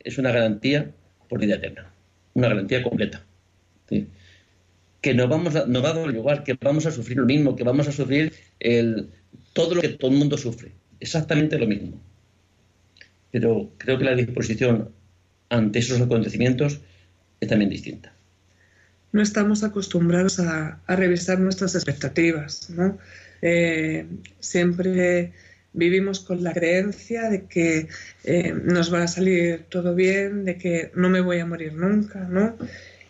es 0.00 0.18
una 0.18 0.32
garantía 0.32 0.92
por 1.28 1.40
vida 1.40 1.56
eterna, 1.56 1.92
una 2.36 2.48
garantía 2.48 2.82
completa. 2.82 3.24
Que 5.00 5.14
nos, 5.14 5.28
vamos 5.28 5.54
a, 5.56 5.66
nos 5.66 5.84
va 5.84 5.90
a 5.90 5.94
dar 5.94 6.14
igual, 6.14 6.42
que 6.42 6.54
vamos 6.60 6.86
a 6.86 6.90
sufrir 6.90 7.18
lo 7.18 7.26
mismo, 7.26 7.54
que 7.56 7.64
vamos 7.64 7.86
a 7.88 7.92
sufrir 7.92 8.32
el, 8.60 9.10
todo 9.52 9.74
lo 9.74 9.80
que 9.80 9.90
todo 9.90 10.10
el 10.10 10.16
mundo 10.16 10.36
sufre, 10.36 10.72
exactamente 11.00 11.58
lo 11.58 11.66
mismo. 11.66 12.00
Pero 13.30 13.70
creo 13.78 13.98
que 13.98 14.04
la 14.04 14.14
disposición 14.14 14.90
ante 15.48 15.78
esos 15.78 16.00
acontecimientos 16.00 16.80
es 17.40 17.48
también 17.48 17.70
distinta 17.70 18.16
no 19.16 19.22
estamos 19.22 19.64
acostumbrados 19.64 20.38
a, 20.40 20.78
revisar 20.88 21.40
nuestras 21.40 21.74
expectativas, 21.74 22.68
¿no? 22.68 22.98
Eh, 23.40 24.06
siempre 24.40 25.32
vivimos 25.76 26.20
con 26.20 26.42
la 26.42 26.52
creencia 26.52 27.28
de 27.30 27.44
que 27.44 27.88
eh, 28.24 28.52
nos 28.64 28.92
va 28.92 29.02
a 29.04 29.08
salir 29.08 29.66
todo 29.68 29.94
bien, 29.94 30.44
de 30.44 30.56
que 30.56 30.90
no 30.94 31.08
me 31.08 31.20
voy 31.20 31.38
a 31.38 31.46
morir 31.46 31.74
nunca, 31.74 32.20
¿no? 32.20 32.56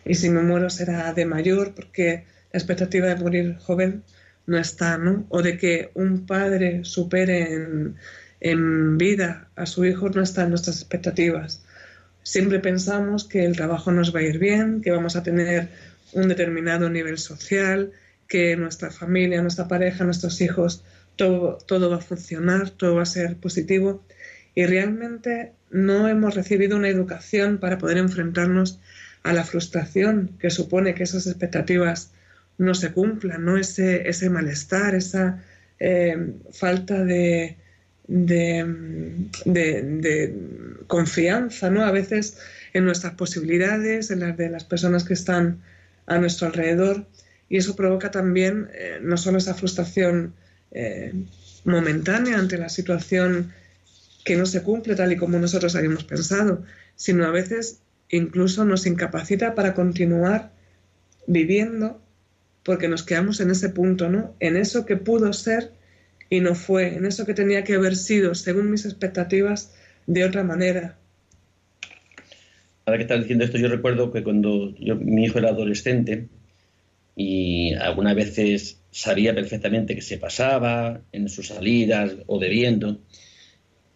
Y 0.05 0.15
si 0.15 0.29
me 0.29 0.41
muero 0.41 0.69
será 0.69 1.13
de 1.13 1.25
mayor, 1.25 1.73
porque 1.73 2.25
la 2.51 2.59
expectativa 2.59 3.07
de 3.07 3.15
morir 3.15 3.55
joven 3.59 4.03
no 4.45 4.57
está, 4.57 4.97
¿no? 4.97 5.25
O 5.29 5.41
de 5.41 5.57
que 5.57 5.91
un 5.93 6.25
padre 6.25 6.83
supere 6.83 7.53
en, 7.53 7.95
en 8.41 8.97
vida 8.97 9.47
a 9.55 9.65
su 9.65 9.85
hijo 9.85 10.09
no 10.09 10.21
está 10.21 10.43
en 10.43 10.49
nuestras 10.49 10.77
expectativas. 10.77 11.63
Siempre 12.23 12.59
pensamos 12.59 13.23
que 13.23 13.45
el 13.45 13.55
trabajo 13.55 13.91
nos 13.91 14.13
va 14.13 14.19
a 14.19 14.23
ir 14.23 14.39
bien, 14.39 14.81
que 14.81 14.91
vamos 14.91 15.15
a 15.15 15.23
tener 15.23 15.69
un 16.11 16.27
determinado 16.27 16.89
nivel 16.89 17.17
social, 17.17 17.91
que 18.27 18.57
nuestra 18.57 18.91
familia, 18.91 19.41
nuestra 19.41 19.69
pareja, 19.69 20.03
nuestros 20.03 20.41
hijos, 20.41 20.83
todo, 21.17 21.89
va 21.89 21.97
a 21.97 22.01
funcionar, 22.01 22.69
todo 22.69 22.95
va 22.95 23.03
a 23.03 23.05
ser 23.05 23.35
positivo. 23.37 24.03
Y 24.55 24.65
realmente 24.65 25.53
no 25.69 26.07
hemos 26.07 26.35
recibido 26.35 26.77
una 26.77 26.89
educación 26.89 27.57
para 27.59 27.77
poder 27.77 27.97
enfrentarnos 27.97 28.79
a 29.23 29.33
la 29.33 29.43
frustración 29.43 30.37
que 30.39 30.49
supone 30.49 30.93
que 30.95 31.03
esas 31.03 31.27
expectativas 31.27 32.11
no 32.57 32.73
se 32.73 32.91
cumplan, 32.91 33.43
¿no? 33.45 33.57
ese, 33.57 34.07
ese 34.07 34.29
malestar, 34.29 34.95
esa 34.95 35.43
eh, 35.79 36.33
falta 36.51 37.03
de, 37.03 37.57
de, 38.07 38.65
de, 39.45 40.35
confianza, 40.87 41.69
¿no? 41.69 41.83
A 41.83 41.91
veces 41.91 42.39
en 42.73 42.85
nuestras 42.85 43.13
posibilidades, 43.13 44.09
en 44.09 44.21
las 44.21 44.37
de 44.37 44.49
las 44.49 44.63
personas 44.63 45.03
que 45.03 45.13
están 45.13 45.61
a 46.05 46.17
nuestro 46.17 46.47
alrededor 46.47 47.05
y 47.49 47.57
eso 47.57 47.75
provoca 47.75 48.11
también 48.11 48.69
eh, 48.73 48.99
no 49.01 49.17
solo 49.17 49.37
esa 49.37 49.53
frustración 49.53 50.33
eh, 50.71 51.13
momentánea 51.65 52.37
ante 52.37 52.57
la 52.57 52.69
situación 52.69 53.53
que 54.23 54.35
no 54.35 54.45
se 54.45 54.63
cumple 54.63 54.95
tal 54.95 55.11
y 55.11 55.17
como 55.17 55.39
nosotros 55.39 55.75
habíamos 55.75 56.03
pensado, 56.03 56.63
sino 56.95 57.25
a 57.25 57.31
veces 57.31 57.79
incluso 58.09 58.65
nos 58.65 58.85
incapacita 58.85 59.55
para 59.55 59.73
continuar 59.73 60.51
viviendo 61.27 62.01
porque 62.63 62.87
nos 62.87 63.03
quedamos 63.03 63.39
en 63.39 63.51
ese 63.51 63.69
punto, 63.69 64.09
¿no? 64.09 64.35
En 64.39 64.57
eso 64.57 64.85
que 64.85 64.97
pudo 64.97 65.31
ser 65.33 65.71
y 66.29 66.41
no 66.41 66.55
fue, 66.55 66.95
en 66.95 67.05
eso 67.05 67.25
que 67.25 67.33
tenía 67.33 67.63
que 67.63 67.75
haber 67.75 67.95
sido, 67.95 68.35
según 68.35 68.69
mis 68.69 68.85
expectativas, 68.85 69.73
de 70.07 70.25
otra 70.25 70.43
manera, 70.43 70.97
ahora 72.87 72.97
que 72.97 73.03
estás 73.03 73.19
diciendo 73.19 73.43
esto, 73.43 73.57
yo 73.57 73.67
recuerdo 73.67 74.11
que 74.11 74.23
cuando 74.23 74.73
mi 74.99 75.25
hijo 75.25 75.37
era 75.37 75.49
adolescente 75.49 76.29
y 77.19 77.73
algunas 77.73 78.15
veces 78.15 78.79
sabía 78.91 79.33
perfectamente 79.33 79.95
que 79.95 80.03
se 80.03 80.19
pasaba 80.19 81.01
en 81.11 81.27
sus 81.29 81.47
salidas 81.47 82.15
o 82.27 82.39
bebiendo, 82.39 83.01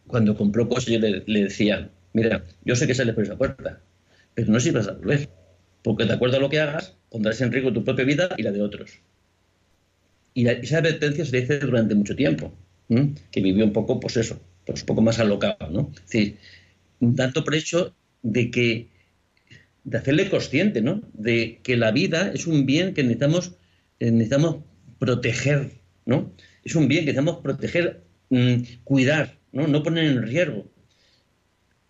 cuando 0.08 0.36
compró 0.36 0.68
cosas 0.68 0.88
yo 0.88 1.00
le, 1.00 1.44
decía, 1.44 1.92
mira, 2.14 2.44
yo 2.66 2.76
sé 2.76 2.88
que 2.88 2.96
sales 2.96 3.14
por 3.14 3.24
esa 3.24 3.38
puerta, 3.38 3.80
pero 4.34 4.52
no 4.52 4.60
sirvas 4.60 4.88
a 4.88 4.94
volver, 4.94 5.30
porque 5.84 6.06
de 6.06 6.14
acuerdo 6.14 6.38
a 6.38 6.40
lo 6.40 6.50
que 6.50 6.62
hagas, 6.62 6.98
pondrás 7.12 7.40
en 7.42 7.52
riesgo 7.52 7.72
tu 7.72 7.84
propia 7.84 8.06
vida 8.06 8.30
y 8.38 8.42
la 8.42 8.52
de 8.52 8.64
otros. 8.64 9.00
Y 10.34 10.48
esa 10.48 10.80
advertencia 10.80 11.24
se 11.24 11.32
le 11.32 11.60
durante 11.60 11.94
mucho 11.94 12.16
tiempo, 12.16 12.52
que 12.90 13.42
vivió 13.42 13.64
un 13.64 13.72
poco, 13.72 14.00
pues 14.00 14.18
eso, 14.18 14.42
pues 14.66 14.82
un 14.82 14.88
poco 14.88 15.04
más 15.04 15.20
alocado, 15.20 15.70
¿no? 15.70 15.92
Es 15.94 16.02
decir, 16.12 16.38
tanto 17.16 17.44
por 17.44 17.54
hecho 17.54 17.94
de 18.24 18.50
que 18.50 18.91
de 19.84 19.98
hacerle 19.98 20.30
consciente, 20.30 20.82
¿no? 20.82 21.02
De 21.14 21.60
que 21.64 21.78
la 21.78 21.92
vida 21.92 22.32
es 22.34 22.48
un 22.48 22.66
bien 22.66 22.94
que 22.94 23.04
necesitamos, 23.04 23.56
eh, 24.00 24.12
necesitamos 24.12 24.64
proteger, 25.00 25.72
¿no? 26.06 26.34
Es 26.64 26.76
un 26.76 26.88
bien 26.88 27.02
que 27.02 27.14
necesitamos 27.14 27.42
proteger, 27.42 28.04
mm, 28.30 28.56
cuidar, 28.84 29.40
¿no? 29.52 29.68
No 29.68 29.84
poner 29.84 30.06
en 30.06 30.22
riesgo 30.24 30.72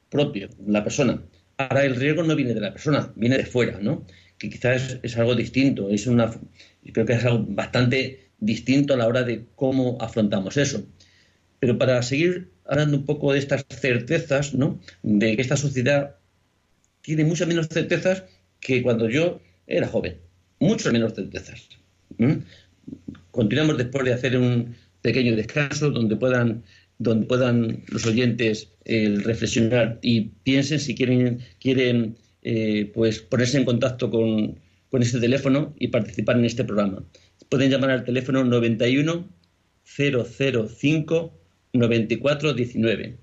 propio, 0.09 0.49
la 0.67 0.83
persona. 0.83 1.21
Ahora 1.57 1.85
el 1.85 1.95
riesgo 1.95 2.23
no 2.23 2.35
viene 2.35 2.53
de 2.53 2.61
la 2.61 2.73
persona, 2.73 3.11
viene 3.15 3.37
de 3.37 3.45
fuera, 3.45 3.79
¿no? 3.79 4.05
Que 4.37 4.49
quizás 4.49 4.99
es, 5.03 5.17
algo 5.17 5.35
distinto, 5.35 5.89
es 5.89 6.07
una, 6.07 6.31
creo 6.93 7.05
que 7.05 7.13
es 7.13 7.25
algo 7.25 7.45
bastante 7.49 8.31
distinto 8.39 8.93
a 8.93 8.97
la 8.97 9.07
hora 9.07 9.23
de 9.23 9.45
cómo 9.55 9.97
afrontamos 10.01 10.57
eso. 10.57 10.85
Pero 11.59 11.77
para 11.77 12.01
seguir 12.01 12.51
hablando 12.65 12.97
un 12.97 13.05
poco 13.05 13.33
de 13.33 13.39
estas 13.39 13.65
certezas, 13.69 14.53
¿no? 14.53 14.79
De 15.03 15.35
que 15.35 15.41
esta 15.41 15.57
sociedad 15.57 16.15
tiene 17.01 17.23
muchas 17.23 17.47
menos 17.47 17.67
certezas 17.67 18.23
que 18.59 18.81
cuando 18.81 19.09
yo 19.09 19.39
era 19.67 19.87
joven. 19.87 20.17
Muchas 20.59 20.93
menos 20.93 21.13
certezas. 21.13 21.67
Continuamos 23.31 23.77
después 23.77 24.05
de 24.05 24.13
hacer 24.13 24.37
un 24.37 24.75
pequeño 25.01 25.35
descanso 25.35 25.89
donde 25.89 26.15
puedan, 26.15 26.63
donde 26.99 27.25
puedan 27.25 27.83
los 27.87 28.05
oyentes 28.05 28.69
eh, 28.85 29.15
reflexionar 29.23 29.99
y 30.01 30.29
piensen 30.43 30.79
si 30.79 30.93
quieren, 30.95 31.39
quieren 31.59 32.15
eh, 32.43 32.91
pues 32.93 33.19
ponerse 33.19 33.57
en 33.57 33.65
contacto 33.65 34.11
con, 34.11 34.59
con 34.89 35.01
este 35.01 35.19
teléfono 35.19 35.73
y 35.79 35.87
participar 35.87 36.37
en 36.37 36.45
este 36.45 36.63
programa. 36.63 37.03
pueden 37.49 37.71
llamar 37.71 37.91
al 37.91 38.03
teléfono 38.03 38.43
91 38.43 39.27
005 39.83 41.33
9419. 41.73 43.17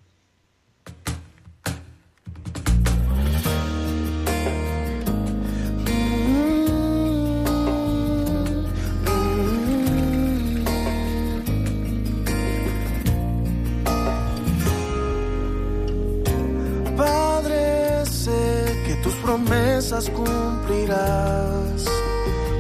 Cumplirás. 20.11 21.85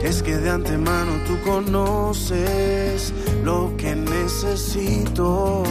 Es 0.03 0.23
que 0.23 0.37
de 0.37 0.51
antemano 0.51 1.13
tú 1.27 1.39
conoces 1.49 3.13
lo 3.45 3.73
que 3.77 3.95
necesito. 3.95 5.63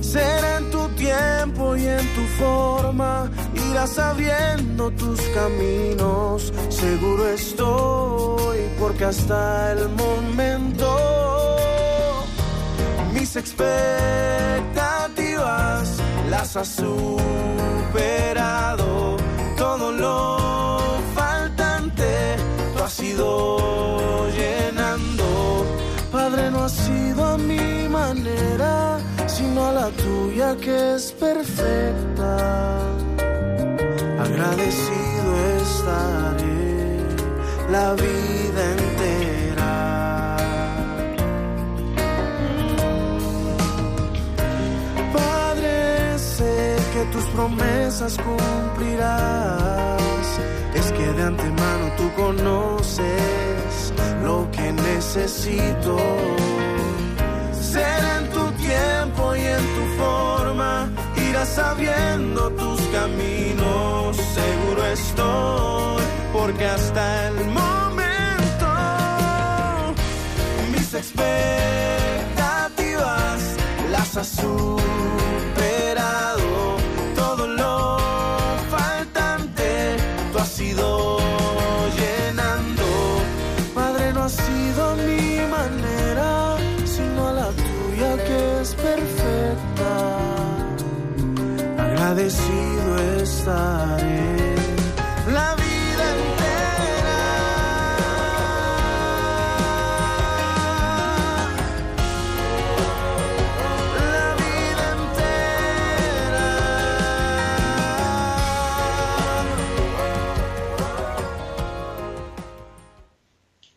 Será 0.00 0.58
en 0.58 0.70
tu 0.70 0.88
tiempo 0.90 1.76
y 1.76 1.86
en 1.86 2.06
tu 2.16 2.22
forma, 2.42 3.30
irás 3.70 3.90
sabiendo 3.90 4.90
tus 4.92 5.20
caminos. 5.38 6.52
Seguro 6.68 7.28
estoy, 7.28 8.58
porque 8.78 9.04
hasta 9.04 9.72
el 9.72 9.88
momento 9.90 10.88
mis 13.12 13.36
expectativas 13.36 15.98
las 16.28 16.56
has 16.56 16.68
superado. 16.68 17.30
Todo 19.56 19.92
lo 19.92 20.39
has 22.90 23.02
ido 23.02 24.26
llenando. 24.36 25.28
Padre, 26.10 26.50
no 26.50 26.64
ha 26.64 26.68
sido 26.68 27.24
a 27.24 27.38
mi 27.38 27.88
manera, 27.88 28.98
sino 29.26 29.66
a 29.66 29.72
la 29.72 29.88
tuya 29.90 30.56
que 30.56 30.94
es 30.96 31.12
perfecta. 31.12 32.32
Agradecido 34.26 35.30
estaré 35.62 36.98
la 37.70 37.94
vida 37.94 38.62
entera. 38.78 39.72
Padre, 45.12 46.18
sé 46.18 46.76
que 46.92 47.02
tus 47.12 47.24
promesas 47.36 48.16
cumplirás. 48.26 49.79
Es 50.80 50.90
que 50.92 51.06
de 51.12 51.22
antemano 51.22 51.92
tú 51.98 52.10
conoces 52.16 53.92
lo 54.24 54.50
que 54.50 54.72
necesito. 54.72 55.98
Será 57.52 58.20
en 58.20 58.30
tu 58.30 58.50
tiempo 58.52 59.36
y 59.36 59.40
en 59.40 59.62
tu 59.76 59.84
forma, 60.02 60.88
irás 61.28 61.50
sabiendo 61.50 62.50
tus 62.52 62.80
caminos. 62.96 64.16
Seguro 64.16 64.86
estoy, 64.86 66.02
porque 66.32 66.64
hasta 66.64 67.28
el 67.28 67.44
momento 67.60 68.66
mis 70.72 70.94
expectativas 70.94 73.40
las 73.92 74.16
has 74.16 74.40
la 93.50 93.96
vida 95.56 96.04
entera. 96.16 97.20
La 104.06 104.36
vida 104.36 104.84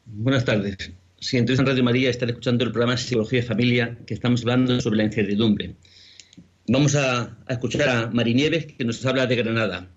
Buenas 0.06 0.46
tardes. 0.46 0.92
Si 1.20 1.38
entréis 1.38 1.60
en 1.60 1.66
Radio 1.66 1.84
María, 1.84 2.10
están 2.10 2.30
escuchando 2.30 2.66
el 2.66 2.72
programa 2.72 2.98
Psicología 2.98 3.40
y 3.40 3.44
Familia, 3.44 3.98
que 4.06 4.14
estamos 4.14 4.42
hablando 4.42 4.80
sobre 4.82 4.98
la 4.98 5.06
incertidumbre. 5.06 5.76
Vamos 6.68 6.96
a, 6.96 7.38
a 7.48 7.54
escuchar 7.54 7.90
a 7.90 8.10
Marinieves, 8.12 8.66
que 8.68 8.86
nos 8.86 9.06
habla 9.06 9.26
de 9.28 9.36
Granada. 9.36 9.88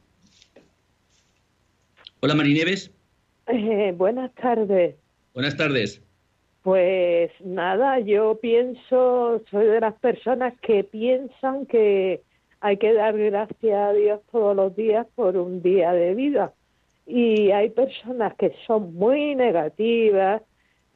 Hola 2.21 2.35
Marinieves, 2.35 2.91
Eh, 3.47 3.93
buenas 3.97 4.35
tardes. 4.35 4.97
buenas 5.33 5.57
tardes. 5.57 6.03
Pues 6.63 7.31
nada, 7.45 8.01
yo 8.01 8.41
pienso, 8.41 9.41
soy 9.51 9.67
de 9.67 9.81
las 9.81 9.95
personas 10.01 10.55
que 10.61 10.83
piensan 10.83 11.67
que 11.67 12.23
hay 12.61 12.77
que 12.79 12.93
dar 12.93 13.17
gracias 13.17 13.79
a 13.79 13.93
Dios 13.93 14.21
todos 14.33 14.57
los 14.57 14.75
días 14.75 15.07
por 15.15 15.37
un 15.37 15.63
día 15.63 15.93
de 15.93 16.15
vida. 16.17 16.53
Y 17.07 17.53
hay 17.53 17.71
personas 17.71 18.35
que 18.35 18.53
son 18.67 18.95
muy 18.95 19.37
negativas, 19.37 20.43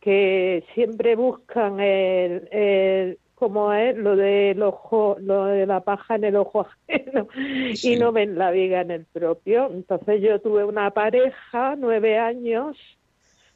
que 0.01 0.65
siempre 0.75 1.15
buscan 1.15 1.79
el, 1.79 2.49
el 2.51 3.19
como 3.41 3.73
es 3.73 3.97
lo 3.97 4.15
del 4.15 4.63
ojo, 4.63 5.17
lo 5.21 5.47
de 5.47 5.67
la 5.67 5.81
paja 5.81 6.15
en 6.15 6.25
el 6.25 6.37
ojo 6.37 6.67
ajeno 6.89 7.27
Sí. 7.75 7.95
y 7.95 7.99
no 7.99 8.13
ven 8.13 8.39
la 8.39 8.53
viga 8.53 8.83
en 8.83 8.93
el 8.93 9.07
propio. 9.07 9.69
Entonces 9.73 10.23
yo 10.23 10.41
tuve 10.41 10.63
una 10.65 10.91
pareja, 10.93 11.75
nueve 11.77 12.19
años, 12.19 12.77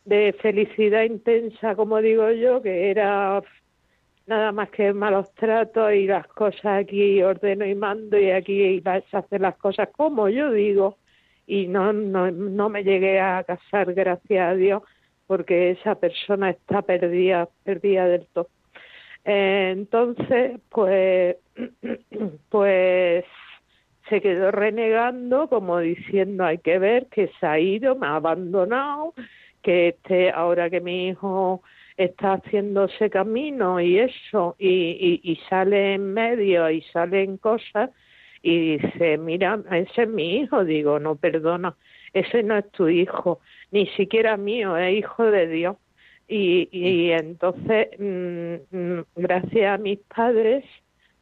de 0.05 0.35
felicidad 0.41 1.03
intensa, 1.05 1.77
como 1.77 2.01
digo 2.01 2.31
yo, 2.33 2.61
que 2.63 2.91
era 2.91 3.43
nada 4.27 4.53
más 4.53 4.71
que 4.71 4.93
malos 4.93 5.33
tratos 5.35 5.93
y 5.93 6.07
las 6.07 6.27
cosas 6.29 6.83
aquí 6.83 7.23
ordeno 7.23 7.65
y 7.67 7.75
mando 7.75 8.19
y 8.19 8.31
aquí 8.31 8.83
se 9.11 9.17
hacen 9.17 9.43
las 9.43 9.57
cosas 9.57 9.89
como 9.95 10.29
yo 10.31 10.51
digo 10.51 10.97
y 11.47 11.67
no, 11.69 11.93
no, 11.93 12.31
no 12.31 12.69
me 12.71 12.85
llegué 12.85 13.21
a 13.21 13.45
casar, 13.45 13.93
gracias 13.93 14.49
a 14.51 14.55
Dios, 14.55 14.83
porque 15.27 15.73
esa 15.73 15.95
persona 15.95 16.51
está 16.51 16.83
perdida, 16.83 17.49
perdida 17.65 18.07
del 18.07 18.27
todo. 18.33 18.49
Eh, 19.25 19.71
entonces, 19.73 20.61
pues, 20.71 21.37
pues 22.51 23.25
se 24.09 24.21
quedó 24.21 24.51
renegando, 24.51 25.49
como 25.49 25.79
diciendo, 25.79 26.45
hay 26.45 26.59
que 26.59 26.79
ver 26.79 27.07
que 27.07 27.31
se 27.41 27.47
ha 27.47 27.59
ido, 27.59 27.97
me 27.97 28.07
ha 28.07 28.17
abandonado, 28.17 29.15
que 29.63 29.89
este, 29.89 30.31
ahora 30.31 30.69
que 30.69 30.81
mi 30.81 31.09
hijo 31.09 31.63
está 31.97 32.35
haciéndose 32.35 33.09
camino 33.09 33.81
y 33.81 33.99
eso, 33.99 34.57
y, 34.59 35.21
y, 35.25 35.33
y 35.33 35.37
sale 35.49 35.95
en 35.95 36.13
medio 36.13 36.69
y 36.71 36.83
salen 36.93 37.39
cosas, 37.39 37.91
y 38.43 38.77
dice, 38.77 39.17
mira, 39.17 39.59
ese 39.71 40.03
es 40.03 40.09
mi 40.09 40.37
hijo, 40.37 40.65
digo, 40.67 40.99
no, 40.99 41.17
perdona, 41.17 41.75
ese 42.13 42.43
no 42.43 42.59
es 42.59 42.71
tu 42.73 42.89
hijo, 42.89 43.41
ni 43.71 43.87
siquiera 43.97 44.37
mío, 44.37 44.77
es 44.77 44.99
hijo 44.99 45.25
de 45.25 45.47
Dios. 45.49 45.77
Y, 46.27 46.69
y 46.73 47.11
entonces, 47.11 47.89
mm, 47.99 48.77
mm, 48.77 49.05
gracias 49.17 49.75
a 49.75 49.79
mis 49.79 49.99
padres 50.01 50.65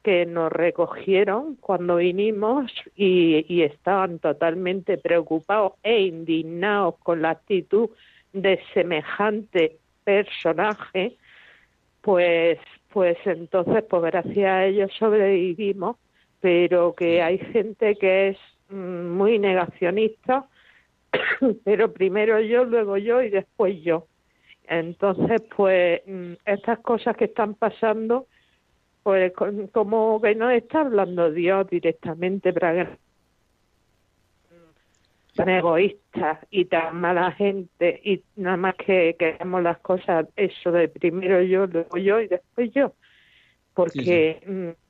que 0.03 0.27
nos 0.27 0.51
recogieron 0.53 1.57
cuando 1.57 1.97
vinimos 1.97 2.73
y, 2.97 3.45
y 3.49 3.63
estaban 3.63 4.19
totalmente 4.19 4.99
preocupados 4.99 5.75
e 5.83 6.03
indignados 6.03 6.97
con 6.99 7.23
la 7.23 7.31
actitud 7.31 7.91
de 8.33 8.61
semejante 8.75 9.79
personaje, 10.05 11.17
pues, 12.01 12.59
pues 12.93 13.17
entonces, 13.25 13.85
pues 13.89 14.03
gracias 14.03 14.51
a 14.51 14.65
ellos 14.67 14.91
sobrevivimos, 14.99 15.97
pero 16.41 16.95
que 16.95 17.23
hay 17.23 17.39
gente 17.39 17.95
que 17.97 18.29
es 18.29 18.39
mm, 18.69 19.09
muy 19.11 19.39
negacionista, 19.39 20.49
pero 21.65 21.93
primero 21.93 22.41
yo, 22.41 22.65
luego 22.65 22.97
yo 22.97 23.23
y 23.23 23.31
después 23.31 23.81
yo. 23.83 24.09
Entonces, 24.69 25.43
pues 25.57 26.03
mm, 26.07 26.35
estas 26.47 26.79
cosas 26.81 27.17
que 27.17 27.27
están 27.27 27.55
pasando, 27.55 28.27
pues 29.03 29.33
como 29.73 30.21
que 30.21 30.35
no 30.35 30.51
está 30.51 30.81
hablando 30.81 31.31
Dios 31.31 31.69
directamente 31.69 32.53
para 32.53 32.75
que 32.75 33.03
tan 35.35 35.49
egoístas 35.49 36.39
y 36.51 36.67
tan 36.67 37.01
mala 37.01 37.33
gente 37.33 38.01
y 38.05 38.23
nada 38.37 38.57
más 38.57 38.75
que 38.77 39.17
queremos 39.19 39.63
las 39.63 39.79
cosas 39.79 40.27
eso 40.37 40.71
de 40.73 40.89
primero 40.89 41.41
yo, 41.43 41.67
luego 41.67 41.97
yo 41.97 42.21
y 42.21 42.29
después 42.29 42.71
yo. 42.73 42.93
Porque 43.75 44.43
mm, 44.47 44.83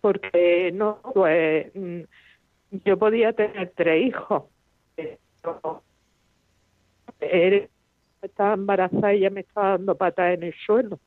porque 0.00 0.70
no, 0.72 1.00
pues 1.14 1.74
mm, 1.74 2.00
yo 2.84 2.98
podía 2.98 3.32
tener 3.32 3.72
tres 3.76 4.06
hijos. 4.06 4.44
pero 4.94 5.82
eres 7.20 7.70
estaba 8.26 8.54
embarazada 8.54 9.14
y 9.14 9.20
ya 9.20 9.30
me 9.30 9.40
estaba 9.40 9.70
dando 9.70 9.96
patas 9.96 10.34
en 10.34 10.44
el 10.44 10.54
suelo. 10.64 11.00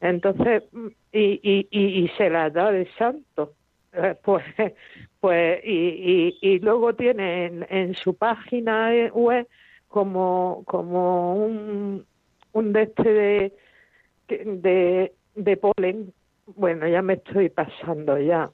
Entonces, 0.00 0.62
mm, 0.72 0.86
y, 1.12 1.40
y, 1.42 1.68
y, 1.70 2.08
se 2.16 2.28
la 2.30 2.50
da 2.50 2.70
de 2.70 2.88
santo. 2.98 3.54
Eh, 3.92 4.14
pues, 4.24 4.44
pues, 5.20 5.60
y, 5.64 6.36
y, 6.40 6.58
luego 6.58 6.94
tiene 6.94 7.46
en, 7.46 7.66
en 7.70 7.94
su 7.94 8.14
página 8.14 8.90
web 9.12 9.46
como, 9.88 10.62
como 10.66 11.36
un, 11.36 12.04
un 12.52 12.72
de 12.72 12.82
este 12.82 13.12
de, 13.12 13.52
de, 14.28 15.12
de 15.36 15.56
polen. 15.56 16.12
Bueno, 16.56 16.86
ya 16.86 17.00
me 17.00 17.14
estoy 17.14 17.48
pasando 17.48 18.18
ya. 18.18 18.50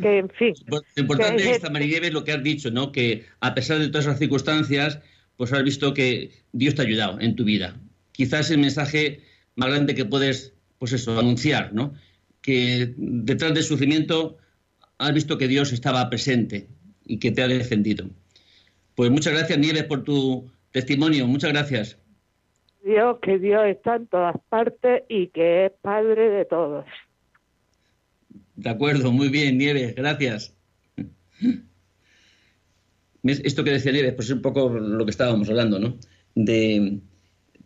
Que, 0.00 0.18
en 0.18 0.30
fin. 0.30 0.54
Lo 0.66 0.80
importante 0.96 1.50
es, 1.50 1.70
Nieves, 1.70 2.12
lo 2.12 2.24
que 2.24 2.32
has 2.32 2.42
dicho, 2.42 2.70
¿no? 2.70 2.92
Que 2.92 3.24
a 3.40 3.54
pesar 3.54 3.78
de 3.78 3.88
todas 3.88 4.06
las 4.06 4.18
circunstancias, 4.18 5.02
pues 5.36 5.52
has 5.52 5.62
visto 5.64 5.94
que 5.94 6.30
Dios 6.52 6.74
te 6.74 6.82
ha 6.82 6.84
ayudado 6.84 7.20
en 7.20 7.36
tu 7.36 7.44
vida. 7.44 7.76
Quizás 8.12 8.50
el 8.50 8.58
mensaje 8.58 9.22
más 9.56 9.70
grande 9.70 9.94
que 9.94 10.04
puedes, 10.04 10.54
pues 10.78 10.92
eso, 10.92 11.18
anunciar, 11.18 11.72
¿no? 11.72 11.94
Que 12.40 12.94
detrás 12.96 13.54
del 13.54 13.64
sufrimiento 13.64 14.36
has 14.98 15.12
visto 15.12 15.38
que 15.38 15.48
Dios 15.48 15.72
estaba 15.72 16.08
presente 16.08 16.68
y 17.04 17.18
que 17.18 17.32
te 17.32 17.42
ha 17.42 17.48
defendido. 17.48 18.08
Pues 18.94 19.10
muchas 19.10 19.32
gracias, 19.32 19.58
Nieves, 19.58 19.84
por 19.84 20.04
tu 20.04 20.50
testimonio. 20.70 21.26
Muchas 21.26 21.52
gracias. 21.52 21.98
Dios, 22.84 23.18
que 23.22 23.38
Dios 23.38 23.64
está 23.66 23.96
en 23.96 24.06
todas 24.06 24.36
partes 24.48 25.02
y 25.08 25.28
que 25.28 25.66
es 25.66 25.72
Padre 25.80 26.28
de 26.28 26.44
todos. 26.44 26.84
De 28.56 28.70
acuerdo, 28.70 29.10
muy 29.10 29.30
bien, 29.30 29.58
Nieves, 29.58 29.94
gracias. 29.94 30.56
Esto 33.24 33.64
que 33.64 33.70
decía 33.70 33.92
Nieves, 33.92 34.14
pues 34.14 34.28
es 34.28 34.34
un 34.34 34.42
poco 34.42 34.68
lo 34.68 35.04
que 35.04 35.10
estábamos 35.10 35.48
hablando, 35.48 35.78
¿no? 35.78 35.98
De, 36.34 37.00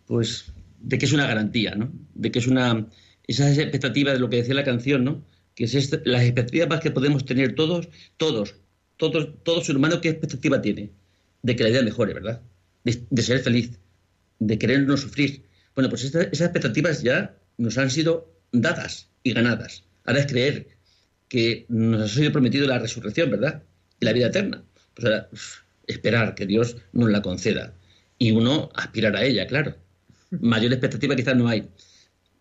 pues, 0.06 0.52
de 0.80 0.98
que 0.98 1.06
es 1.06 1.12
una 1.12 1.26
garantía, 1.26 1.74
¿no? 1.74 1.92
De 2.14 2.30
que 2.30 2.38
es 2.38 2.46
una, 2.46 2.86
esas 3.26 3.58
expectativas 3.58 4.14
de 4.14 4.20
lo 4.20 4.30
que 4.30 4.36
decía 4.36 4.54
la 4.54 4.64
canción, 4.64 5.04
¿no? 5.04 5.24
Que 5.54 5.64
es 5.64 5.74
las 6.04 6.22
expectativas 6.22 6.80
que 6.80 6.92
podemos 6.92 7.24
tener 7.24 7.54
todos, 7.56 7.88
todos, 8.16 8.54
todos, 8.96 9.42
todo 9.42 9.62
ser 9.62 9.76
humano, 9.76 10.00
¿qué 10.00 10.10
expectativa 10.10 10.62
tiene? 10.62 10.92
De 11.42 11.56
que 11.56 11.64
la 11.64 11.70
vida 11.70 11.82
mejore, 11.82 12.14
¿verdad? 12.14 12.40
De, 12.84 13.22
ser 13.22 13.40
feliz, 13.40 13.78
de 14.38 14.58
querer 14.58 14.82
no 14.84 14.96
sufrir. 14.96 15.42
Bueno, 15.74 15.90
pues 15.90 16.04
esas 16.04 16.40
expectativas 16.40 17.02
ya 17.02 17.36
nos 17.58 17.76
han 17.78 17.90
sido 17.90 18.32
dadas 18.52 19.10
y 19.24 19.32
ganadas. 19.32 19.84
Ahora 20.04 20.20
es 20.20 20.26
creer 20.26 20.68
que 21.28 21.66
nos 21.68 22.12
ha 22.12 22.14
sido 22.14 22.32
prometido 22.32 22.66
la 22.66 22.78
resurrección, 22.78 23.30
¿verdad? 23.30 23.62
Y 24.00 24.06
la 24.06 24.12
vida 24.12 24.28
eterna. 24.28 24.64
Pues 24.98 25.06
ahora, 25.06 25.28
esperar 25.86 26.34
que 26.34 26.46
Dios 26.46 26.76
nos 26.92 27.08
la 27.08 27.22
conceda. 27.22 27.72
Y 28.18 28.32
uno 28.32 28.68
aspirar 28.74 29.14
a 29.14 29.24
ella, 29.24 29.46
claro. 29.46 29.76
Mayor 30.30 30.72
expectativa 30.72 31.14
quizás 31.14 31.36
no 31.36 31.46
hay. 31.46 31.68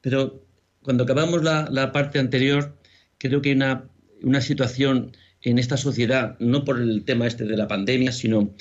Pero 0.02 0.44
cuando 0.82 1.04
acabamos 1.04 1.44
la, 1.44 1.92
parte 1.92 2.18
anterior, 2.18 2.76
creo 3.20 3.42
que 3.44 3.50
hay 3.50 3.56
una, 3.56 3.88
una 4.24 4.42
situación 4.42 5.12
en 5.44 5.60
esta 5.60 5.78
sociedad, 5.78 6.36
no 6.40 6.66
por 6.66 6.82
el 6.82 7.04
tema 7.06 7.28
este 7.28 7.46
de 7.46 7.58
la 7.58 7.68
pandemia, 7.68 8.12
sino 8.12 8.56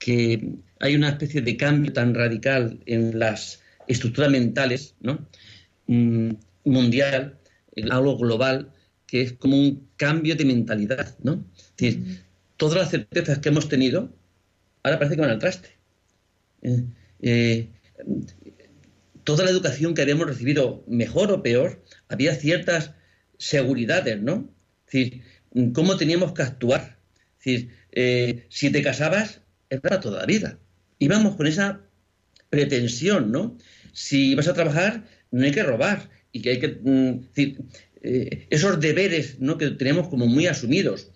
que 0.00 0.54
hay 0.80 0.96
una 0.96 1.10
especie 1.10 1.40
de 1.40 1.56
cambio 1.56 1.92
tan 1.92 2.14
radical 2.14 2.80
en 2.86 3.16
las 3.18 3.62
estructuras 3.86 4.30
mentales, 4.30 4.96
¿no? 5.00 5.28
Mm, 5.86 6.32
mundial, 6.64 7.38
algo 7.90 8.18
global, 8.18 8.72
que 9.06 9.22
es 9.22 9.32
como 9.34 9.56
un 9.56 9.88
cambio 9.96 10.34
de 10.34 10.44
mentalidad, 10.44 11.16
¿no? 11.22 11.44
Es 11.56 11.76
decir, 11.76 12.22
todas 12.60 12.76
las 12.76 12.90
certezas 12.90 13.38
que 13.38 13.48
hemos 13.48 13.70
tenido, 13.70 14.12
ahora 14.82 14.98
parece 14.98 15.16
que 15.16 15.22
van 15.22 15.30
al 15.30 15.38
traste. 15.38 15.70
Eh, 16.60 16.84
eh, 17.22 17.68
toda 19.24 19.44
la 19.44 19.50
educación 19.50 19.94
que 19.94 20.02
habíamos 20.02 20.26
recibido, 20.26 20.84
mejor 20.86 21.32
o 21.32 21.42
peor, 21.42 21.82
había 22.08 22.34
ciertas 22.34 22.92
seguridades, 23.38 24.20
¿no? 24.20 24.52
Es 24.86 24.92
decir, 24.92 25.22
cómo 25.72 25.96
teníamos 25.96 26.34
que 26.34 26.42
actuar. 26.42 26.98
Es 27.38 27.44
decir, 27.44 27.70
eh, 27.92 28.44
si 28.50 28.70
te 28.70 28.82
casabas, 28.82 29.40
es 29.70 29.80
para 29.80 30.00
toda 30.00 30.20
la 30.20 30.26
vida. 30.26 30.58
Íbamos 30.98 31.36
con 31.36 31.46
esa 31.46 31.80
pretensión, 32.50 33.32
¿no? 33.32 33.56
Si 33.94 34.34
vas 34.34 34.48
a 34.48 34.54
trabajar, 34.54 35.04
no 35.30 35.46
hay 35.46 35.52
que 35.52 35.62
robar 35.62 36.10
y 36.30 36.42
que 36.42 36.50
hay 36.50 36.60
que... 36.60 36.78
Mm, 36.82 37.20
esos 38.02 38.80
deberes 38.80 39.40
¿no? 39.40 39.58
que 39.58 39.70
tenemos 39.72 40.08
como 40.08 40.26
muy 40.26 40.46
asumidos. 40.46 41.10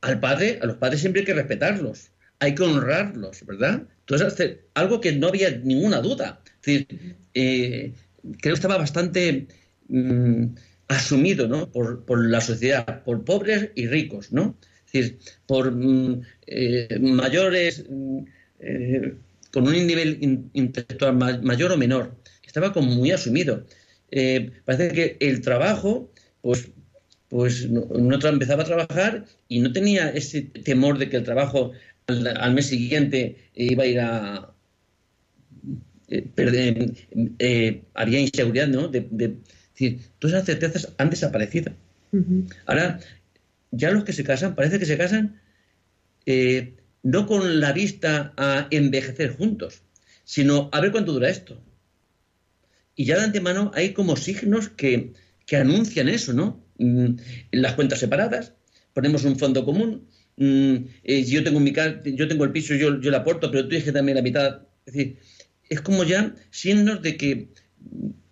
Al 0.00 0.20
padre, 0.20 0.58
a 0.62 0.66
los 0.66 0.76
padres 0.76 1.00
siempre 1.00 1.20
hay 1.20 1.26
que 1.26 1.34
respetarlos 1.34 2.10
hay 2.38 2.54
que 2.54 2.62
honrarlos, 2.62 3.44
¿verdad? 3.46 3.82
Entonces, 4.00 4.58
algo 4.74 5.00
que 5.00 5.12
no 5.12 5.28
había 5.28 5.50
ninguna 5.50 6.00
duda. 6.00 6.40
Es 6.44 6.66
decir, 6.66 7.16
eh, 7.34 7.92
creo 8.22 8.38
que 8.40 8.58
estaba 8.58 8.78
bastante 8.78 9.46
mm, 9.88 10.46
asumido 10.88 11.48
¿no? 11.48 11.70
por, 11.70 12.26
la 12.26 12.40
sociedad, 12.40 13.02
por 13.04 13.24
pobres 13.24 13.70
y 13.74 13.86
ricos, 13.86 14.32
¿no? 14.32 14.56
Es 14.86 14.92
decir, 14.92 15.18
por 15.46 15.72
mm, 15.72 16.22
eh, 16.46 16.98
mayores, 17.00 17.84
mm, 17.88 18.18
eh, 18.60 19.14
con 19.52 19.66
un 19.66 19.86
nivel 19.86 20.48
intelectual 20.52 21.42
mayor 21.42 21.72
o 21.72 21.76
menor. 21.76 22.14
Estaba 22.46 22.72
como 22.72 22.90
muy 22.90 23.10
asumido. 23.10 23.64
parece 24.64 24.92
que 24.92 25.16
el 25.20 25.40
trabajo, 25.40 26.10
pues 26.42 26.70
pues 27.28 27.62
uno 27.64 28.18
empezaba 28.28 28.62
a 28.62 28.66
trabajar 28.66 29.24
y 29.48 29.60
no 29.60 29.72
tenía 29.72 30.10
ese 30.10 30.42
temor 30.42 30.98
de 30.98 31.08
que 31.08 31.16
el 31.16 31.24
trabajo 31.24 31.72
al, 32.06 32.54
mes 32.54 32.66
siguiente 32.66 33.36
iba 33.54 33.82
a 33.82 33.86
ir 33.86 34.00
a 34.00 34.50
eh, 36.08 36.22
perder, 36.34 36.92
eh, 37.38 37.82
había 37.94 38.20
inseguridad, 38.20 38.68
¿no? 38.68 38.88
De, 38.88 39.08
decir, 39.72 40.00
todas 40.18 40.36
esas 40.36 40.46
certezas 40.46 40.92
han 40.98 41.10
desaparecido. 41.10 41.72
Ahora, 42.64 43.00
ya 43.72 43.90
los 43.90 44.04
que 44.04 44.14
se 44.14 44.24
casan, 44.24 44.54
parece 44.54 44.78
que 44.78 44.86
se 44.86 44.96
casan 44.96 45.38
eh, 46.24 46.74
no 47.02 47.26
con 47.26 47.60
la 47.60 47.72
vista 47.72 48.32
a 48.36 48.68
envejecer 48.70 49.36
juntos, 49.36 49.82
sino 50.24 50.70
a 50.72 50.80
ver 50.80 50.92
cuánto 50.92 51.12
dura 51.12 51.28
esto. 51.28 51.60
Y 52.94 53.04
ya 53.04 53.18
de 53.18 53.24
antemano 53.24 53.70
hay 53.74 53.92
como 53.92 54.16
signos 54.16 54.70
que, 54.70 55.12
que 55.44 55.56
anuncian 55.56 56.08
eso, 56.08 56.32
¿no? 56.32 56.65
Mm, 56.78 57.16
las 57.52 57.74
cuentas 57.74 57.98
separadas, 57.98 58.54
ponemos 58.92 59.24
un 59.24 59.38
fondo 59.38 59.64
común, 59.64 60.06
Mm, 60.36 60.88
eh, 61.04 61.24
yo 61.24 61.42
tengo 61.42 61.60
mi 61.60 61.72
yo 61.72 62.28
tengo 62.28 62.44
el 62.44 62.52
piso, 62.52 62.74
yo, 62.74 63.00
yo 63.00 63.10
le 63.10 63.16
aporto, 63.16 63.50
pero 63.50 63.66
tú 63.68 63.76
que 63.82 63.92
también 63.92 64.16
la 64.16 64.22
mitad. 64.22 64.62
Es 64.84 64.94
decir, 64.94 65.18
es 65.68 65.80
como 65.80 66.04
ya 66.04 66.34
signos 66.50 67.02
de 67.02 67.16
que 67.16 67.48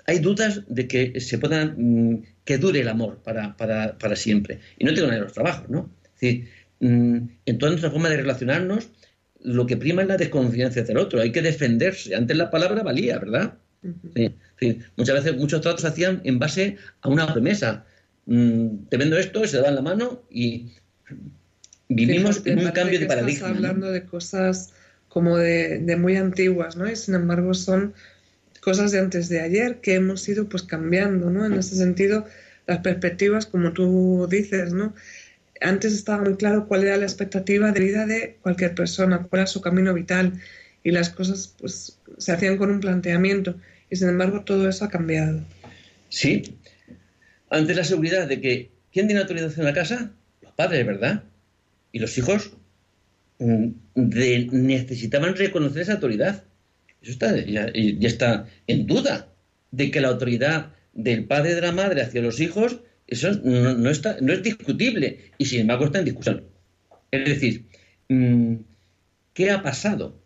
hay 0.06 0.18
dudas 0.18 0.62
de 0.68 0.86
que 0.86 1.20
se 1.20 1.38
puedan, 1.38 1.74
mm, 1.78 2.22
que 2.44 2.58
dure 2.58 2.80
el 2.80 2.88
amor 2.88 3.22
para, 3.22 3.56
para, 3.56 3.98
para 3.98 4.16
siempre. 4.16 4.60
Y 4.78 4.84
no 4.84 4.92
tengo 4.92 5.06
nada 5.06 5.18
de 5.20 5.24
los 5.24 5.32
trabajos, 5.32 5.68
¿no? 5.70 5.90
Es 6.04 6.20
decir, 6.20 6.48
en 6.80 7.58
toda 7.58 7.70
nuestra 7.70 7.90
forma 7.90 8.10
de 8.10 8.18
relacionarnos, 8.18 8.88
lo 9.42 9.66
que 9.66 9.76
prima 9.76 10.02
es 10.02 10.08
la 10.08 10.16
desconfianza 10.18 10.82
del 10.82 10.98
otro. 10.98 11.20
Hay 11.20 11.32
que 11.32 11.40
defenderse. 11.40 12.14
Antes 12.14 12.36
la 12.36 12.50
palabra 12.50 12.82
valía, 12.82 13.18
¿verdad? 13.18 13.54
muchas 14.96 15.24
veces 15.24 15.36
muchos 15.36 15.60
tratos 15.60 15.82
se 15.82 15.88
hacían 15.88 16.20
en 16.24 16.38
base 16.38 16.76
a 17.00 17.08
una 17.08 17.32
promesa. 17.32 17.86
Te 18.26 18.96
vendo 18.96 19.18
esto, 19.18 19.46
se 19.46 19.60
dan 19.60 19.74
la 19.74 19.82
mano 19.82 20.22
y 20.30 20.72
Vivimos 21.88 22.42
en 22.46 22.58
un 22.60 22.70
cambio 22.72 22.98
de 22.98 23.06
paradigma. 23.06 23.48
Estás 23.48 23.56
hablando 23.56 23.90
de 23.90 24.04
cosas 24.04 24.72
como 25.08 25.36
de, 25.36 25.96
muy 25.98 26.16
antiguas, 26.16 26.76
¿no? 26.76 26.90
Y 26.90 26.96
sin 26.96 27.14
embargo 27.14 27.54
son 27.54 27.94
cosas 28.60 28.92
de 28.92 28.98
antes 28.98 29.28
de 29.28 29.40
ayer 29.40 29.80
que 29.80 29.94
hemos 29.94 30.26
ido 30.28 30.48
pues 30.48 30.62
cambiando, 30.62 31.30
¿no? 31.30 31.44
En 31.44 31.52
ese 31.54 31.76
sentido, 31.76 32.26
las 32.66 32.78
perspectivas, 32.78 33.46
como 33.46 33.72
tú 33.72 34.26
dices, 34.30 34.72
¿no? 34.72 34.94
Antes 35.60 35.92
estaba 35.92 36.24
muy 36.24 36.36
claro 36.36 36.66
cuál 36.66 36.84
era 36.84 36.96
la 36.96 37.04
expectativa 37.04 37.70
de 37.70 37.80
vida 37.80 38.06
de 38.06 38.38
cualquier 38.42 38.74
persona, 38.74 39.18
cuál 39.18 39.40
era 39.40 39.46
su 39.46 39.60
camino 39.60 39.94
vital 39.94 40.32
y 40.82 40.90
las 40.90 41.10
cosas 41.10 41.54
pues 41.58 41.98
se 42.18 42.32
hacían 42.32 42.56
con 42.56 42.70
un 42.70 42.80
planteamiento 42.80 43.54
y 43.90 43.96
sin 43.96 44.08
embargo 44.08 44.40
todo 44.40 44.68
eso 44.68 44.84
ha 44.84 44.88
cambiado. 44.88 45.40
Sí, 46.08 46.56
ante 47.54 47.74
la 47.74 47.84
seguridad 47.84 48.26
de 48.26 48.40
que 48.40 48.70
¿quién 48.92 49.06
tiene 49.06 49.20
autorización 49.20 49.60
en 49.60 49.66
la 49.66 49.80
casa? 49.80 50.12
Los 50.42 50.52
padres, 50.52 50.84
¿verdad? 50.84 51.24
Y 51.92 52.00
los 52.00 52.18
hijos 52.18 52.52
mm, 53.38 53.68
necesitaban 53.94 55.36
reconocer 55.36 55.82
esa 55.82 55.94
autoridad. 55.94 56.44
Eso 57.00 57.12
está, 57.12 57.36
ya, 57.44 57.66
está 58.00 58.46
en 58.66 58.86
duda 58.86 59.28
de 59.70 59.90
que 59.90 60.00
la 60.00 60.08
autoridad 60.08 60.72
del 60.94 61.26
padre 61.26 61.52
y 61.52 61.54
de 61.54 61.60
la 61.60 61.72
madre 61.72 62.02
hacia 62.02 62.22
los 62.22 62.40
hijos, 62.40 62.80
eso 63.06 63.32
no, 63.44 63.90
está, 63.90 64.16
no 64.20 64.32
es 64.32 64.42
discutible 64.42 65.30
y 65.38 65.44
sin 65.44 65.60
embargo 65.60 65.84
está 65.84 66.00
en 66.00 66.06
discusión. 66.06 66.44
Es 67.10 67.24
decir, 67.24 67.66
mm, 68.08 68.54
¿qué 69.32 69.50
ha 69.50 69.62
pasado? 69.62 70.20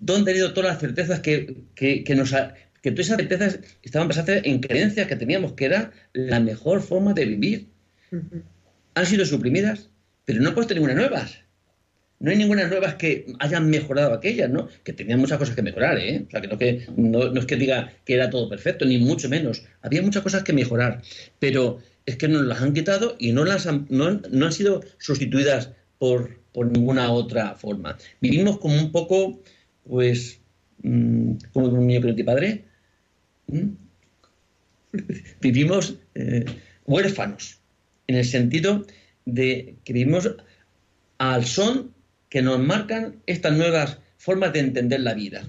¿Dónde 0.00 0.32
han 0.32 0.38
ido 0.38 0.52
todas 0.52 0.72
las 0.72 0.80
certezas 0.80 1.20
que, 1.20 1.54
que, 1.74 2.14
nos 2.16 2.34
que 2.82 2.90
todas 2.90 3.06
esas 3.06 3.18
certezas 3.18 3.60
estaban 3.82 4.08
basadas 4.08 4.42
en 4.44 4.60
creencias 4.60 5.06
que 5.06 5.16
teníamos 5.16 5.52
que 5.52 5.66
era 5.66 5.92
la 6.12 6.40
mejor 6.40 6.82
forma 6.82 7.14
de 7.14 7.24
vivir? 7.26 7.68
Han 8.94 9.06
sido 9.06 9.24
suprimidas 9.24 9.90
pero 10.30 10.42
no 10.42 10.50
he 10.50 10.52
puesto 10.52 10.74
ninguna 10.74 10.94
nueva. 10.94 11.26
no 12.20 12.30
hay 12.30 12.36
ninguna 12.36 12.68
nuevas 12.68 12.94
que 12.94 13.26
hayan 13.40 13.68
mejorado 13.68 14.14
aquellas, 14.14 14.48
¿no? 14.48 14.68
Que 14.84 14.92
tenían 14.92 15.18
muchas 15.18 15.38
cosas 15.38 15.56
que 15.56 15.62
mejorar, 15.62 15.98
¿eh? 15.98 16.24
O 16.24 16.30
sea, 16.30 16.40
que 16.40 16.46
no, 16.46 16.56
que, 16.56 16.86
no, 16.96 17.32
es 17.36 17.46
que 17.46 17.56
diga 17.56 17.92
que 18.04 18.14
era 18.14 18.30
todo 18.30 18.48
perfecto, 18.48 18.84
ni 18.84 18.98
mucho 18.98 19.28
menos. 19.28 19.64
Había 19.82 20.02
muchas 20.02 20.22
cosas 20.22 20.44
que 20.44 20.52
mejorar, 20.52 21.02
pero 21.40 21.80
es 22.06 22.14
que 22.14 22.28
nos 22.28 22.42
las 22.44 22.62
han 22.62 22.74
quitado 22.74 23.16
y 23.18 23.32
no, 23.32 23.44
las 23.44 23.66
han, 23.66 23.86
no, 23.88 24.06
han 24.06 24.52
sido 24.52 24.84
sustituidas 24.98 25.72
por, 25.98 26.38
ninguna 26.54 27.10
otra 27.10 27.56
forma. 27.56 27.98
Vivimos 28.20 28.58
como 28.58 28.76
un 28.76 28.92
poco, 28.92 29.42
pues, 29.82 30.38
mm, 30.84 31.32
como 31.52 31.66
un 31.66 31.88
niño 31.88 32.02
que 32.02 32.06
no 32.06 32.14
padre. 33.52 33.76
Vivimos 35.40 35.96
eh, 36.14 36.44
huérfanos, 36.84 37.60
en 38.06 38.16
el 38.16 38.24
sentido 38.24 38.84
de 39.24 39.76
que 39.84 39.92
vivimos 39.92 40.34
al 41.18 41.44
son 41.44 41.94
que 42.28 42.42
nos 42.42 42.58
marcan 42.58 43.16
estas 43.26 43.56
nuevas 43.56 43.98
formas 44.16 44.52
de 44.52 44.60
entender 44.60 45.00
la 45.00 45.14
vida. 45.14 45.48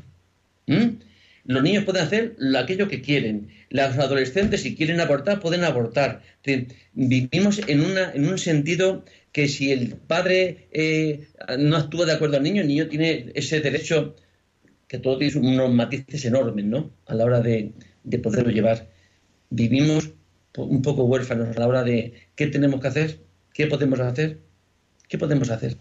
Los 1.45 1.63
niños 1.63 1.83
pueden 1.83 2.03
hacer 2.03 2.35
aquello 2.57 2.87
que 2.87 3.01
quieren. 3.01 3.49
Los 3.69 3.97
adolescentes, 3.97 4.61
si 4.61 4.75
quieren 4.75 4.99
abortar, 4.99 5.39
pueden 5.39 5.63
abortar. 5.63 6.21
Vivimos 6.93 7.59
en, 7.67 7.81
una, 7.81 8.11
en 8.13 8.27
un 8.27 8.37
sentido 8.37 9.03
que 9.31 9.47
si 9.47 9.71
el 9.71 9.95
padre 9.95 10.67
eh, 10.71 11.27
no 11.57 11.77
actúa 11.77 12.05
de 12.05 12.13
acuerdo 12.13 12.37
al 12.37 12.43
niño, 12.43 12.61
el 12.61 12.67
niño 12.67 12.87
tiene 12.87 13.31
ese 13.33 13.59
derecho, 13.59 14.15
que 14.87 14.99
todo 14.99 15.17
tiene 15.17 15.39
unos 15.39 15.73
matices 15.73 16.25
enormes, 16.25 16.65
¿no? 16.65 16.91
A 17.05 17.15
la 17.15 17.25
hora 17.25 17.41
de, 17.41 17.71
de 18.03 18.19
poderlo 18.19 18.51
llevar. 18.51 18.89
Vivimos 19.49 20.11
un 20.57 20.81
poco 20.81 21.05
huérfanos 21.05 21.55
a 21.55 21.59
la 21.59 21.67
hora 21.67 21.83
de 21.83 22.13
qué 22.35 22.47
tenemos 22.47 22.81
que 22.81 22.87
hacer, 22.87 23.19
qué 23.53 23.67
podemos 23.67 23.99
hacer, 23.99 24.39
qué 25.07 25.17
podemos 25.17 25.49
hacer 25.49 25.77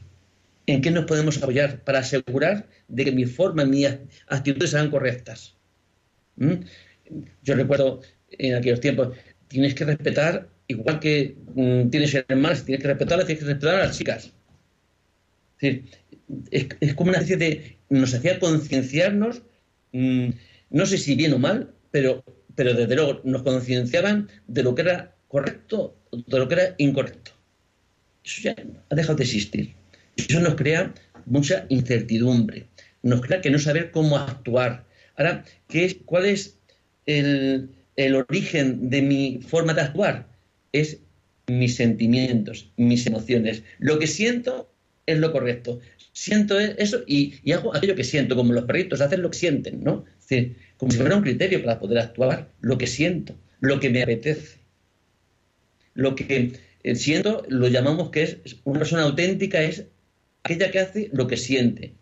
en 0.66 0.80
qué 0.80 0.90
nos 0.90 1.04
podemos 1.04 1.36
apoyar 1.38 1.82
para 1.82 1.98
asegurar 2.00 2.68
de 2.88 3.04
que 3.04 3.12
mi 3.12 3.24
forma, 3.24 3.64
mis 3.64 3.88
actitudes 4.28 4.70
sean 4.70 4.90
correctas. 4.90 5.56
¿Mm? 6.36 6.62
Yo 7.42 7.54
recuerdo 7.54 8.00
en 8.30 8.54
aquellos 8.54 8.80
tiempos, 8.80 9.16
tienes 9.48 9.74
que 9.74 9.84
respetar, 9.84 10.48
igual 10.68 11.00
que 11.00 11.36
mm, 11.54 11.90
tienes 11.90 12.14
hermanas, 12.14 12.64
tienes 12.64 12.82
que 12.82 12.88
respetarlas, 12.88 13.26
tienes 13.26 13.42
que 13.42 13.50
respetar 13.50 13.74
a 13.74 13.86
las 13.86 13.98
chicas. 13.98 14.32
Es, 15.58 15.80
es, 16.52 16.94
como 16.94 17.10
una 17.10 17.18
especie 17.18 17.36
de, 17.36 17.78
nos 17.88 18.14
hacía 18.14 18.38
concienciarnos, 18.38 19.42
mm, 19.92 20.28
no 20.70 20.86
sé 20.86 20.98
si 20.98 21.16
bien 21.16 21.32
o 21.32 21.38
mal, 21.38 21.74
pero, 21.90 22.24
pero 22.54 22.74
desde 22.74 22.94
luego 22.94 23.20
nos 23.24 23.42
concienciaban 23.42 24.28
de 24.46 24.62
lo 24.62 24.74
que 24.74 24.82
era 24.82 25.14
correcto, 25.28 25.96
de 26.12 26.38
lo 26.38 26.48
que 26.48 26.54
era 26.54 26.74
incorrecto. 26.78 27.32
Eso 28.24 28.42
ya 28.42 28.54
ha 28.90 28.94
dejado 28.94 29.16
de 29.16 29.24
existir. 29.24 29.74
Eso 30.16 30.40
nos 30.40 30.54
crea 30.54 30.92
mucha 31.26 31.66
incertidumbre, 31.68 32.66
nos 33.02 33.20
crea 33.20 33.40
que 33.40 33.50
no 33.50 33.58
saber 33.58 33.90
cómo 33.90 34.16
actuar. 34.18 34.84
Ahora, 35.16 35.44
¿qué 35.68 35.84
es, 35.84 35.96
¿cuál 36.04 36.26
es 36.26 36.58
el, 37.06 37.70
origen 37.96 38.90
de 38.90 39.02
mi 39.02 39.40
forma 39.46 39.74
de 39.74 39.82
actuar? 39.82 40.26
Es 40.72 40.98
mis 41.46 41.76
sentimientos, 41.76 42.72
mis 42.76 43.06
emociones. 43.06 43.62
Lo 43.78 43.98
que 43.98 44.06
siento 44.06 44.72
es 45.06 45.18
lo 45.18 45.32
correcto. 45.32 45.80
Siento 46.12 46.58
eso 46.58 47.02
y, 47.06 47.50
hago 47.52 47.74
aquello 47.74 47.94
que 47.94 48.04
siento, 48.04 48.36
como 48.36 48.52
los 48.52 48.64
perritos 48.64 49.00
hacen 49.00 49.22
lo 49.22 49.30
que 49.30 49.38
sienten, 49.38 49.82
¿no? 49.82 50.04
Como 50.80 50.92
si 50.92 50.96
fuera 50.96 51.16
un 51.16 51.22
criterio 51.22 51.62
para 51.62 51.78
poder 51.78 51.98
actuar, 51.98 52.48
lo 52.62 52.78
que 52.78 52.86
siento, 52.86 53.34
lo 53.60 53.80
que 53.80 53.90
me 53.90 54.02
apetece. 54.02 54.56
Lo 55.92 56.14
que 56.14 56.54
eh, 56.82 56.94
siento 56.96 57.44
lo 57.48 57.68
llamamos 57.68 58.08
que 58.08 58.22
es 58.22 58.38
una 58.64 58.78
persona 58.78 59.02
auténtica, 59.02 59.60
es 59.60 59.84
aquella 60.42 60.70
que 60.70 60.78
hace 60.78 61.10
lo 61.12 61.26
que 61.26 61.36
siente. 61.36 61.92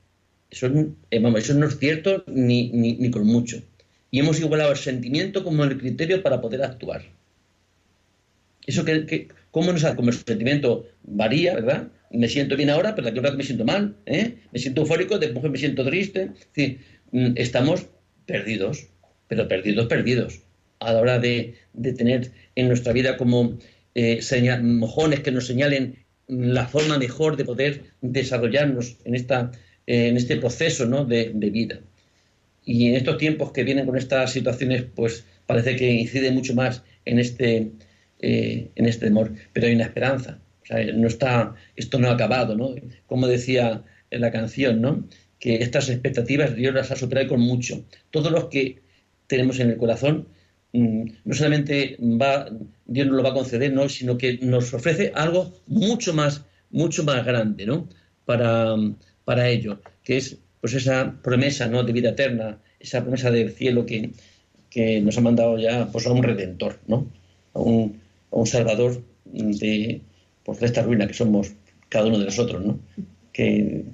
Eso, 0.49 0.69
eh, 0.69 1.33
eso 1.39 1.55
no 1.55 1.67
es 1.67 1.77
cierto 1.77 2.23
ni, 2.29 2.71
ni, 2.71 3.11
con 3.11 3.27
mucho. 3.27 3.61
Y 4.13 4.21
hemos 4.21 4.39
igualado 4.39 4.71
el 4.71 4.79
sentimiento 4.79 5.43
como 5.43 5.65
el 5.65 5.77
criterio 5.77 6.23
para 6.23 6.41
poder 6.41 6.63
actuar. 6.63 7.03
Eso 8.65 8.85
que, 8.85 9.27
¿cómo 9.51 9.73
nos 9.73 9.83
hace? 9.83 9.97
Como 9.97 10.11
el 10.11 10.17
sentimiento 10.17 10.87
varía, 11.03 11.57
¿verdad? 11.57 11.89
Me 12.13 12.29
siento 12.29 12.55
bien 12.55 12.71
ahora, 12.71 12.95
pero 12.95 13.11
de 13.11 13.19
aquí 13.19 13.29
a 13.29 13.33
me 13.33 13.43
siento 13.43 13.65
mal, 13.65 13.97
¿eh? 14.07 14.37
Me 14.53 14.61
siento 14.61 14.83
eufórico, 14.83 15.19
después 15.19 15.51
me 15.51 15.59
siento 15.59 15.85
triste. 15.85 16.31
Mm, 17.11 17.33
estamos 17.35 17.89
perdidos, 18.29 18.87
pero 19.27 19.49
perdidos, 19.49 19.87
perdidos. 19.87 20.41
A 20.79 20.93
la 20.93 21.01
hora 21.01 21.19
de, 21.19 21.55
tener 21.97 22.31
en 22.55 22.69
nuestra 22.69 22.93
vida 22.93 23.17
como 23.17 23.59
eh, 23.97 24.21
mojones 24.63 25.21
que 25.21 25.33
nos 25.33 25.47
señalen 25.47 26.05
la 26.29 26.69
forma 26.69 26.99
mejor 26.99 27.37
de 27.37 27.45
poder 27.45 27.83
desarrollarnos 28.01 28.99
en, 29.05 29.15
esta, 29.17 29.51
en 29.87 30.17
este 30.17 30.37
proceso 30.37 30.87
¿no? 30.87 31.05
de, 31.05 31.33
vida. 31.33 31.81
Y 32.65 32.89
en 32.89 32.95
estos 32.95 33.17
tiempos 33.17 33.51
que 33.51 33.65
vienen 33.65 33.87
con 33.87 33.97
estas 33.97 34.31
situaciones, 34.31 34.85
pues 34.95 35.25
parece 35.47 35.75
que 35.75 35.91
incide 35.91 36.31
mucho 36.31 36.55
más 36.55 36.83
en 37.07 37.19
este, 37.19 37.71
eh, 38.21 38.69
en 38.77 38.87
este 38.87 39.07
temor. 39.07 39.33
Pero 39.53 39.67
hay 39.67 39.75
una 39.75 39.85
esperanza. 39.85 40.39
no 40.95 41.09
está, 41.09 41.55
esto 41.75 41.99
no 41.99 42.09
ha 42.09 42.13
acabado, 42.13 42.55
¿no? 42.55 42.75
Como 43.07 43.27
decía 43.27 43.83
en 44.11 44.21
la 44.21 44.31
canción, 44.31 44.83
¿no? 44.83 45.09
Que 45.39 45.57
estas 45.57 45.89
expectativas 45.89 46.55
Dios 46.55 46.75
las 46.75 46.91
ha 46.91 46.97
superado 46.97 47.29
con 47.29 47.41
mucho. 47.41 47.85
Todos 48.11 48.33
los 48.33 48.47
que 48.47 48.81
tenemos 49.27 49.61
en 49.61 49.71
el 49.71 49.77
corazón 49.77 50.27
Mm, 50.73 51.05
no 51.25 51.35
solamente 51.35 51.97
va, 52.01 52.47
Dios 52.87 53.07
nos 53.07 53.17
lo 53.17 53.23
va 53.23 53.31
a 53.31 53.35
conceder, 53.35 53.73
¿no? 53.73 53.89
sino 53.89 54.19
que 54.19 54.39
nos 54.43 54.75
ofrece 54.75 55.13
algo 55.15 55.55
mucho 55.67 56.13
más, 56.13 56.45
mucho 56.71 57.05
más 57.05 57.25
grande 57.25 57.65
¿no? 57.65 57.89
para, 58.27 58.77
para 59.25 59.49
ello, 59.49 59.81
que 60.05 60.19
es 60.19 60.37
pues 60.61 60.75
esa 60.75 61.17
promesa 61.23 61.69
¿no? 61.69 61.85
de 61.85 61.93
vida 61.93 62.11
eterna, 62.11 62.59
esa 62.81 63.01
promesa 63.01 63.31
del 63.31 63.53
cielo 63.53 63.87
que, 63.87 64.11
que 64.69 65.01
nos 65.01 65.17
ha 65.17 65.23
mandado 65.23 65.59
ya 65.59 65.89
pues, 65.91 66.07
a 66.07 66.13
un 66.13 66.23
redentor, 66.23 66.79
¿no? 66.87 67.07
a, 67.55 67.61
un, 67.61 68.01
a 68.31 68.37
un 68.37 68.47
salvador 68.47 69.03
de, 69.25 70.03
pues, 70.45 70.63
esta 70.63 70.83
ruina 70.83 71.07
que 71.07 71.15
somos 71.15 71.53
cada 71.89 72.07
uno 72.07 72.19
de 72.19 72.27
nosotros, 72.27 72.63
¿no? 72.63 72.79
que 73.33 73.85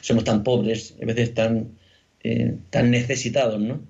somos 0.00 0.24
tan 0.24 0.42
pobres, 0.42 0.94
a 1.02 1.04
veces 1.04 1.34
tan, 1.34 1.68
eh, 2.22 2.54
tan 2.70 2.90
necesitados, 2.90 3.60
¿no? 3.60 3.80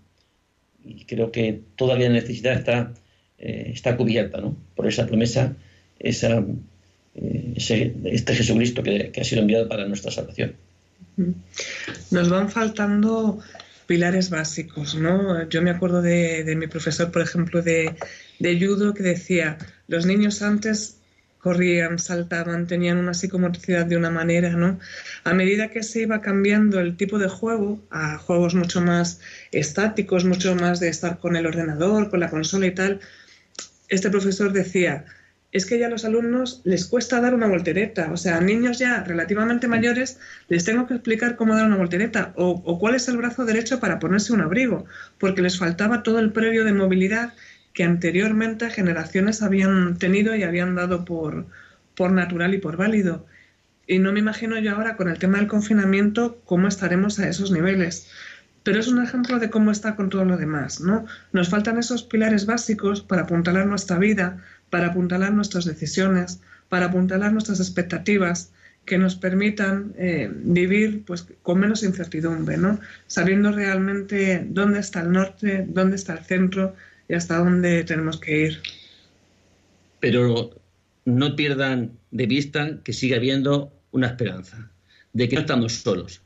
y 0.84 1.04
creo 1.04 1.30
que 1.30 1.61
todavía 1.76 2.09
la 2.09 2.14
necesidad 2.14 2.54
está, 2.54 2.92
eh, 3.38 3.72
está 3.74 3.96
cubierta 3.96 4.40
¿no? 4.40 4.56
por 4.74 4.86
esa 4.86 5.06
promesa, 5.06 5.54
esa, 5.98 6.44
eh, 7.14 7.54
este 7.56 8.34
Jesucristo 8.34 8.82
que, 8.82 9.12
ha 9.18 9.24
sido 9.24 9.42
enviado 9.42 9.68
para 9.68 9.86
nuestra 9.86 10.11
salvación. 10.11 10.54
Nos 12.11 12.28
van 12.28 12.48
faltando 12.48 13.40
pilares 13.86 14.30
básicos, 14.30 14.94
¿no? 14.94 15.48
Yo 15.48 15.62
me 15.62 15.70
acuerdo 15.70 16.00
de, 16.02 16.44
de 16.44 16.54
mi 16.54 16.68
profesor, 16.68 17.11
por 17.11 17.22
ejemplo, 17.22 17.62
de, 17.62 17.94
de, 18.38 18.61
judo, 18.61 18.94
que 18.94 19.02
decía, 19.02 19.59
los 19.88 20.06
niños 20.06 20.42
antes 20.42 20.97
corrían, 21.39 21.99
saltaban, 21.99 22.66
tenían 22.66 22.99
una 22.99 23.14
psicomotricidad 23.14 23.86
de 23.86 23.97
una 23.97 24.11
manera, 24.11 24.51
¿no? 24.51 24.78
A 25.24 25.34
medida 25.34 25.70
que 25.70 25.82
se 25.82 26.03
iba 26.03 26.20
cambiando 26.20 26.80
el 26.80 26.97
tipo 26.97 27.18
de 27.18 27.28
juego 27.28 27.80
a 27.91 28.18
juegos 28.18 28.55
mucho 28.55 28.80
más 28.80 29.20
estáticos, 29.53 30.24
mucho 30.24 30.55
más 30.55 30.80
de 30.80 30.89
estar 30.89 31.18
con 31.18 31.36
el 31.36 31.47
ordenador, 31.47 32.11
con 32.11 32.20
la 32.20 32.30
consola 32.30 32.66
y 32.66 32.74
tal, 32.74 33.01
este 33.89 34.11
profesor 34.11 34.53
decía, 34.53 35.07
es 35.51 35.64
que 35.64 35.78
ya 35.78 35.86
a 35.86 35.91
los 35.91 36.05
alumnos 36.05 36.61
les 36.64 36.84
cuesta 36.84 37.20
dar 37.20 37.34
una 37.34 37.47
voltereta, 37.47 38.12
o 38.12 38.16
sea, 38.16 38.36
a 38.36 38.41
niños 38.41 38.78
ya 38.78 39.03
relativamente 39.03 39.66
mayores 39.66 40.18
les 40.49 40.64
tengo 40.64 40.86
que 40.86 40.95
explicar 40.95 41.36
cómo 41.36 41.55
dar 41.55 41.66
una 41.66 41.76
voltereta 41.76 42.32
o, 42.36 42.51
o 42.51 42.78
cuál 42.78 42.95
es 42.95 43.09
el 43.09 43.16
brazo 43.16 43.47
derecho 43.47 43.80
para 43.80 43.99
ponerse 43.99 44.34
un 44.34 44.43
abrigo, 44.43 44.84
porque 45.18 45.41
les 45.41 45.59
faltaba 45.59 46.03
todo 46.03 46.18
el 46.18 46.32
previo 46.32 46.64
de 46.64 46.74
movilidad 46.74 47.32
que 47.78 47.84
anteriormente 47.84 48.70
generaciones 48.70 49.40
habían 49.40 49.98
tenido 49.98 50.34
y 50.34 50.42
habían 50.42 50.74
dado 50.74 51.04
por, 51.04 51.46
por 51.94 52.10
natural 52.10 52.52
y 52.52 52.58
por 52.58 52.76
válido. 52.76 53.24
Y 53.86 54.00
no 54.00 54.12
me 54.12 54.18
imagino 54.18 54.58
yo 54.58 54.74
ahora 54.74 54.96
con 54.96 55.08
el 55.08 55.20
tema 55.20 55.38
del 55.38 55.46
confinamiento 55.46 56.40
cómo 56.44 56.66
estaremos 56.66 57.20
a 57.20 57.28
esos 57.28 57.52
niveles. 57.52 58.10
Pero 58.64 58.80
es 58.80 58.88
un 58.88 59.00
ejemplo 59.00 59.38
de 59.38 59.48
cómo 59.48 59.70
está 59.70 59.94
con 59.94 60.08
todo 60.08 60.24
lo 60.24 60.36
demás, 60.36 60.80
¿no? 60.80 61.06
Nos 61.30 61.50
faltan 61.50 61.78
esos 61.78 62.02
pilares 62.02 62.46
básicos 62.46 63.00
para 63.00 63.22
apuntalar 63.22 63.64
nuestra 63.68 63.96
vida, 63.96 64.42
para 64.70 64.88
apuntalar 64.88 65.32
nuestras 65.32 65.64
decisiones, 65.64 66.40
para 66.68 66.86
apuntalar 66.86 67.32
nuestras 67.32 67.60
expectativas, 67.60 68.50
que 68.86 68.98
nos 68.98 69.14
permitan 69.14 69.92
eh, 69.98 70.28
vivir 70.34 71.04
pues, 71.04 71.28
con 71.42 71.60
menos 71.60 71.84
incertidumbre, 71.84 72.56
¿no? 72.56 72.80
sabiendo 73.06 73.52
realmente 73.52 74.44
dónde 74.48 74.80
está 74.80 75.02
el 75.02 75.12
norte, 75.12 75.64
dónde 75.68 75.94
está 75.94 76.14
el 76.14 76.24
centro 76.24 76.74
y 77.09 77.14
hasta 77.14 77.38
dónde 77.38 77.84
tenemos 77.84 78.20
que 78.20 78.46
ir. 78.46 78.62
Pero 80.00 80.50
no 81.04 81.36
pierdan 81.36 81.92
de 82.11 82.26
vista 82.26 82.80
que 82.84 82.92
sigue 82.92 83.16
habiendo 83.16 83.72
una 83.90 84.09
esperanza, 84.09 84.70
de 85.12 85.28
que 85.28 85.36
no 85.36 85.40
estamos 85.40 85.72
solos, 85.72 86.20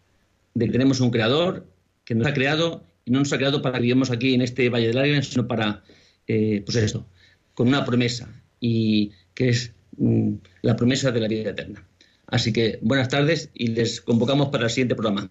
de 0.55 0.67
que 0.67 0.73
tenemos 0.73 1.01
un 1.01 1.11
creador 1.11 1.67
que 2.05 2.15
nos 2.15 2.27
ha 2.27 2.35
creado 2.35 2.85
y 3.05 3.11
no 3.11 3.21
nos 3.21 3.33
ha 3.33 3.39
creado 3.39 3.63
para 3.63 3.79
que 3.79 3.85
vivamos 3.85 4.11
aquí 4.11 4.35
en 4.35 4.43
este 4.43 4.69
Valle 4.69 4.89
de 4.89 4.95
Lágrimas, 4.95 5.29
sino 5.29 5.47
para, 5.47 5.83
eh, 6.27 6.63
pues 6.65 6.77
esto, 6.77 7.07
con 7.55 7.69
una 7.69 7.85
promesa, 7.85 8.29
y 8.61 9.13
que 9.35 9.51
es 9.51 9.73
mm, 9.97 10.35
la 10.63 10.77
promesa 10.77 11.11
de 11.11 11.21
la 11.21 11.29
vida 11.29 11.51
eterna. 11.51 11.85
Así 12.27 12.53
que 12.53 12.79
buenas 12.83 13.09
tardes 13.09 13.51
y 13.55 13.69
les 13.69 14.01
convocamos 14.01 14.49
para 14.49 14.65
el 14.65 14.71
siguiente 14.71 14.95
programa. 14.95 15.29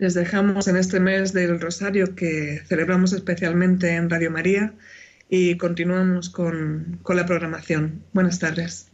Les 0.00 0.14
dejamos 0.14 0.66
en 0.66 0.76
este 0.76 0.98
mes 0.98 1.34
del 1.34 1.60
Rosario 1.60 2.14
que 2.14 2.62
celebramos 2.66 3.12
especialmente 3.12 3.96
en 3.96 4.08
Radio 4.08 4.30
María 4.30 4.72
y 5.28 5.58
continuamos 5.58 6.30
con, 6.30 6.98
con 7.02 7.16
la 7.16 7.26
programación. 7.26 8.02
Buenas 8.14 8.38
tardes. 8.38 8.90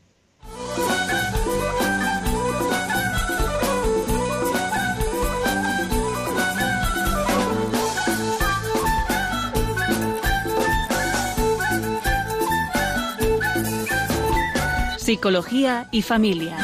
Psicología 14.98 15.86
y 15.92 16.02
familia. 16.02 16.57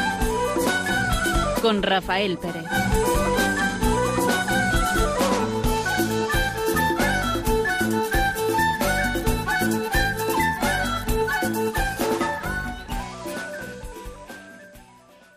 Con 1.61 1.81
Rafael 1.81 2.37
Pérez. 2.37 2.65